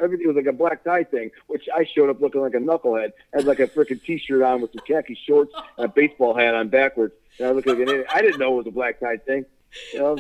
[0.02, 3.12] Everything was like a black tie thing, which I showed up looking like a knucklehead.
[3.34, 6.56] I had like a freaking t-shirt on with some khaki shorts and a baseball hat
[6.56, 7.14] on backwards.
[7.40, 8.08] And I looked like an idiot.
[8.14, 9.46] I didn't know it was a black tie thing.
[9.94, 10.18] You know?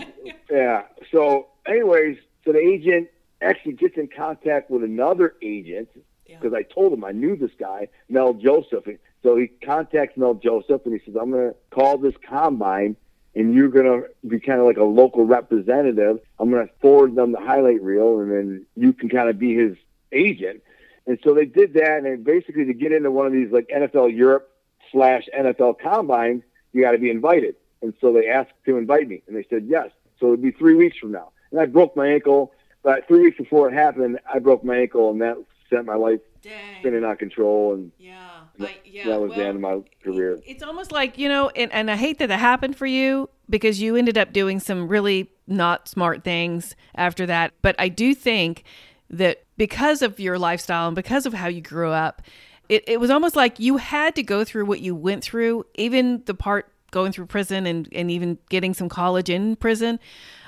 [0.49, 0.83] Yeah.
[1.11, 3.09] So, anyways, so the agent
[3.41, 5.89] actually gets in contact with another agent
[6.27, 6.57] because yeah.
[6.57, 8.85] I told him I knew this guy, Mel Joseph.
[9.23, 12.95] So he contacts Mel Joseph and he says, I'm going to call this combine
[13.35, 16.19] and you're going to be kind of like a local representative.
[16.39, 19.53] I'm going to forward them the highlight reel, and then you can kind of be
[19.53, 19.75] his
[20.11, 20.63] agent.
[21.05, 24.15] And so they did that, and basically to get into one of these like NFL
[24.15, 24.49] Europe
[24.91, 26.43] slash NFL combines,
[26.75, 27.55] you got to be invited.
[27.81, 29.89] And so they asked to invite me, and they said yes.
[30.19, 31.31] So it'd be three weeks from now.
[31.51, 32.51] And I broke my ankle,
[32.83, 35.37] but three weeks before it happened, I broke my ankle, and that
[35.69, 36.51] sent my life Dang.
[36.79, 37.73] spinning out of control.
[37.73, 38.25] And yeah
[38.59, 40.39] I, yeah, that was well, the end of my career.
[40.45, 43.81] It's almost like you know, and, and I hate that that happened for you because
[43.81, 47.53] you ended up doing some really not smart things after that.
[47.61, 48.63] But I do think
[49.09, 52.21] that because of your lifestyle and because of how you grew up,
[52.69, 56.23] it, it was almost like you had to go through what you went through, even
[56.25, 59.99] the part going through prison and, and even getting some college in prison.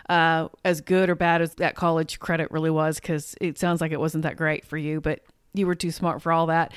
[0.09, 3.91] Uh, as good or bad as that college credit really was, because it sounds like
[3.91, 5.21] it wasn't that great for you, but
[5.53, 6.73] you were too smart for all that.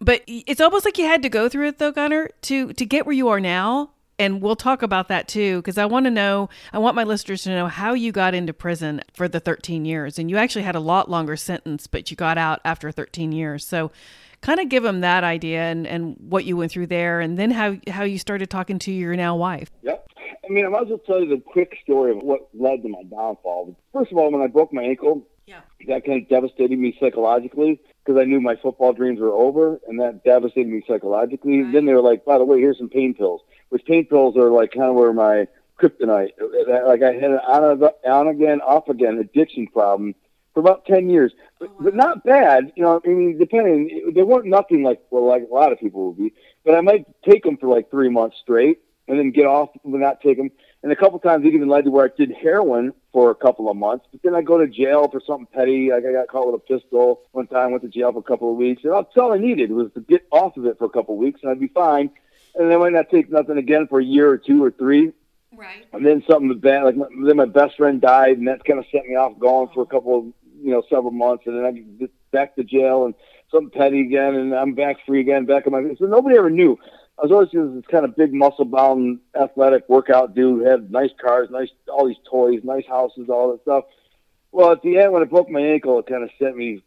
[0.00, 3.06] But it's almost like you had to go through it though, Gunnar, to to get
[3.06, 3.90] where you are now.
[4.18, 7.42] And we'll talk about that too, because I want to know, I want my listeners
[7.44, 10.20] to know how you got into prison for the 13 years.
[10.20, 13.66] And you actually had a lot longer sentence, but you got out after 13 years.
[13.66, 13.90] So
[14.44, 17.50] kind of give them that idea and, and what you went through there, and then
[17.50, 19.70] how, how you started talking to your now wife.
[19.82, 20.06] Yep.
[20.44, 22.88] I mean, I might as well tell you the quick story of what led to
[22.90, 23.74] my downfall.
[23.94, 25.60] First of all, when I broke my ankle, yeah.
[25.88, 29.98] that kind of devastated me psychologically because I knew my football dreams were over, and
[30.00, 31.62] that devastated me psychologically.
[31.62, 31.72] Right.
[31.72, 33.40] Then they were like, "By the way, here's some pain pills."
[33.70, 35.46] Which pain pills are like kind of where my
[35.80, 36.32] kryptonite.
[36.86, 40.14] Like I had an on, on again, off again addiction problem
[40.54, 42.72] for about ten years, but, oh, but not bad.
[42.76, 46.06] You know, I mean, depending, they weren't nothing like well, like a lot of people
[46.06, 46.32] would be.
[46.64, 49.92] But I might take them for like three months straight, and then get off and
[49.94, 50.50] not take them.
[50.82, 53.70] And a couple times it even led to where I did heroin for a couple
[53.70, 54.06] of months.
[54.12, 55.90] But then I go to jail for something petty.
[55.90, 57.70] Like I got caught with a pistol one time.
[57.70, 58.84] Went to jail for a couple of weeks.
[58.84, 61.18] And that's all I needed was to get off of it for a couple of
[61.18, 62.10] weeks, and I'd be fine.
[62.54, 65.12] And then I might not take nothing again for a year or two or three.
[65.56, 65.86] Right.
[65.92, 68.86] And then something bad, like my, then my best friend died, and that kind of
[68.90, 70.24] set me off going for a couple of
[70.64, 73.14] you know several months, and then I get back to jail and
[73.50, 75.82] something petty again, and I'm back free again, back in my.
[75.98, 76.78] So nobody ever knew.
[77.18, 81.48] I was always this kind of big muscle bound athletic workout dude, had nice cars,
[81.50, 83.84] nice all these toys, nice houses, all that stuff.
[84.50, 86.82] Well, at the end when I broke my ankle, it kind of sent me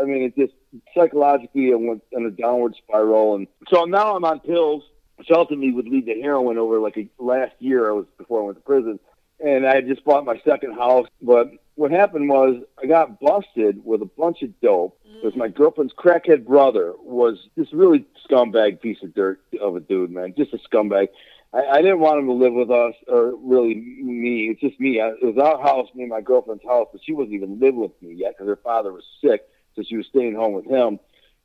[0.00, 0.52] I mean it just
[0.94, 4.84] psychologically I went in a downward spiral and so now I'm on pills,
[5.16, 8.44] which ultimately would lead to heroin over like a last year I was before I
[8.44, 9.00] went to prison.
[9.40, 13.84] And I had just bought my second house, but what happened was I got busted
[13.84, 15.22] with a bunch of dope mm.
[15.22, 20.10] because my girlfriend's crackhead brother was this really scumbag piece of dirt of a dude,
[20.10, 21.06] man, just a scumbag.
[21.54, 24.48] I, I didn't want him to live with us, or really me.
[24.50, 25.00] It's just me.
[25.00, 27.80] I, it was our house, me and my girlfriend's house, but she wasn't even living
[27.80, 29.42] with me yet because her father was sick,
[29.76, 30.98] so she was staying home with him.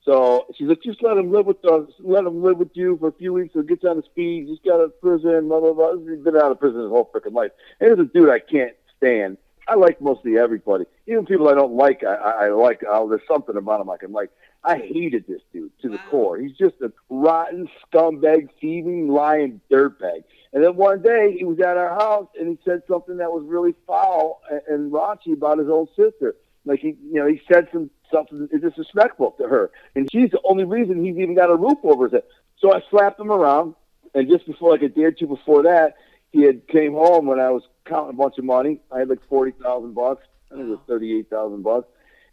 [0.04, 1.90] So she's like, just let him live with us.
[2.00, 3.54] Let him live with you for a few weeks.
[3.54, 4.48] So he gets on his feet.
[4.48, 5.48] He's got out of prison.
[5.48, 5.94] Blah blah blah.
[5.94, 7.52] He's been out of prison his whole freaking life.
[7.80, 9.38] And he's a dude I can't stand.
[9.68, 12.04] I like mostly everybody, even people I don't like.
[12.04, 12.82] I, I like.
[12.88, 14.30] Oh, there's something about him I can like.
[14.64, 16.38] I hated this dude to the core.
[16.38, 20.24] He's just a rotten scumbag, thieving, lying dirtbag.
[20.54, 23.44] And then one day he was at our house and he said something that was
[23.46, 26.36] really foul and, and raunchy about his old sister.
[26.66, 30.64] Like he, you know, he said some something disrespectful to her, and she's the only
[30.64, 32.24] reason he's even got a roof over his head.
[32.60, 33.76] So I slapped him around,
[34.14, 35.96] and just before like a day or two before that,
[36.32, 38.80] he had came home when I was counting a bunch of money.
[38.92, 40.26] I had like forty thousand bucks.
[40.52, 41.88] I think it was thirty eight thousand bucks.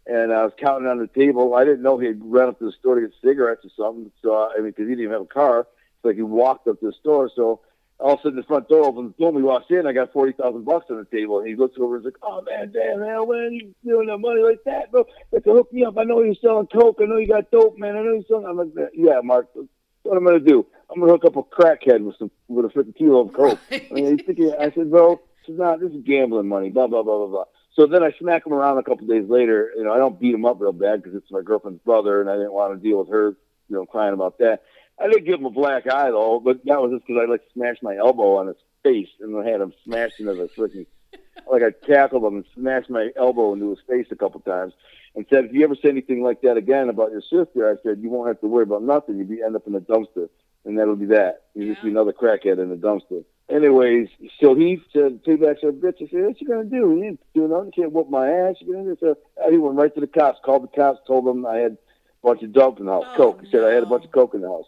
[0.07, 1.53] And I was counting on the table.
[1.53, 4.11] I didn't know he had run up to the store to get cigarettes or something.
[4.21, 5.67] So I mean, because he didn't even have a car,
[6.01, 7.29] so like he walked up to the store.
[7.35, 7.61] So
[7.99, 9.13] all of a sudden the front door opens.
[9.17, 9.35] Boom!
[9.35, 9.85] He walks in.
[9.85, 11.39] I got forty thousand bucks on the table.
[11.39, 14.17] And he looks over and he's like, "Oh man, damn man, when you doing that
[14.17, 15.03] money like that, bro?
[15.03, 15.97] To hook me up.
[15.97, 16.97] I know you're selling coke.
[16.99, 17.95] I know you got dope, man.
[17.95, 19.49] I know you're selling." I'm like, "Yeah, Mark.
[20.03, 20.65] What I'm gonna do?
[20.89, 23.87] I'm gonna hook up a crackhead with some with a 50 kilo of coke." Right.
[23.91, 24.55] I mean, he's thinking.
[24.59, 25.79] I said, "Bro, this is not.
[25.79, 27.45] This is gambling money." Blah blah blah blah blah.
[27.75, 29.71] So then I smack him around a couple days later.
[29.75, 32.29] You know, I don't beat him up real bad because it's my girlfriend's brother, and
[32.29, 33.35] I didn't want to deal with her,
[33.69, 34.63] you know, crying about that.
[34.99, 37.41] I didn't give him a black eye though, but that was just because I like
[37.53, 40.85] smashed my elbow on his face and I had him smashed into the freaking.
[41.51, 44.73] like I tackled him and smashed my elbow into his face a couple times,
[45.15, 47.99] and said, "If you ever say anything like that again about your sister, I said
[48.01, 49.17] you won't have to worry about nothing.
[49.17, 50.29] You'll be end up in a dumpster,
[50.65, 51.43] and that'll be that.
[51.53, 51.73] You'll yeah.
[51.73, 54.07] just be another crackhead in a dumpster." Anyways,
[54.39, 56.95] so he said, "Payback's a bitch." I said, "What you gonna do?
[56.95, 57.73] You ain't doing nothing.
[57.75, 58.55] You can't whoop my ass.
[58.61, 59.17] You gonna do?" So
[59.49, 60.39] he went right to the cops.
[60.43, 60.99] Called the cops.
[61.05, 61.77] Told them I had a
[62.23, 63.41] bunch of dope in the house, oh, coke.
[63.41, 64.67] He said I had a bunch of coke in the house.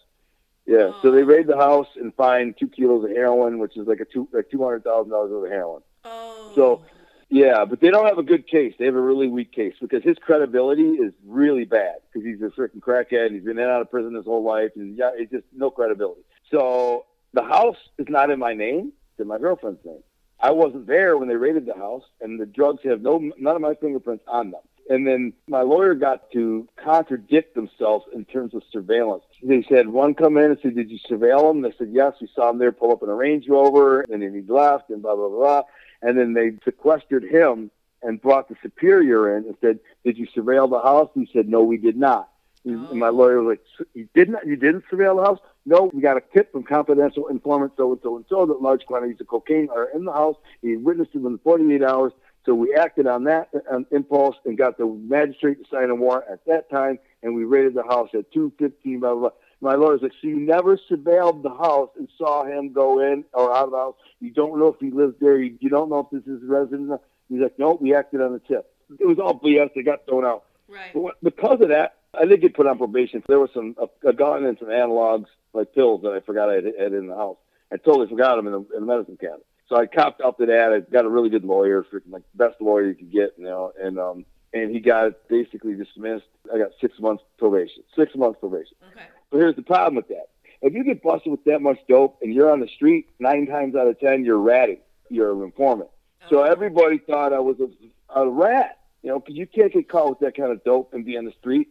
[0.65, 0.77] Yeah.
[0.77, 0.99] Oh.
[1.01, 1.25] So they oh.
[1.25, 4.51] raid the house and find two kilos of heroin, which is like a two like
[4.51, 5.81] two hundred thousand dollars worth of heroin.
[6.03, 6.51] Oh.
[6.55, 6.81] So.
[7.29, 8.75] Yeah, but they don't have a good case.
[8.77, 12.49] They have a really weak case because his credibility is really bad because he's a
[12.49, 13.25] freaking crackhead.
[13.25, 15.45] And he's been in and out of prison his whole life, and yeah, it's just
[15.51, 16.21] no credibility.
[16.51, 20.03] So the house is not in my name; it's in my girlfriend's name.
[20.39, 23.61] I wasn't there when they raided the house, and the drugs have no none of
[23.61, 24.61] my fingerprints on them.
[24.89, 29.23] And then my lawyer got to contradict themselves in terms of surveillance.
[29.41, 32.27] They said one come in and said, "Did you surveil him?" They said, "Yes, we
[32.35, 35.15] saw him there pull up in a Range Rover, and then he left, and blah
[35.15, 35.63] blah blah."
[36.01, 40.69] And then they sequestered him and brought the superior in and said, "Did you surveil
[40.69, 42.29] the house?" And he said, "No, we did not."
[42.65, 42.87] Oh.
[42.91, 44.47] And my lawyer was like, "You did not?
[44.47, 48.01] You didn't surveil the house?" No, we got a tip from confidential informant so and
[48.03, 50.37] so and so that large quantities of cocaine are in the house.
[50.61, 52.13] He witnessed it within 48 hours.
[52.45, 56.25] So we acted on that um, impulse and got the magistrate to sign a warrant
[56.29, 59.29] at that time, and we raided the house at 215, blah, blah, blah.
[59.61, 63.55] My lawyer's like, so you never surveilled the house and saw him go in or
[63.55, 63.95] out of the house.
[64.19, 65.37] You don't know if he lives there.
[65.37, 66.99] You, you don't know if this is his residence.
[67.29, 68.69] He's like, no, we acted on the tip.
[68.99, 69.69] It was all BS.
[69.73, 70.43] They got thrown out.
[70.67, 70.91] Right.
[70.93, 73.23] But because of that, I did get put on probation.
[73.27, 76.55] There was some a, a gun and some analogs like pills that I forgot I
[76.55, 77.37] had, had in the house.
[77.71, 79.45] I totally forgot them in the, in the medicine cabinet.
[79.67, 80.73] So I copped up to that.
[80.73, 83.45] I got a really good lawyer, freaking like the best lawyer you could get, you
[83.45, 86.25] know, and um and he got basically dismissed.
[86.53, 87.83] I got six months probation.
[87.95, 88.75] Six months probation.
[88.91, 89.05] Okay.
[89.31, 90.27] But here's the problem with that.
[90.61, 93.75] If you get busted with that much dope and you're on the street, nine times
[93.75, 94.79] out of ten you're ratting.
[95.09, 95.89] You're an informant.
[96.25, 96.27] Oh.
[96.29, 100.09] So everybody thought I was a, a rat, you know, because you can't get caught
[100.09, 101.69] with that kind of dope and be on the street.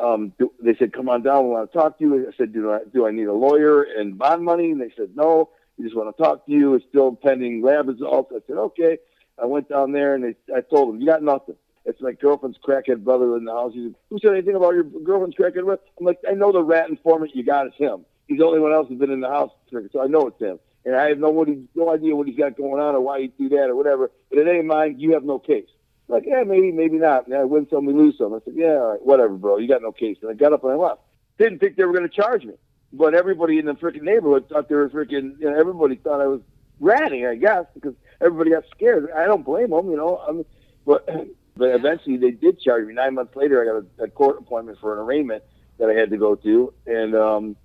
[0.00, 0.32] Um,
[0.62, 1.44] they said, "Come on down.
[1.44, 3.82] We want to talk to you." I said, "Do I do I need a lawyer
[3.82, 6.74] and bond money?" And they said, "No." We just want to talk to you.
[6.74, 8.32] It's still pending lab results.
[8.34, 8.98] I said, okay.
[9.40, 11.56] I went down there and they, I told them, you got nothing.
[11.84, 13.74] It's my girlfriend's crackhead brother in the house.
[13.74, 15.82] Who said anything about your girlfriend's crackhead brother?
[16.00, 18.06] I'm like, I know the rat informant you got is him.
[18.26, 20.58] He's the only one else who's been in the house, so I know it's him.
[20.84, 21.44] And I have no,
[21.74, 24.10] no idea what he's got going on or why he'd do that or whatever.
[24.30, 24.98] But it ain't mine.
[24.98, 25.68] You have no case.
[26.08, 27.26] Like, yeah, maybe, maybe not.
[27.26, 28.32] And I win some, we lose some.
[28.32, 29.58] I said, yeah, all right, whatever, bro.
[29.58, 30.18] You got no case.
[30.22, 31.00] And I got up and I left.
[31.38, 32.54] Didn't think they were going to charge me.
[32.92, 36.26] But everybody in the freaking neighborhood thought they were freaking, you know, everybody thought I
[36.26, 36.40] was
[36.80, 39.10] ratting, I guess, because everybody got scared.
[39.14, 40.18] I don't blame them, you know.
[40.18, 40.44] I'm,
[40.86, 41.06] but
[41.56, 42.94] but eventually they did charge me.
[42.94, 45.42] Nine months later, I got a, a court appointment for an arraignment
[45.78, 47.56] that I had to go to, and um,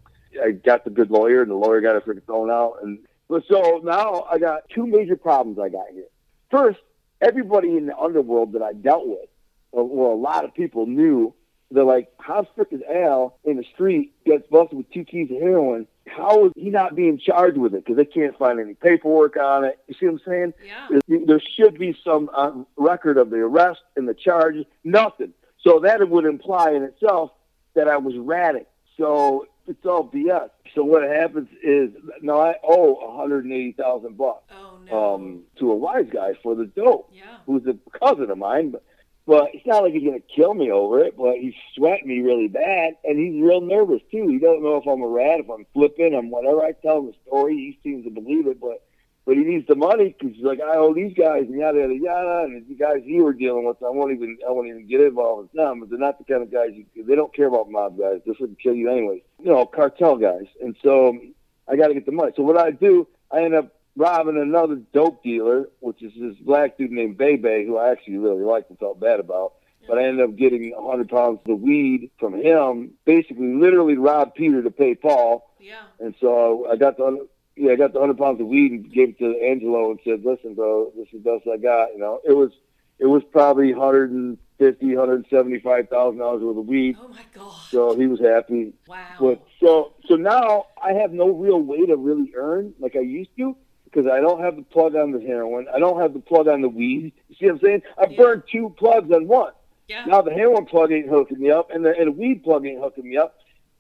[0.44, 2.78] I got the good lawyer, and the lawyer got it freaking thrown out.
[2.82, 3.00] And
[3.30, 6.08] but so now I got two major problems I got here.
[6.50, 6.80] First,
[7.22, 9.30] everybody in the underworld that I dealt with,
[9.72, 11.34] or well, a lot of people knew
[11.70, 15.38] they're like, how frick is Al in the street gets busted with two keys of
[15.38, 15.88] heroin?
[16.08, 17.86] How is he not being charged with it?
[17.86, 19.80] Because they can't find any paperwork on it.
[19.88, 20.54] You see what I'm saying?
[20.66, 21.00] Yeah.
[21.08, 24.66] There, there should be some uh, record of the arrest and the charges.
[24.84, 25.34] Nothing.
[25.62, 27.32] So that would imply in itself
[27.76, 28.66] that I was ratting.
[28.98, 30.50] So it's all BS.
[30.76, 31.92] So what happens is
[32.22, 34.71] now I owe 180,000 bucks Oh.
[34.92, 37.38] Um, to a wise guy for the dope, yeah.
[37.46, 38.72] who's a cousin of mine.
[38.72, 38.84] But,
[39.28, 42.20] but it's not like he's going to kill me over it, but he's sweating me
[42.20, 44.28] really bad, and he's real nervous too.
[44.28, 46.64] He doesn't know if I'm a rat, if I'm flipping, I'm whatever.
[46.64, 48.84] I tell him the story, he seems to believe it, but
[49.24, 51.96] but he needs the money because he's like, I owe these guys and yada yada
[51.96, 55.02] yada, and the guys you were dealing with, I won't even I won't even get
[55.02, 55.80] involved with them.
[55.80, 58.22] But they're not the kind of guys you, they don't care about mob guys.
[58.26, 59.24] This would kill you anyway.
[59.40, 61.20] You know, cartel guys, and so
[61.68, 62.32] I got to get the money.
[62.36, 66.78] So what I do, I end up robbing another dope dealer, which is this black
[66.78, 69.54] dude named Bebe, who I actually really liked and felt bad about.
[69.88, 74.36] But I ended up getting a 100 pounds of weed from him, basically literally robbed
[74.36, 75.50] Peter to pay Paul.
[75.60, 75.82] Yeah.
[76.00, 79.10] And so I got the yeah, I got the 100 pounds of weed and gave
[79.10, 81.94] it to Angelo and said, listen, bro, this is the best I got.
[81.94, 82.52] You know, it was
[83.00, 86.96] it was probably 150, 175,000 dollars worth of weed.
[87.02, 87.56] Oh my god!
[87.70, 88.74] So he was happy.
[88.88, 89.06] Wow.
[89.20, 93.36] But so so now I have no real way to really earn like I used
[93.38, 93.58] to
[93.92, 95.68] because I don't have the plug on the heroin.
[95.74, 97.12] I don't have the plug on the weed.
[97.28, 97.82] You see what I'm saying?
[97.98, 98.18] I Yeah.
[98.18, 99.52] burned two plugs on one.
[99.88, 100.06] yeah.
[100.06, 102.80] Now the heroin plug ain't hooking me up, and the, and the weed plug ain't
[102.82, 103.36] hooking me up.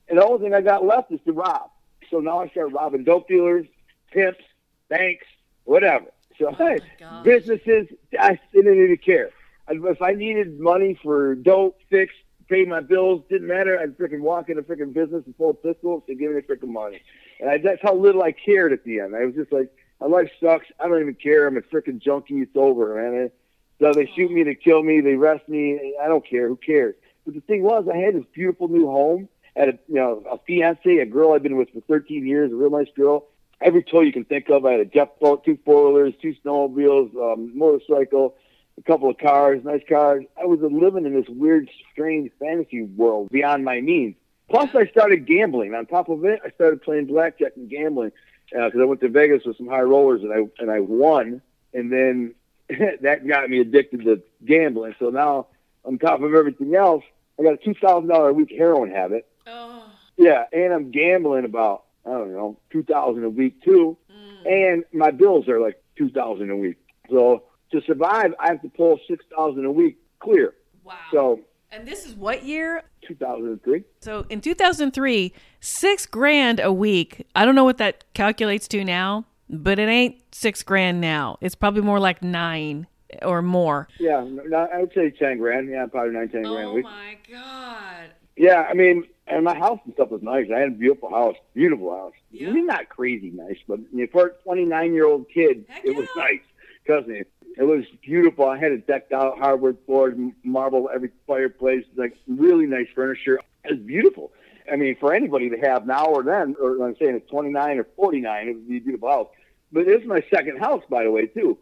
[0.10, 1.70] And the only thing I got left is to rob.
[2.10, 3.66] So now I start robbing dope dealers,
[4.12, 4.44] pimps,
[4.90, 5.26] banks,
[5.64, 6.06] whatever.
[6.38, 6.80] So Oh hey,
[7.24, 7.88] businesses,
[8.20, 9.30] I didn't even care.
[9.70, 12.14] I- If I needed money for dope, fix,
[12.50, 13.80] pay my bills, didn't matter.
[13.80, 16.46] I'd freaking walk in a freaking business and pull a pistol and give me the
[16.54, 17.00] freaking money.
[17.40, 19.16] And I, that's how little I cared at the end.
[19.16, 19.70] I was just like,
[20.02, 20.66] my life sucks.
[20.80, 21.48] I don't even care.
[21.48, 22.42] I'm a freaking junkie.
[22.42, 23.32] It's over, man.
[23.80, 25.96] So they shoot me, they kill me, they arrest me.
[26.02, 26.48] I don't care.
[26.48, 26.96] Who cares?
[27.26, 29.30] But the thing was, I had this beautiful new home.
[29.56, 32.52] I had a you know a fiance, a girl I've been with for 13 years,
[32.52, 33.28] a real nice girl.
[33.62, 34.66] Every toy you can think of.
[34.66, 38.36] I had a jet boat, two four wheelers, two snowmobiles, um, motorcycle,
[38.80, 40.26] a couple of cars, nice cars.
[40.40, 44.16] I was living in this weird, strange fantasy world beyond my means.
[44.50, 45.76] Plus, I started gambling.
[45.76, 48.12] On top of it, I started playing blackjack and gambling
[48.52, 51.42] because I went to Vegas with some high rollers and I and I won,
[51.74, 52.36] and then
[53.02, 54.96] that got me addicted to gambling.
[55.00, 55.48] So now,
[55.86, 57.04] on top of everything else,
[57.40, 59.28] I got a two thousand dollar a week heroin habit.
[59.48, 59.86] Oh.
[60.18, 64.74] Yeah, and I'm gambling about I don't know two thousand a week too, Mm.
[64.74, 66.78] and my bills are like two thousand a week.
[67.10, 70.54] So to survive, I have to pull six thousand a week clear.
[70.84, 70.96] Wow.
[71.12, 71.40] So
[71.72, 72.84] and this is what year?
[73.02, 73.84] two thousand and three.
[74.02, 77.26] So in 2003, six grand a week.
[77.36, 81.38] I don't know what that calculates to now, but it ain't six grand now.
[81.42, 82.88] It's probably more like nine
[83.22, 83.88] or more.
[84.00, 85.70] Yeah, no, I would say ten grand.
[85.70, 86.86] Yeah, probably nine, ten grand a week.
[86.88, 88.12] Oh my god.
[88.38, 90.48] Yeah, I mean, and my house and stuff was nice.
[90.54, 92.14] I had a beautiful house, beautiful house.
[92.32, 92.50] Yeah.
[92.50, 93.80] I mean, not crazy nice, but
[94.12, 96.40] for a 29 year old kid, Heck it was nice.
[96.86, 97.24] Trust me,
[97.62, 98.50] it was beautiful.
[98.50, 103.40] I had it decked out, hardwood floors, marble every fireplace, like really nice furniture.
[103.64, 104.32] It was beautiful.
[104.72, 107.88] I mean, for anybody to have now or then, or I'm saying at 29 or
[107.96, 109.28] 49, it would be a beautiful house.
[109.72, 111.56] But is my second house, by the way, too.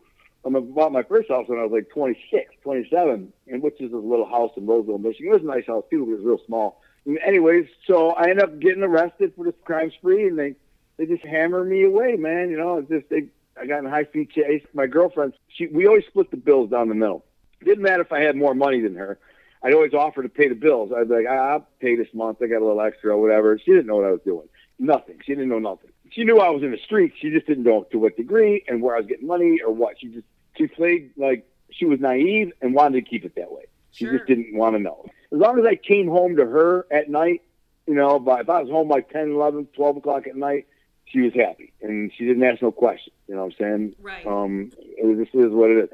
[0.45, 3.91] Um, I bought my first house when I was like 26, 27, and which is
[3.91, 5.33] a little house in Roseville, Michigan.
[5.33, 6.05] It was a nice house too.
[6.05, 6.81] but It was real small.
[7.25, 10.55] Anyways, so I ended up getting arrested for this crime spree, and they
[10.97, 12.49] they just hammer me away, man.
[12.49, 13.25] You know, it's just they.
[13.59, 14.63] I got in high speed chase.
[14.73, 17.25] My girlfriend, she we always split the bills down the middle.
[17.63, 19.19] Didn't matter if I had more money than her.
[19.61, 20.91] I'd always offer to pay the bills.
[20.95, 22.41] I'd be like, "Ah, I'll pay this month.
[22.41, 23.57] I got a little extra or whatever.
[23.59, 24.47] She didn't know what I was doing.
[24.79, 25.19] Nothing.
[25.25, 25.91] She didn't know nothing.
[26.11, 27.15] She knew I was in the streets.
[27.19, 29.99] She just didn't know to what degree and where I was getting money or what.
[29.99, 30.25] She just
[30.57, 33.63] she played like she was naive and wanted to keep it that way.
[33.91, 34.13] She Sure.
[34.17, 35.05] just didn't want to know.
[35.31, 37.41] As long as I came home to her at night,
[37.85, 40.67] you know, by if I was home like 10, 11, 12 o'clock at night,
[41.09, 43.15] she was happy and she didn't ask no questions.
[43.27, 43.95] You know what I'm saying?
[44.01, 44.25] Right.
[44.25, 45.89] Um, it was, this is what it is.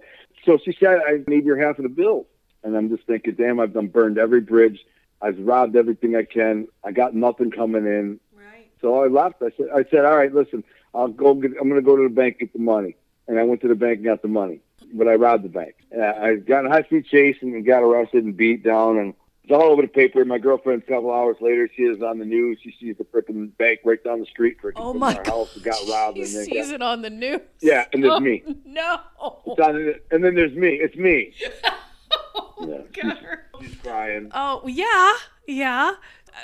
[0.46, 2.28] So she said, I need your half of the bill.
[2.64, 4.80] And I'm just thinking, damn, I've done burned every bridge.
[5.22, 6.68] I've robbed everything I can.
[6.84, 8.20] I got nothing coming in.
[8.36, 8.70] Right.
[8.82, 9.42] So I left.
[9.42, 10.64] I said, I said, all right, listen,
[10.94, 12.96] I'll go get, I'm going to go to the bank, get the money.
[13.28, 14.62] And I went to the bank and got the money.
[14.94, 15.76] But I robbed the bank.
[15.92, 19.14] And I got in a high speed chase and got arrested and beat down and
[19.46, 20.26] it's all over the paper.
[20.26, 22.58] My girlfriend, a couple hours later, she is on the news.
[22.64, 24.58] She sees the freaking bank right down the street.
[24.60, 26.18] Freaking Oh from our house got robbed.
[26.18, 27.42] She and then sees got, it on the news.
[27.62, 28.44] Yeah, and there's Oh, me.
[28.66, 29.00] No.
[29.20, 30.70] On and then there's me.
[30.82, 31.34] It's me.
[32.38, 33.04] Oh, Yeah.
[33.04, 33.38] God.
[33.62, 34.30] She's crying.
[34.34, 35.14] Oh yeah,
[35.48, 35.94] yeah.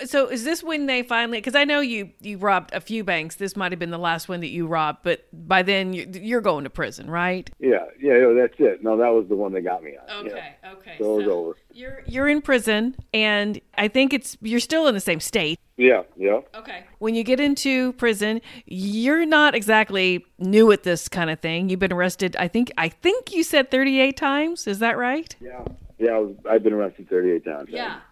[0.05, 1.37] So is this when they finally?
[1.37, 3.35] Because I know you you robbed a few banks.
[3.35, 6.41] This might have been the last one that you robbed, but by then you, you're
[6.41, 7.49] going to prison, right?
[7.59, 8.83] Yeah, yeah, yeah, that's it.
[8.83, 10.25] No, that was the one that got me on.
[10.25, 10.31] Yeah.
[10.31, 10.55] okay.
[10.73, 10.95] Okay.
[10.97, 11.57] So it was over.
[11.73, 15.59] You're you're in prison, and I think it's you're still in the same state.
[15.77, 16.41] Yeah, yeah.
[16.53, 16.85] Okay.
[16.99, 21.69] When you get into prison, you're not exactly new at this kind of thing.
[21.69, 22.35] You've been arrested.
[22.37, 24.67] I think I think you said 38 times.
[24.67, 25.35] Is that right?
[25.41, 25.63] Yeah.
[25.97, 27.69] Yeah, I was, I've been arrested 38 times.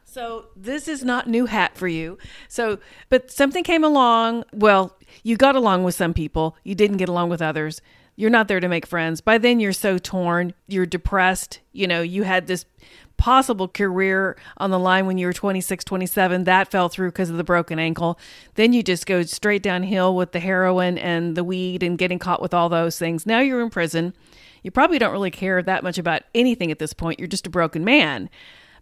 [0.10, 2.18] So this is not new hat for you.
[2.48, 2.80] So,
[3.10, 4.44] but something came along.
[4.52, 6.58] Well, you got along with some people.
[6.64, 7.80] You didn't get along with others.
[8.16, 9.22] You're not there to make friends.
[9.22, 10.54] By then, you're so torn.
[10.68, 11.60] You're depressed.
[11.74, 12.66] You know, you had this
[13.18, 16.44] possible career on the line when you were 26, 27.
[16.44, 18.18] That fell through because of the broken ankle.
[18.56, 22.42] Then you just go straight downhill with the heroin and the weed and getting caught
[22.42, 23.28] with all those things.
[23.28, 24.16] Now you're in prison.
[24.64, 27.20] You probably don't really care that much about anything at this point.
[27.20, 28.30] You're just a broken man.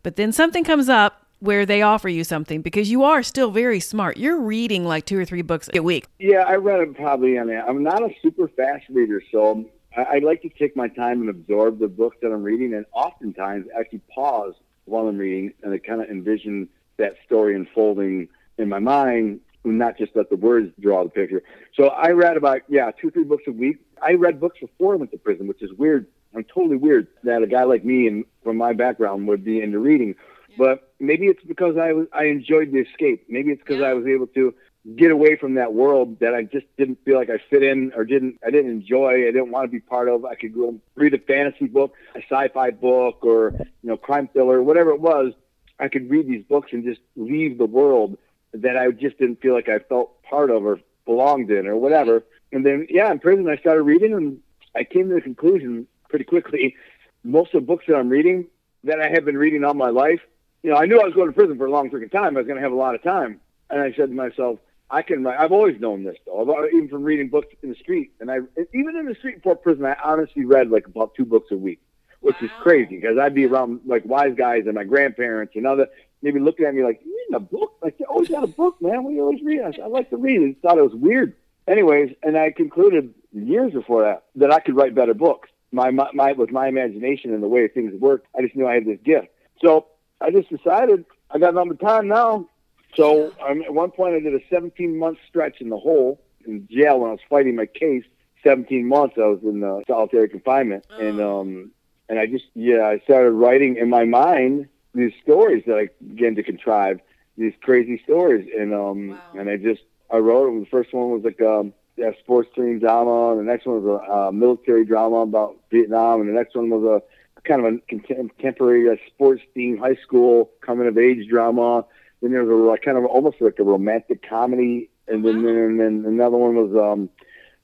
[0.08, 3.82] But then something comes up where they offer you something because you are still very
[3.82, 4.16] smart.
[4.16, 6.06] You're reading like two or three books a week.
[6.18, 7.38] Yeah, I read probably.
[7.38, 9.66] I'm not a super fast reader, so
[9.98, 12.86] I, I like to take my time and absorb the books that I'm reading, and
[12.94, 14.54] oftentimes actually pause
[14.86, 19.78] while I'm reading and I kind of envision that story unfolding in my mind, and
[19.78, 21.44] not just let the words draw the picture.
[21.76, 23.80] So I read about yeah two three books a week.
[24.02, 26.08] I read books before I went to prison, which is weird.
[26.36, 29.80] I'm totally weird that a guy like me and from my background would be into
[29.80, 30.16] reading.
[30.58, 33.26] But maybe it's because I was I enjoyed the escape.
[33.30, 34.54] Maybe it's because I was able to
[34.95, 38.06] get away from that world that I just didn't feel like I fit in or
[38.06, 39.28] didn't I didn't enjoy.
[39.28, 40.26] I didn't want to be part of.
[40.26, 44.62] I could go read a fantasy book, a sci-fi book, or you know crime thriller,
[44.64, 45.34] whatever it was.
[45.80, 48.18] I could read these books and just leave the world
[48.54, 52.24] that I just didn't feel like I felt part of or belonged in or whatever.
[52.52, 54.40] And then yeah, in prison I started reading and
[54.76, 56.76] I came to the conclusion pretty quickly.
[57.24, 58.48] Most of the books that I'm reading
[58.84, 60.22] that I have been reading all my life
[60.64, 62.36] you know, I knew I was going to prison for a long freaking time.
[62.36, 63.40] I was going to have a lot of time,
[63.70, 64.60] and I said to myself,
[64.90, 65.40] I can write.
[65.40, 66.42] I've always known this, though.
[66.42, 68.40] I've, uh, even from reading books in the street, and I
[68.74, 71.80] even in the street before prison, I honestly read like about two books a week,
[72.22, 75.88] which is crazy because I'd be around like wise guys and my grandparents and other
[76.22, 77.74] maybe looking at me like, "You reading a book?
[77.82, 79.04] Like you always got a book, man.
[79.04, 80.54] What do you always read?" I, said, I like to read.
[80.54, 81.36] Just thought it was weird.
[81.68, 85.50] Anyways, and I concluded years before that that I could write better books.
[85.72, 88.76] My, my, my with my imagination and the way things worked, I just knew I
[88.76, 89.27] had this gift.
[89.64, 89.88] So
[90.22, 92.48] I just decided I got but time now.
[92.95, 96.68] So um, at one point, I did a 17 month stretch in the hole in
[96.72, 98.03] jail when I was fighting my case.
[98.44, 101.72] 17 months I was in uh, solitary confinement, and um,
[102.07, 106.35] and I just yeah I started writing in my mind these stories that I began
[106.35, 106.99] to contrive
[107.38, 109.81] these crazy stories, and um and I just
[110.11, 110.60] I wrote them.
[110.61, 114.02] The first one was like um yeah, sports team drama, and the next one was
[114.02, 117.78] a uh, military drama about Vietnam, and the next one was a kind of a
[117.88, 121.86] contemporary uh, sports themed high school coming of age drama.
[122.22, 125.80] Then there was a like, kind of almost like a romantic comedy, and then and
[125.80, 127.10] then another one was um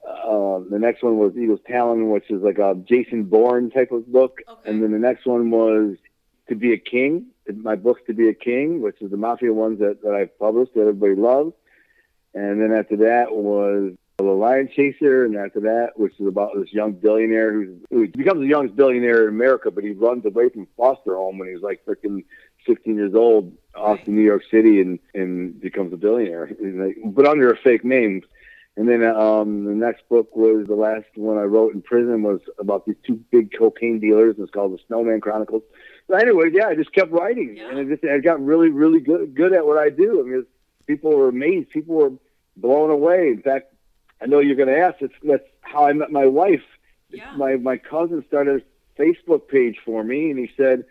[0.07, 4.11] uh, the next one was Eagles Talon, which is like a Jason Bourne type of
[4.11, 4.69] book, okay.
[4.69, 5.95] and then the next one was
[6.49, 7.27] To Be a King.
[7.55, 10.73] My book To Be a King, which is the mafia ones that, that I've published
[10.73, 11.53] that everybody loves.
[12.33, 13.93] And then after that was
[14.23, 18.41] The Lion Chaser, and after that, which is about this young billionaire who's, who becomes
[18.41, 21.85] the youngest billionaire in America, but he runs away from foster home when he's like
[21.85, 22.23] freaking
[22.67, 27.27] 16 years old off to New York City and, and becomes a billionaire, like, but
[27.27, 28.21] under a fake name.
[28.75, 32.41] And then um, the next book was the last one I wrote in prison was
[32.57, 34.35] about these two big cocaine dealers.
[34.39, 35.61] It's called The Snowman Chronicles.
[36.07, 39.35] But anyway, yeah, I just kept writing, and I just I got really, really good
[39.35, 40.19] good at what I do.
[40.19, 40.45] I mean,
[40.87, 42.11] people were amazed, people were
[42.57, 43.29] blown away.
[43.29, 43.72] In fact,
[44.23, 45.01] I know you're going to ask.
[45.01, 46.63] It's that's how I met my wife.
[47.35, 50.85] My my cousin started a Facebook page for me, and he said,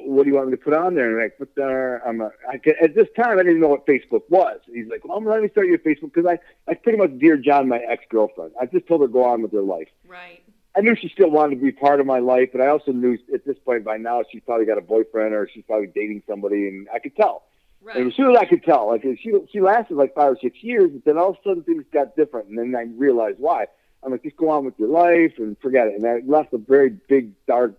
[0.00, 2.30] "What do you want me to put on there?" And like, "Put there." I'm a,
[2.48, 4.60] I could, at this time I didn't know what Facebook was.
[4.66, 6.38] He's like, "Well, let me start your Facebook because I
[6.70, 8.52] I pretty much dear John my ex girlfriend.
[8.60, 9.88] I just told her to go on with her life.
[10.06, 10.42] Right.
[10.76, 13.18] I knew she still wanted to be part of my life, but I also knew
[13.34, 16.68] at this point by now she's probably got a boyfriend or she's probably dating somebody,
[16.68, 17.44] and I could tell.
[17.82, 17.96] Right.
[17.96, 20.62] And as soon as I could tell, like she she lasted like five or six
[20.62, 23.66] years, but then all of a sudden things got different, and then I realized why.
[24.02, 25.94] I'm like, just go on with your life and forget it.
[25.94, 27.78] And I left a very big dark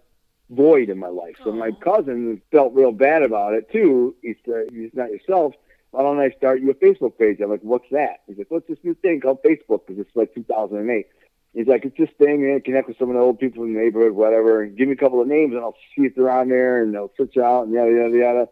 [0.50, 1.36] void in my life.
[1.44, 4.16] So my cousin felt real bad about it too.
[4.22, 5.54] He said, "He's not yourself.
[5.92, 8.68] Why don't I start you a Facebook page?" I'm like, "What's that?" He's like, "What's
[8.68, 11.08] this new thing called Facebook?" Because it's like 2008.
[11.54, 13.80] He's like, "It's this thing, and connect with some of the old people in the
[13.80, 16.50] neighborhood, whatever, and give me a couple of names, and I'll see if they're on
[16.50, 18.50] there, and they'll search out, and yada yada yada."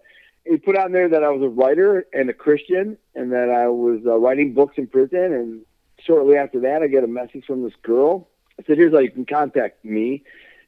[0.49, 3.68] He put on there that I was a writer and a Christian, and that I
[3.68, 5.34] was uh, writing books in prison.
[5.34, 5.61] And
[5.99, 8.28] shortly after that, I get a message from this girl.
[8.60, 10.24] I said, "Here's how you can contact me."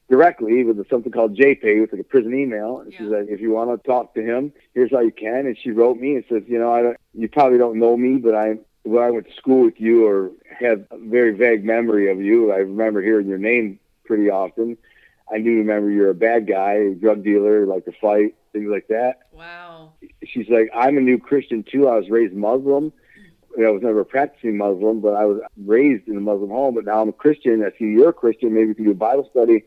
[0.09, 2.79] directly with something called JPay, which is like a prison email.
[2.79, 2.97] And Yeah.
[2.97, 5.45] she's like, if you want to talk to him, here's how you can.
[5.45, 8.17] And she wrote me and says, you know, I don't, you probably don't know me,
[8.17, 12.09] but I, when I went to school with you or have a very vague memory
[12.09, 14.77] of you, I remember hearing your name pretty often.
[15.31, 18.87] I do remember you're a bad guy, a drug dealer, like to fight, things like
[18.87, 19.19] that.
[19.31, 19.93] Wow.
[20.25, 21.87] She's like, I'm a new Christian too.
[21.87, 22.91] I was raised Muslim.
[23.57, 26.75] I was never a practicing Muslim, but I was raised in a Muslim home.
[26.75, 27.63] But now I'm a Christian.
[27.63, 28.53] I see you're a Christian.
[28.53, 29.63] Maybe we can do a Bible study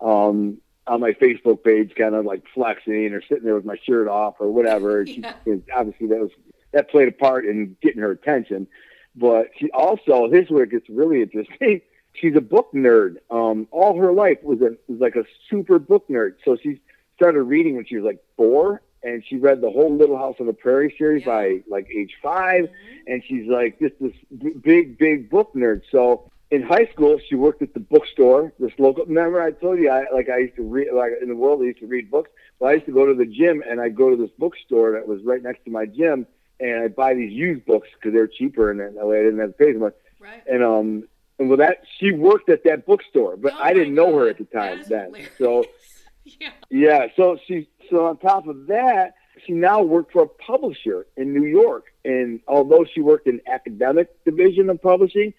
[0.00, 4.08] um, on my Facebook page, kind of like flexing or sitting there with my shirt
[4.08, 5.00] off or whatever.
[5.00, 5.08] And
[5.44, 6.30] she, obviously, that was
[6.72, 8.66] that played a part in getting her attention.
[9.14, 11.80] But she also, here's where it gets really interesting.
[12.20, 13.16] She's a book nerd.
[13.30, 16.34] Um, all her life was a was like a super book nerd.
[16.44, 16.80] So she
[17.16, 20.46] started reading when she was like four, and she read the whole Little House on
[20.46, 21.32] the Prairie series Yeah.
[21.32, 22.68] by like age 5
[23.06, 25.82] and she's like just this b- big, big book nerd.
[25.90, 29.04] So in high school, she worked at the bookstore, this local.
[29.04, 31.64] Remember, I told you, I like I used to read, like in the world, I
[31.66, 32.30] used to read books.
[32.58, 35.06] Well, I used to go to the gym, and I'd go to this bookstore that
[35.06, 36.26] was right next to my gym,
[36.60, 39.56] and I'd buy these used books because they're cheaper, and that way I didn't have
[39.56, 39.94] to pay so much.
[40.20, 40.42] Right.
[40.46, 44.16] And um, and with that, she worked at that bookstore, but Oh I didn't know
[44.16, 45.06] her at the time then.
[45.06, 45.30] hilarious.
[45.38, 45.64] So
[46.24, 46.50] yeah.
[46.70, 49.14] yeah, so she so on top of that,
[49.44, 51.86] she now worked for a publisher in New York.
[52.04, 55.34] And although she worked in academic division of publishing,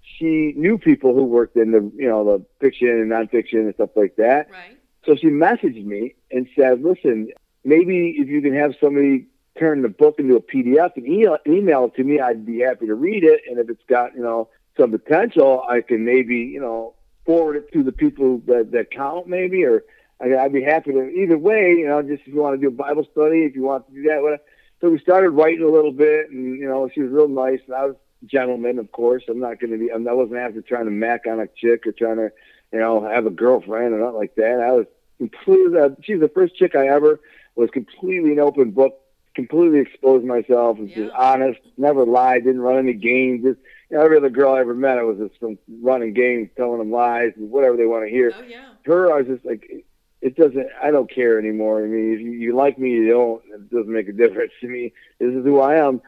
[0.00, 3.90] she knew people who worked in the you know the fiction and nonfiction and stuff
[3.94, 4.50] like that.
[4.50, 4.78] Right.
[5.04, 7.28] So she messaged me and said, "Listen,
[7.64, 9.26] maybe if you can have somebody
[9.58, 12.86] turn the book into a PDF and email, email it to me, I'd be happy
[12.86, 13.42] to read it.
[13.48, 16.94] And if it's got you know some potential, I can maybe you know
[17.24, 19.84] forward it to the people that that count, maybe, or
[20.20, 21.08] I- I'd be happy to.
[21.08, 23.62] Either way, you know, just if you want to do a Bible study, if you
[23.62, 24.42] want to do that, whatever."
[24.80, 27.74] So we started writing a little bit, and you know, she was real nice, and
[27.76, 29.22] I was a gentleman, of course.
[29.28, 29.92] I'm not going to be.
[29.92, 32.30] I'm, I wasn't after trying to mac on a chick or trying to,
[32.72, 34.60] you know, have a girlfriend or nothing like that.
[34.60, 34.86] I was
[35.18, 35.78] completely.
[35.78, 37.20] Uh, she was the first chick I ever
[37.54, 38.98] was completely an open book,
[39.34, 43.44] completely exposed myself, was just honest, never lied, didn't run any games.
[43.44, 43.60] Just
[44.00, 47.32] every other girl I ever met, I was just from running games, telling them lies
[47.36, 48.64] and whatever they want to hear Oh yeah.
[48.84, 50.68] her, I was just like, it- doesn't.
[50.80, 51.82] I don't care anymore.
[51.82, 53.42] I mean, if you, you like me, you don't.
[53.54, 54.92] It doesn't make a difference to me.
[55.18, 56.00] This is who I am.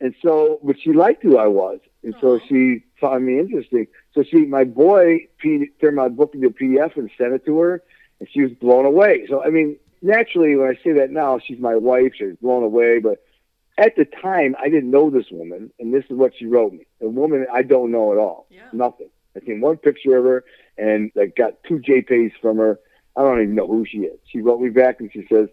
[0.00, 3.86] And so, but she liked who I was, and so she found me interesting.
[4.14, 7.58] So she, my boy, P, turned my book into a PDF and sent it to
[7.60, 7.82] her,
[8.20, 9.26] and she was blown away.
[9.28, 12.12] So I mean, naturally, when I say that now, she's my wife.
[12.18, 13.22] She's blown away, but
[13.78, 16.86] at the time, I didn't know this woman, and this is what she wrote me.
[17.00, 18.46] A woman I don't know at all.
[18.50, 18.68] Yeah.
[18.72, 19.08] Nothing.
[19.36, 20.44] I seen one picture of her,
[20.76, 22.78] and I got two JPEGs from her.
[23.16, 24.18] I don't even know who she is.
[24.30, 25.48] She wrote me back and she says,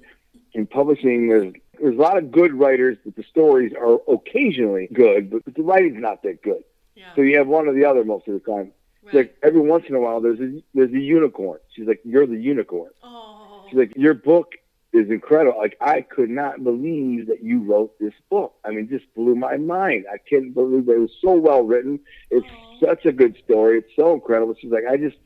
[0.54, 5.30] in publishing, there's there's a lot of good writers, but the stories are occasionally good,
[5.30, 6.64] but, but the writing's not that good.
[6.96, 7.16] Yeah.
[7.16, 8.72] So you have one or the other most of the time.
[9.04, 9.16] Right.
[9.16, 11.60] like every once in a while, there's a there's a unicorn.
[11.74, 12.91] She's like, you're the unicorn.
[13.04, 13.66] oh.
[13.70, 14.54] She's like, your book
[14.91, 15.57] is incredible.
[15.57, 18.56] Like I could not believe that you wrote this book.
[18.66, 20.06] I mean, just blew my mind.
[20.11, 20.94] I couldn't believe it.
[20.94, 21.99] It was so well written.
[22.32, 22.80] It's Aw.
[22.80, 23.80] such a good story.
[23.80, 24.56] It's so incredible.
[24.60, 25.18] She's like, I just,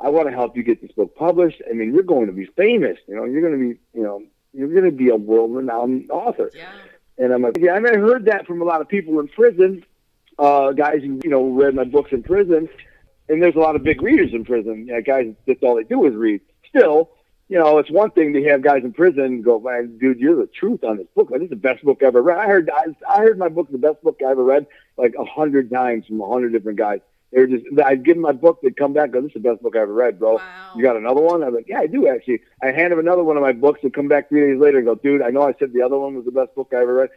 [0.00, 1.62] I want to help you get this book published.
[1.70, 2.98] I mean, you're going to be famous.
[3.06, 4.22] You know, you're going to be, you know,
[4.52, 6.50] you're going to be a world-renowned author.
[6.54, 6.72] yeah.
[7.18, 9.84] And I'm like, yeah, and I heard that from a lot of people in prison,
[10.38, 12.68] uh, guys who, you know, read my books in prison.
[13.28, 14.86] And there's a lot of big readers in prison.
[14.86, 16.40] Know, guys, that's all they do is read.
[16.68, 17.10] Still,
[17.52, 20.46] you know, it's one thing to have guys in prison go, man, dude, you're the
[20.46, 21.30] truth on this book.
[21.30, 22.38] Like, this is the best book I ever read.
[22.38, 24.66] I heard, I, I heard my book, the best book I ever read,
[24.96, 27.00] like a hundred times from a hundred different guys.
[27.30, 29.50] They were just, I'd give them my book, they'd come back, go, this is the
[29.50, 30.36] best book I ever read, bro.
[30.36, 30.72] Wow.
[30.74, 31.42] You got another one?
[31.42, 32.40] I'm like, yeah, I do actually.
[32.62, 34.86] I hand him another one of my books and come back three days later and
[34.86, 36.94] go, dude, I know I said the other one was the best book I ever
[36.94, 37.10] read.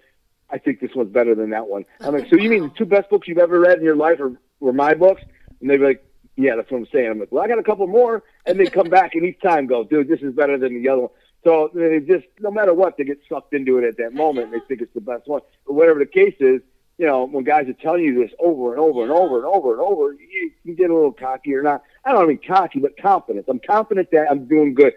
[0.49, 1.85] I think this one's better than that one.
[2.01, 4.19] I'm like, so you mean the two best books you've ever read in your life
[4.19, 5.21] are, were my books?
[5.61, 6.04] And they'd be like,
[6.35, 7.11] yeah, that's what I'm saying.
[7.11, 8.23] I'm like, well, I got a couple more.
[8.45, 11.01] And they come back and each time go, dude, this is better than the other
[11.01, 11.11] one.
[11.43, 14.51] So they just, no matter what, they get sucked into it at that moment.
[14.51, 15.41] They think it's the best one.
[15.65, 16.61] But whatever the case is,
[16.97, 19.73] you know, when guys are telling you this over and over and over and over
[19.73, 21.83] and over, you, you get a little cocky or not.
[22.03, 23.45] I don't mean cocky, but confident.
[23.47, 24.93] I'm confident that I'm doing good.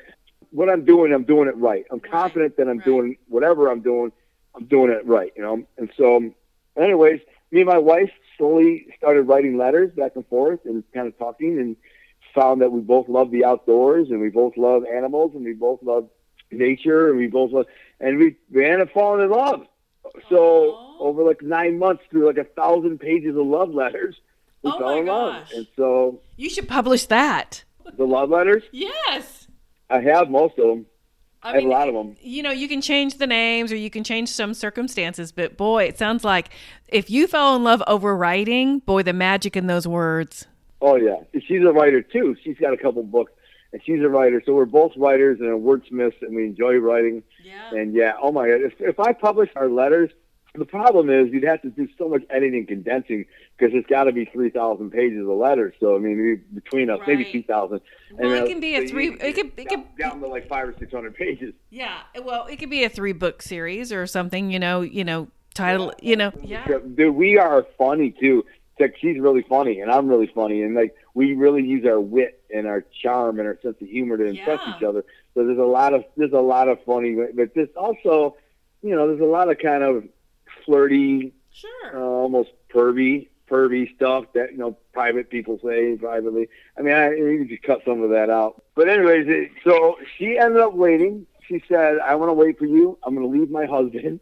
[0.51, 1.85] What I'm doing, I'm doing it right.
[1.91, 2.85] I'm confident that I'm right.
[2.85, 4.13] doing whatever I'm doing
[4.59, 5.63] I'm doing it right, you know.
[5.77, 6.35] And so,
[6.77, 11.19] anyways, me and my wife slowly started writing letters back and forth and kind of
[11.19, 11.77] talking and
[12.35, 15.83] found that we both love the outdoors and we both love animals and we both
[15.83, 16.09] love
[16.51, 17.67] nature and we both love
[18.01, 19.67] and we we ended up falling in love.
[20.29, 21.01] So Aww.
[21.01, 24.17] over like nine months through like a thousand pages of love letters,
[24.63, 25.47] we Oh fell my in love.
[25.55, 27.65] And so You should publish that.
[27.97, 29.47] the love letters, Yes.
[29.91, 30.87] I have most of them.
[31.49, 32.17] I, have a lot of them.
[32.21, 35.85] You know, you can change the names or you can change some circumstances, but boy,
[35.85, 36.51] it sounds like
[36.89, 40.47] if you fell in love over writing, boy, the magic in those words.
[40.81, 41.17] Oh yeah,
[41.47, 42.37] she's a writer too.
[42.45, 43.33] She's got a couple books,
[43.73, 44.43] and she's a writer.
[44.45, 47.23] So we're both writers and wordsmiths, and we enjoy writing.
[47.43, 47.75] Yeah.
[47.75, 50.11] And yeah, oh my god, if, if I publish our letters,
[50.59, 53.25] the problem is you'd have to do so much editing, condensing,
[53.57, 55.75] because it's got to be three thousand pages of letters.
[55.81, 57.81] So I mean, we- between us, maybe two thousand.
[58.13, 60.69] Well, it can be a three- it could- it down, could- down to like five
[60.69, 61.55] or six hundred pages.
[61.71, 61.99] Yeah.
[62.23, 65.93] Well, it could be a three book series or something, you know, you know, title,
[66.03, 66.33] you know.
[66.43, 66.67] Yeah.
[66.95, 68.45] Dude, we are funny too.
[68.77, 72.01] It's like she's really funny, and I'm really funny, and like we really use our
[72.01, 74.77] wit and our charm and our sense of humor to impress Yeah.
[74.77, 75.05] each other.
[75.35, 78.37] So there's a lot of there's a lot of funny, but there's also,
[78.83, 80.05] you know, there's a lot of kind of
[80.69, 82.05] flirty, uh, Sure.
[82.05, 86.49] almost pervy, pervy stuff that you know private people say privately.
[86.79, 88.63] I mean, I you just cut some of that out.
[88.75, 91.27] But anyways, it, so she ended up waiting.
[91.47, 92.99] She said, "I want to wait for you.
[93.03, 94.21] I'm going to leave my husband."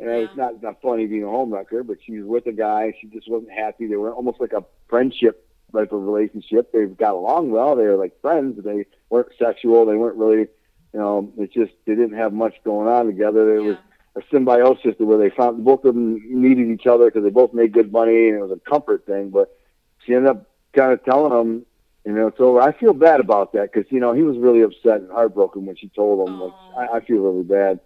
[0.00, 2.92] And it's not not funny being a homewrecker, but she was with a guy.
[3.00, 3.86] She just wasn't happy.
[3.86, 6.72] They were almost like a friendship type of relationship.
[6.72, 7.76] They got along well.
[7.76, 8.56] They were like friends.
[8.56, 9.86] But they weren't sexual.
[9.86, 10.48] They weren't really,
[10.92, 11.32] you know.
[11.38, 13.54] It's just they didn't have much going on together.
[13.56, 13.76] It was
[14.16, 17.52] a symbiosis to where they found both of them needed each other because they both
[17.52, 19.30] made good money and it was a comfort thing.
[19.30, 19.56] But
[20.04, 21.66] she ended up kind of telling him,
[22.04, 25.00] you know, so I feel bad about that because you know he was really upset
[25.00, 26.40] and heartbroken when she told him.
[26.40, 27.80] Like, I, I feel really bad.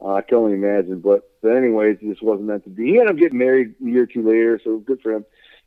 [0.00, 1.00] Uh, I can only imagine.
[1.00, 2.84] But but anyways, it just wasn't meant to be.
[2.84, 5.24] He ended up getting married a year or two later, so good for him.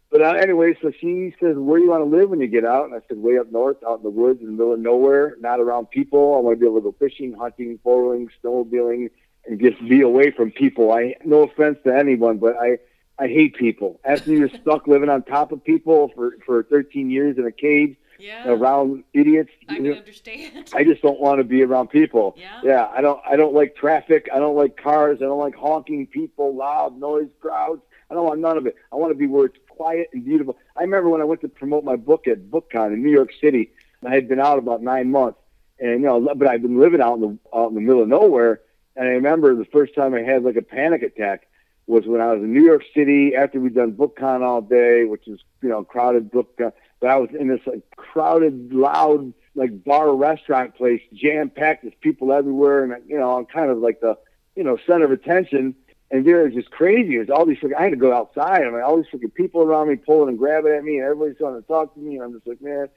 [0.10, 2.64] But uh, anyway, so she says, "Where do you want to live when you get
[2.64, 4.80] out?" And I said, "Way up north, out in the woods, in the middle of
[4.80, 6.36] nowhere, not around people.
[6.36, 9.10] I want to be able to go fishing, hunting, four wheeling, snowmobiling,
[9.48, 10.92] and just be away from people.
[10.92, 12.78] I no offense to anyone, but I
[13.20, 14.00] I hate people.
[14.06, 17.96] After you're stuck living on top of people for for 13 years in a cage
[18.20, 18.48] Yeah.
[18.50, 20.72] around idiots, I know, understand.
[20.74, 22.36] I just don't want to be around people.
[22.38, 22.62] Yeah.
[22.64, 24.28] Yeah, I don't I don't like traffic.
[24.34, 25.18] I don't like cars.
[25.22, 27.82] I don't like honking people, loud noise, crowds.
[28.10, 28.76] I don't want none of it.
[28.92, 30.58] I want to be where it's quiet and beautiful.
[30.78, 33.72] I remember when I went to promote my book at BookCon in New York City.
[34.06, 35.40] I had been out about nine months,
[35.80, 38.08] and you know, but I've been living out in the out in the middle of
[38.08, 38.62] nowhere.
[38.98, 41.48] And I remember the first time I had like a panic attack
[41.86, 45.28] was when I was in New York City after we'd done BookCon all day, which
[45.28, 46.68] is you know crowded BookCon.
[46.68, 51.84] Uh, but I was in this like crowded, loud like bar restaurant place, jam packed.
[51.84, 54.18] There's people everywhere, and you know I'm kind of like the
[54.56, 55.76] you know center of attention.
[56.10, 57.18] And there was just crazy.
[57.18, 57.58] There's all these.
[57.78, 58.62] I had to go outside.
[58.62, 61.38] I mean, all these freaking people around me pulling and grabbing at me, and everybody's
[61.38, 62.16] trying to talk to me.
[62.16, 62.88] And I'm just like, man,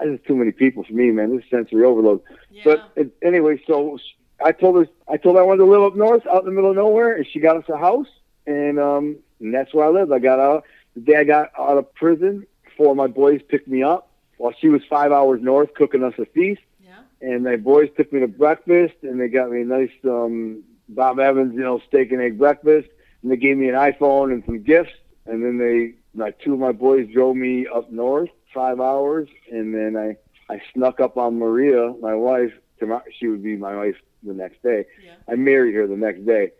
[0.00, 1.34] I just too many people for me, man.
[1.34, 2.22] This is sensory overload.
[2.64, 3.98] But it, anyway, so
[4.44, 6.52] I told her, I told her I wanted to live up north, out in the
[6.52, 8.08] middle of nowhere, and she got us a house,
[8.46, 10.12] and um, and that's where I lived.
[10.12, 10.64] I got out
[10.94, 12.46] the day I got out of prison.
[12.76, 16.14] Four of my boys picked me up while she was five hours north cooking us
[16.18, 16.94] a feast, Yeah.
[17.20, 21.18] and my boys took me to breakfast, and they got me a nice um, Bob
[21.20, 22.88] Evans, you know, steak and egg breakfast,
[23.22, 24.92] and they gave me an iPhone and some gifts,
[25.26, 29.74] and then they, my two of my boys drove me up north five hours, and
[29.74, 30.16] then I
[30.52, 32.52] I snuck up on Maria, my wife.
[32.80, 34.86] Tomorrow, she would be my wife the next day.
[35.04, 35.14] Yeah.
[35.28, 36.52] I married her the next day,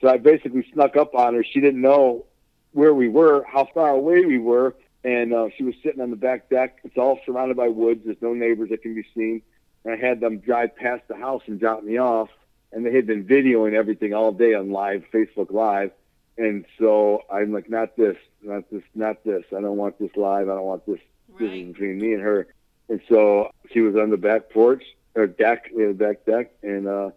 [0.00, 1.44] so I basically snuck up on her.
[1.44, 2.26] She didn't know
[2.72, 4.74] where we were, how far away we were,
[5.04, 6.78] and uh, she was sitting on the back deck.
[6.84, 8.02] It's all surrounded by woods.
[8.04, 9.42] There's no neighbors that can be seen.
[9.84, 12.28] And I had them drive past the house and drop me off,
[12.72, 15.90] and they had been videoing everything all day on live Facebook Live.
[16.38, 19.44] And so I'm like, not this, not this, not this.
[19.50, 20.48] I don't want this live.
[20.48, 21.00] I don't want this.
[21.38, 22.46] This is between me and her.
[22.88, 24.84] And so she was on the back porch
[25.14, 27.10] or deck, we had a back deck, and uh,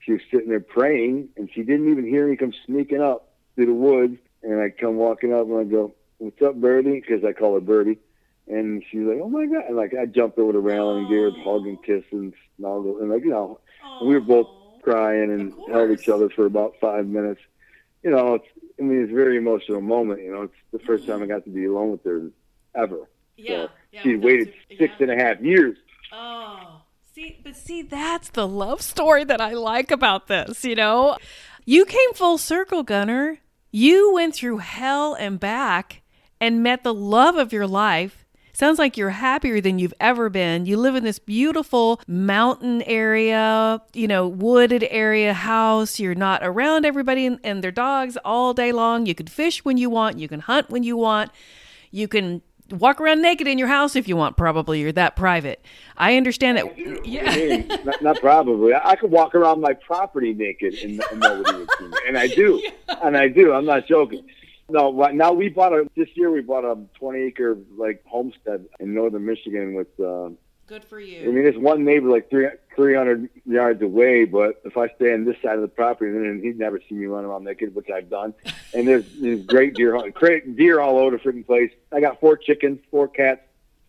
[0.00, 3.66] she was sitting there praying, and she didn't even hear me come sneaking up through
[3.66, 4.18] the woods.
[4.42, 7.60] And I come walking up, and I go, "What's up, Birdie?" Because I call her
[7.60, 7.98] Birdie.
[8.46, 11.20] And she's like, "Oh my god!" And like I jumped over the railing and gave
[11.20, 13.60] her a hug and kiss and snuggle, and like you know,
[14.02, 14.48] we were both
[14.82, 17.40] crying and held each other for about five minutes.
[18.02, 18.46] You know, it's
[18.78, 20.22] I mean, it's a very emotional moment.
[20.22, 22.30] You know, it's the first time I got to be alone with her
[22.74, 23.08] ever.
[23.36, 23.66] Yeah.
[23.66, 25.06] So yeah, she that's waited a- six yeah.
[25.06, 25.76] and a half years.
[26.12, 26.39] Oh,
[27.20, 30.64] see, but see, that's the love story that I like about this.
[30.64, 31.16] You know,
[31.64, 33.38] you came full circle, Gunnar.
[33.70, 36.02] You went through hell and back
[36.40, 38.24] and met the love of your life.
[38.52, 40.66] Sounds like you're happier than you've ever been.
[40.66, 46.00] You live in this beautiful mountain area, you know, wooded area house.
[46.00, 49.06] You're not around everybody and, and their dogs all day long.
[49.06, 51.30] You can fish when you want, you can hunt when you want.
[51.92, 54.36] You can walk around naked in your house if you want.
[54.36, 55.64] Probably you're that private.
[55.96, 56.66] I understand that.
[57.04, 58.72] Yeah, not, not probably.
[58.72, 62.18] I, I could walk around my property naked and, and nobody would see me, and
[62.18, 62.62] I do,
[63.02, 63.52] and I do.
[63.52, 64.24] I'm not joking.
[64.68, 66.30] No, now we bought a this year.
[66.30, 69.88] We bought a 20 acre like homestead in northern Michigan with.
[69.98, 70.30] Uh,
[70.70, 74.88] good for I mean, there's one neighbor like three, 300 yards away, but if I
[74.94, 77.74] stay on this side of the property, then he'd never see me run around naked,
[77.74, 78.32] which I've done.
[78.72, 81.72] And there's, there's great deer, hunt- great deer all over the freaking place.
[81.92, 83.40] I got four chickens, four cats,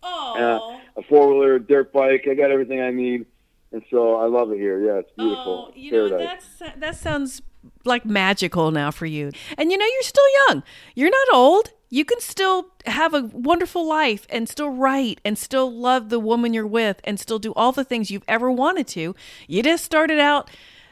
[0.03, 2.27] Oh, uh, a four wheeler, dirt bike.
[2.27, 3.27] I got everything I need,
[3.71, 4.83] and so I love it here.
[4.83, 5.67] Yeah, it's beautiful.
[5.69, 6.45] oh, you know Paradise.
[6.59, 7.43] that's that sounds
[7.85, 9.31] like magical now for you.
[9.57, 10.63] And you know you're still young.
[10.95, 11.71] You're not old.
[11.89, 16.53] You can still have a wonderful life and still write and still love the woman
[16.53, 19.13] you're with and still do all the things you've ever wanted to.
[19.47, 20.49] You just started out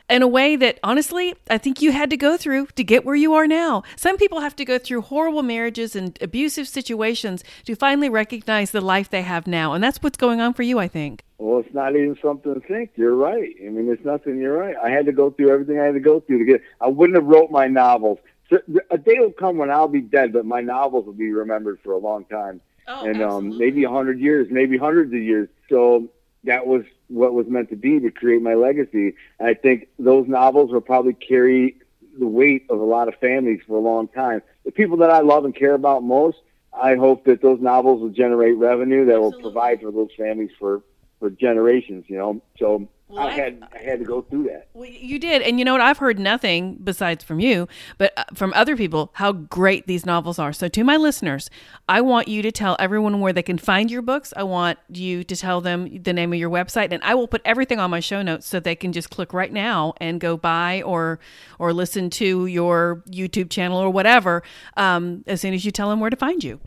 [0.09, 3.15] in a way that honestly, I think you had to go through to get where
[3.15, 3.83] you are now.
[3.95, 8.81] Some people have to go through horrible marriages and abusive situations to finally recognize the
[8.81, 9.73] life they have now.
[9.73, 11.23] And that's what's going on for you, I think.
[11.37, 12.91] Well, it's not even something to think.
[12.95, 13.53] You're right.
[13.63, 14.39] I mean, it's nothing.
[14.39, 14.75] You're right.
[14.83, 16.61] I had to go through everything I had to go through to get.
[16.81, 18.19] I wouldn't have wrote my novels.
[18.49, 18.57] So,
[18.89, 21.93] a day will come when I'll be dead, but my novels will be remembered for
[21.93, 25.49] a long time, Oh, and um, maybe a hundred years, maybe hundreds of years.
[25.69, 26.09] So
[26.45, 29.15] that was what was meant to be to create my legacy.
[29.39, 31.75] And I think those novels will probably carry
[32.17, 34.41] the weight of a lot of families for a long time.
[34.65, 36.37] The people that I love and care about most,
[36.73, 39.51] I hope that those novels will generate revenue that will Absolutely.
[39.51, 40.81] provide for those families for
[41.19, 42.05] for generations.
[42.07, 44.67] You know, so Well, I had I had to go through that.
[44.73, 45.41] Well, you did.
[45.41, 45.81] And you know what?
[45.81, 47.67] I've heard nothing besides from you,
[47.97, 50.53] but uh, from other people, how great these novels are.
[50.53, 51.49] So, to my listeners,
[51.87, 54.31] I want you to tell everyone where they can find your books.
[54.37, 57.41] I want you to tell them the name of your website, and I will put
[57.45, 60.83] everything on my show notes so they can just click right now and go buy
[60.83, 61.19] or
[61.57, 64.43] or listen to your YouTube channel or whatever
[64.77, 66.59] um, as soon as you tell them where to find you.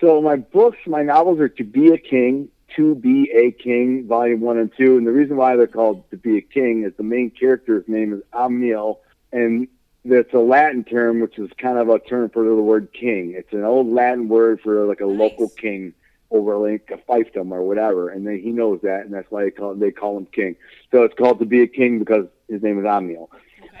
[0.00, 4.40] So my books, my novels are To Be a King, To Be a King, Volume
[4.40, 4.98] One and Two.
[4.98, 8.12] And the reason why they're called To Be a King is the main character's name
[8.12, 8.98] is Amniel,
[9.32, 9.68] and
[10.04, 13.34] that's a Latin term, which is kind of a term for the word king.
[13.36, 15.18] It's an old Latin word for like a Nice.
[15.18, 15.94] local king
[16.30, 18.08] over like a fiefdom or whatever.
[18.10, 20.56] And then he knows that, and that's why they call they call him king.
[20.90, 23.28] So it's called To Be a King because his name is Amniel.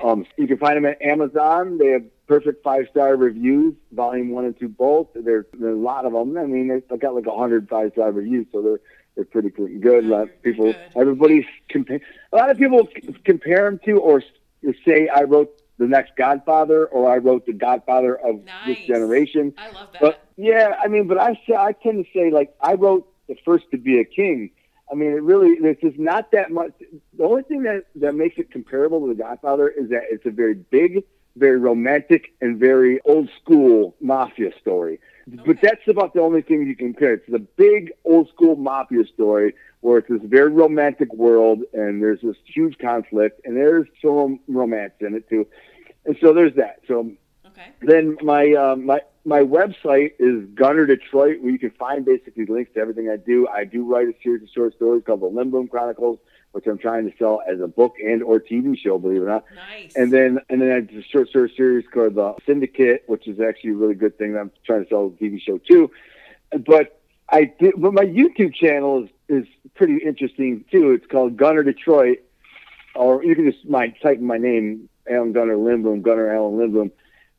[0.02, 1.78] Um, you can find them at Amazon.
[1.78, 5.08] They have perfect five star reviews, volume one and two both.
[5.14, 6.36] There's, there's a lot of them.
[6.36, 8.80] I mean, they- they've got like a hundred five star reviews, so they're
[9.14, 10.04] they're pretty pretty good.
[10.04, 12.00] A lot of people, everybody's compa-
[12.32, 16.12] a lot of people c- compare them to or s- say I wrote the next
[16.16, 19.54] Godfather or I wrote the Godfather of this generation.
[19.56, 20.00] I love that.
[20.00, 23.36] But yeah, I mean, but I say I tend to say like I wrote the
[23.44, 24.50] first to be a king.
[24.90, 26.72] I mean, it really there's just not that much.
[27.16, 30.30] The only thing that that makes it comparable to The Godfather is that it's a
[30.30, 31.04] very big,
[31.36, 34.98] very romantic, and very old school mafia story.
[35.26, 37.14] But that's about the only thing you can compare.
[37.14, 42.20] It's the big old school mafia story where it's this very romantic world and there's
[42.20, 45.46] this huge conflict and there's some romance in it too.
[46.04, 46.80] And so there's that.
[46.86, 47.10] So
[47.44, 47.72] okay.
[47.82, 52.72] then my uh, my my website is Gunnar Detroit, where you can find basically links
[52.74, 53.48] to everything I do.
[53.48, 56.20] I do write a series of short stories called The Limboom Chronicles,
[56.56, 59.28] which I'm trying to sell as a book and or TV show, believe it or
[59.28, 59.44] not.
[59.54, 59.94] Nice.
[59.94, 63.40] And then and then I have a short story series called The Syndicate, which is
[63.40, 65.90] actually a really good thing that I'm trying to sell as a TV show too.
[66.66, 70.92] But I did, but my YouTube channel is is pretty interesting too.
[70.92, 72.20] It's called Gunnar Detroit,
[72.94, 76.90] or you can just my type in my name, Alan Gunnar Lindblom, Gunnar Alan Lindblom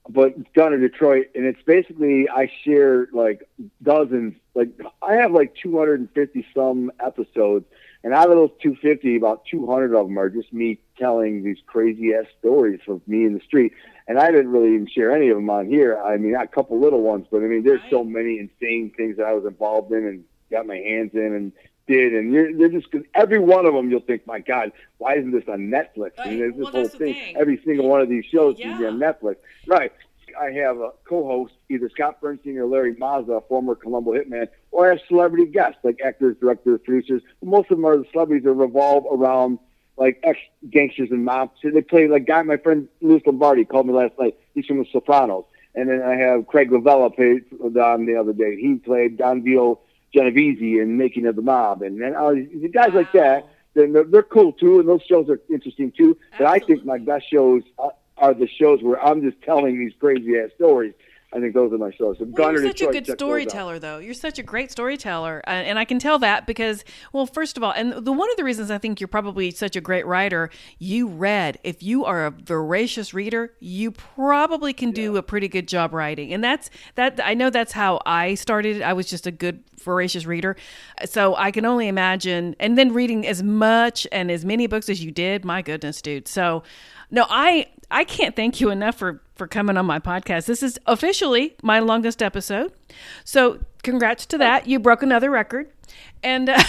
[0.10, 3.50] but it's Gunnar Detroit, and it's basically I share like
[3.84, 4.70] dozens, like
[5.02, 7.66] I have like 250 some episodes,
[8.04, 12.14] and out of those 250, about 200 of them are just me telling these crazy
[12.14, 13.74] ass stories of me in the street,
[14.08, 16.00] and I didn't really even share any of them on here.
[16.02, 19.26] I mean, a couple little ones, but I mean, there's so many insane things that
[19.26, 21.52] I was involved in and got my hands in and
[21.88, 23.90] did, and you're, they're just cause every one of them.
[23.90, 26.18] You'll think, my God, why isn't this on Netflix?
[26.18, 26.28] Right.
[26.28, 27.14] And there's this Well, whole thing.
[27.14, 27.38] thing.
[27.38, 28.72] Every single one of these shows Yeah.
[28.72, 29.38] should be on Netflix.
[29.66, 29.92] Right.
[30.40, 34.90] I have a co-host, either Scott Burnstein or Larry Mazza, former Colombo hitman, or I
[34.90, 37.22] have celebrity guests like actors, directors, producers.
[37.44, 39.60] Most of them are the celebrities that revolve around
[39.98, 40.40] like ex
[40.70, 41.60] gangsters and mobs.
[41.64, 42.42] They play like guy.
[42.44, 44.38] My friend Louis Lombardi called me last night.
[44.54, 45.46] He's from The Sopranos.
[45.76, 48.58] And then I have Craig Lavella played on the other day.
[48.60, 49.80] He played Don Vito
[50.14, 53.48] Genovese in Making of the Mob, and then uh, the guys like that.
[53.74, 56.18] Then they're, they're cool too, and those shows are interesting too.
[56.38, 59.94] But I think my best shows are, are the shows where I'm just telling these
[60.00, 60.94] crazy ass stories.
[61.34, 62.18] I think those are my shows.
[62.20, 63.18] So Well, you're such Detroit, a good check those out.
[63.20, 63.98] storyteller, though.
[63.98, 67.64] You're such a great storyteller, uh, and I can tell that because, well, first of
[67.64, 70.50] all, and the one of the reasons I think you're probably such a great writer,
[70.80, 71.60] you read.
[71.66, 76.34] If you are a voracious reader, you probably can do a pretty good job writing,
[76.34, 77.20] and that's that.
[77.22, 78.82] I know that's how I started.
[78.82, 80.56] I was just a good voracious reader,
[81.04, 82.56] so I can only imagine.
[82.58, 86.30] And then reading as much and as many books as you did, my goodness, dude.
[86.30, 86.64] So,
[87.12, 90.46] no, I I can't thank you enough for for coming on my podcast.
[90.46, 92.74] This is officially my longest episode.
[93.24, 94.68] So, congrats to that.
[94.68, 95.70] You broke another record.
[96.24, 96.62] And uh,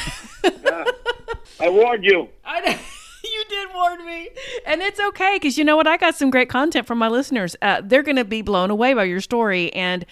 [1.60, 2.28] I warned you.
[2.44, 2.78] I
[3.24, 4.28] you did warn me.
[4.66, 5.86] And it's okay because you know what?
[5.86, 7.56] I got some great content from my listeners.
[7.62, 9.72] Uh, they're going to be blown away by your story.
[9.74, 10.04] And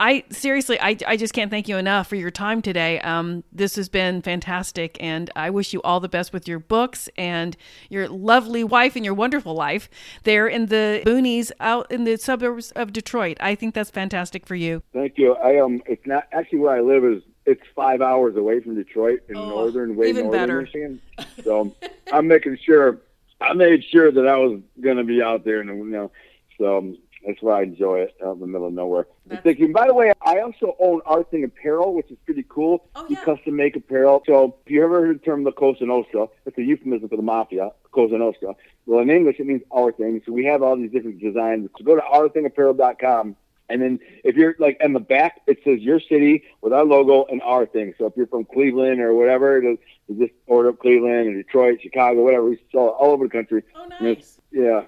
[0.00, 3.00] I seriously, I, I just can't thank you enough for your time today.
[3.00, 7.10] Um, this has been fantastic, and I wish you all the best with your books
[7.18, 7.54] and
[7.90, 9.90] your lovely wife and your wonderful life
[10.22, 13.36] there in the boonies out in the suburbs of Detroit.
[13.40, 14.82] I think that's fantastic for you.
[14.94, 15.34] Thank you.
[15.34, 19.20] I um, it's not actually where I live is it's five hours away from Detroit
[19.28, 20.62] in Oh, northern, way even northern better.
[20.62, 21.02] Michigan.
[21.44, 21.76] So
[22.10, 22.98] I'm making sure
[23.42, 26.10] I made sure that I was going to be out there, and you know,
[26.56, 29.06] so um, that's why I enjoy it out in the middle of nowhere.
[29.26, 29.72] That's- Thank you.
[29.72, 32.84] By the way, I also own Our Thing Apparel, which is pretty cool.
[32.94, 33.22] Oh, yeah.
[33.24, 34.22] custom make apparel.
[34.26, 37.22] So if you ever heard the term La Cosa Nostra, it's a euphemism for the
[37.22, 38.54] mafia, Cosa Nostra.
[38.86, 40.22] Well, in English, it means our thing.
[40.24, 41.68] So we have all these different designs.
[41.78, 43.36] So go to ourthingapparel.com.
[43.68, 47.24] And then if you're like in the back, it says your city with our logo
[47.30, 47.94] and our thing.
[47.98, 49.76] So if you're from Cleveland or whatever, it'll,
[50.08, 52.46] you just order up Cleveland or Detroit, Chicago, whatever.
[52.46, 53.62] We sell it all over the country.
[53.76, 54.40] Oh, nice.
[54.50, 54.82] Yeah.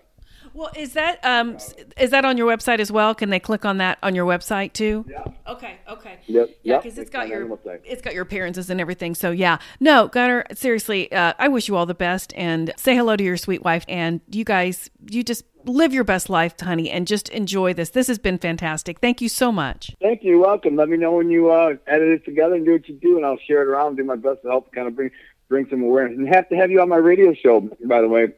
[0.55, 1.57] Well, is that um
[1.99, 3.15] is that on your website as well?
[3.15, 5.05] Can they click on that on your website too?
[5.09, 5.25] Yeah.
[5.49, 6.19] Okay, okay.
[6.27, 6.49] Yep.
[6.63, 6.83] Yeah, Yep.
[6.83, 9.15] because it's It's got your it's got your appearances and everything.
[9.15, 10.45] So yeah, no, Gunnar.
[10.55, 13.85] seriously, uh, I wish you all the best and say hello to your sweet wife.
[13.89, 17.91] And you guys, you just live your best life, honey, and just enjoy this.
[17.91, 18.99] This has been fantastic.
[18.99, 19.95] Thank you so much.
[20.03, 20.33] Thank you.
[20.33, 20.75] You're welcome.
[20.77, 23.25] Let me know when you uh, edit it together and do what you do, and
[23.25, 25.11] I'll share it around and do my best to help kind of bring
[25.49, 26.19] bring some awareness.
[26.19, 28.29] And have to have you on my radio show, by the way,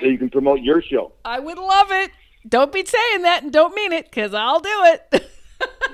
[0.00, 1.12] so you can promote your show.
[1.24, 2.10] I would love it.
[2.48, 5.26] Don't be saying that and don't mean it, because I'll do it.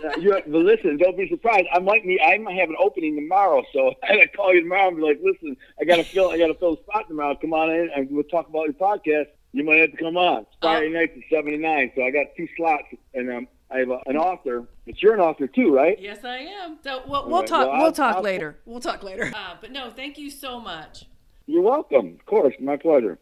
[0.00, 1.66] Yeah, you but listen, don't be surprised.
[1.72, 4.88] I might need, I might have an opening tomorrow, so I gotta call you tomorrow
[4.88, 7.34] and be like, listen, I gotta fill I gotta fill a spot tomorrow.
[7.40, 9.26] Come on in and we'll talk about your podcast.
[9.52, 10.42] You might have to come on.
[10.42, 12.84] It's Friday nights at seven to nine, so I got two slots
[13.14, 15.98] and um I have a, an author, but you're an author too, right?
[16.00, 16.78] yes, I am.
[16.84, 17.66] So we'll, we'll right, talk.
[17.66, 18.58] well, we'll I'll- talk I'll- later.
[18.66, 19.32] We'll talk later.
[19.34, 21.06] Uh, but no, thank you so much.
[21.46, 22.16] You're welcome.
[22.20, 23.18] Of course, my pleasure.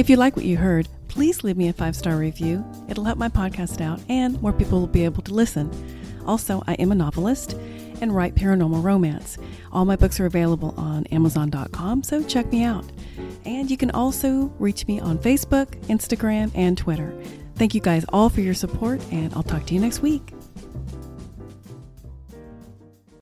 [0.00, 2.64] If you like what you heard, please leave me a five star review.
[2.88, 5.70] It'll help my podcast out and more people will be able to listen.
[6.26, 7.52] Also, I am a novelist
[8.00, 9.36] and write paranormal romance.
[9.72, 12.86] All my books are available on Amazon.com, so check me out.
[13.44, 17.12] And you can also reach me on Facebook, Instagram, and Twitter.
[17.56, 20.32] Thank you guys all for your support, and I'll talk to you next week.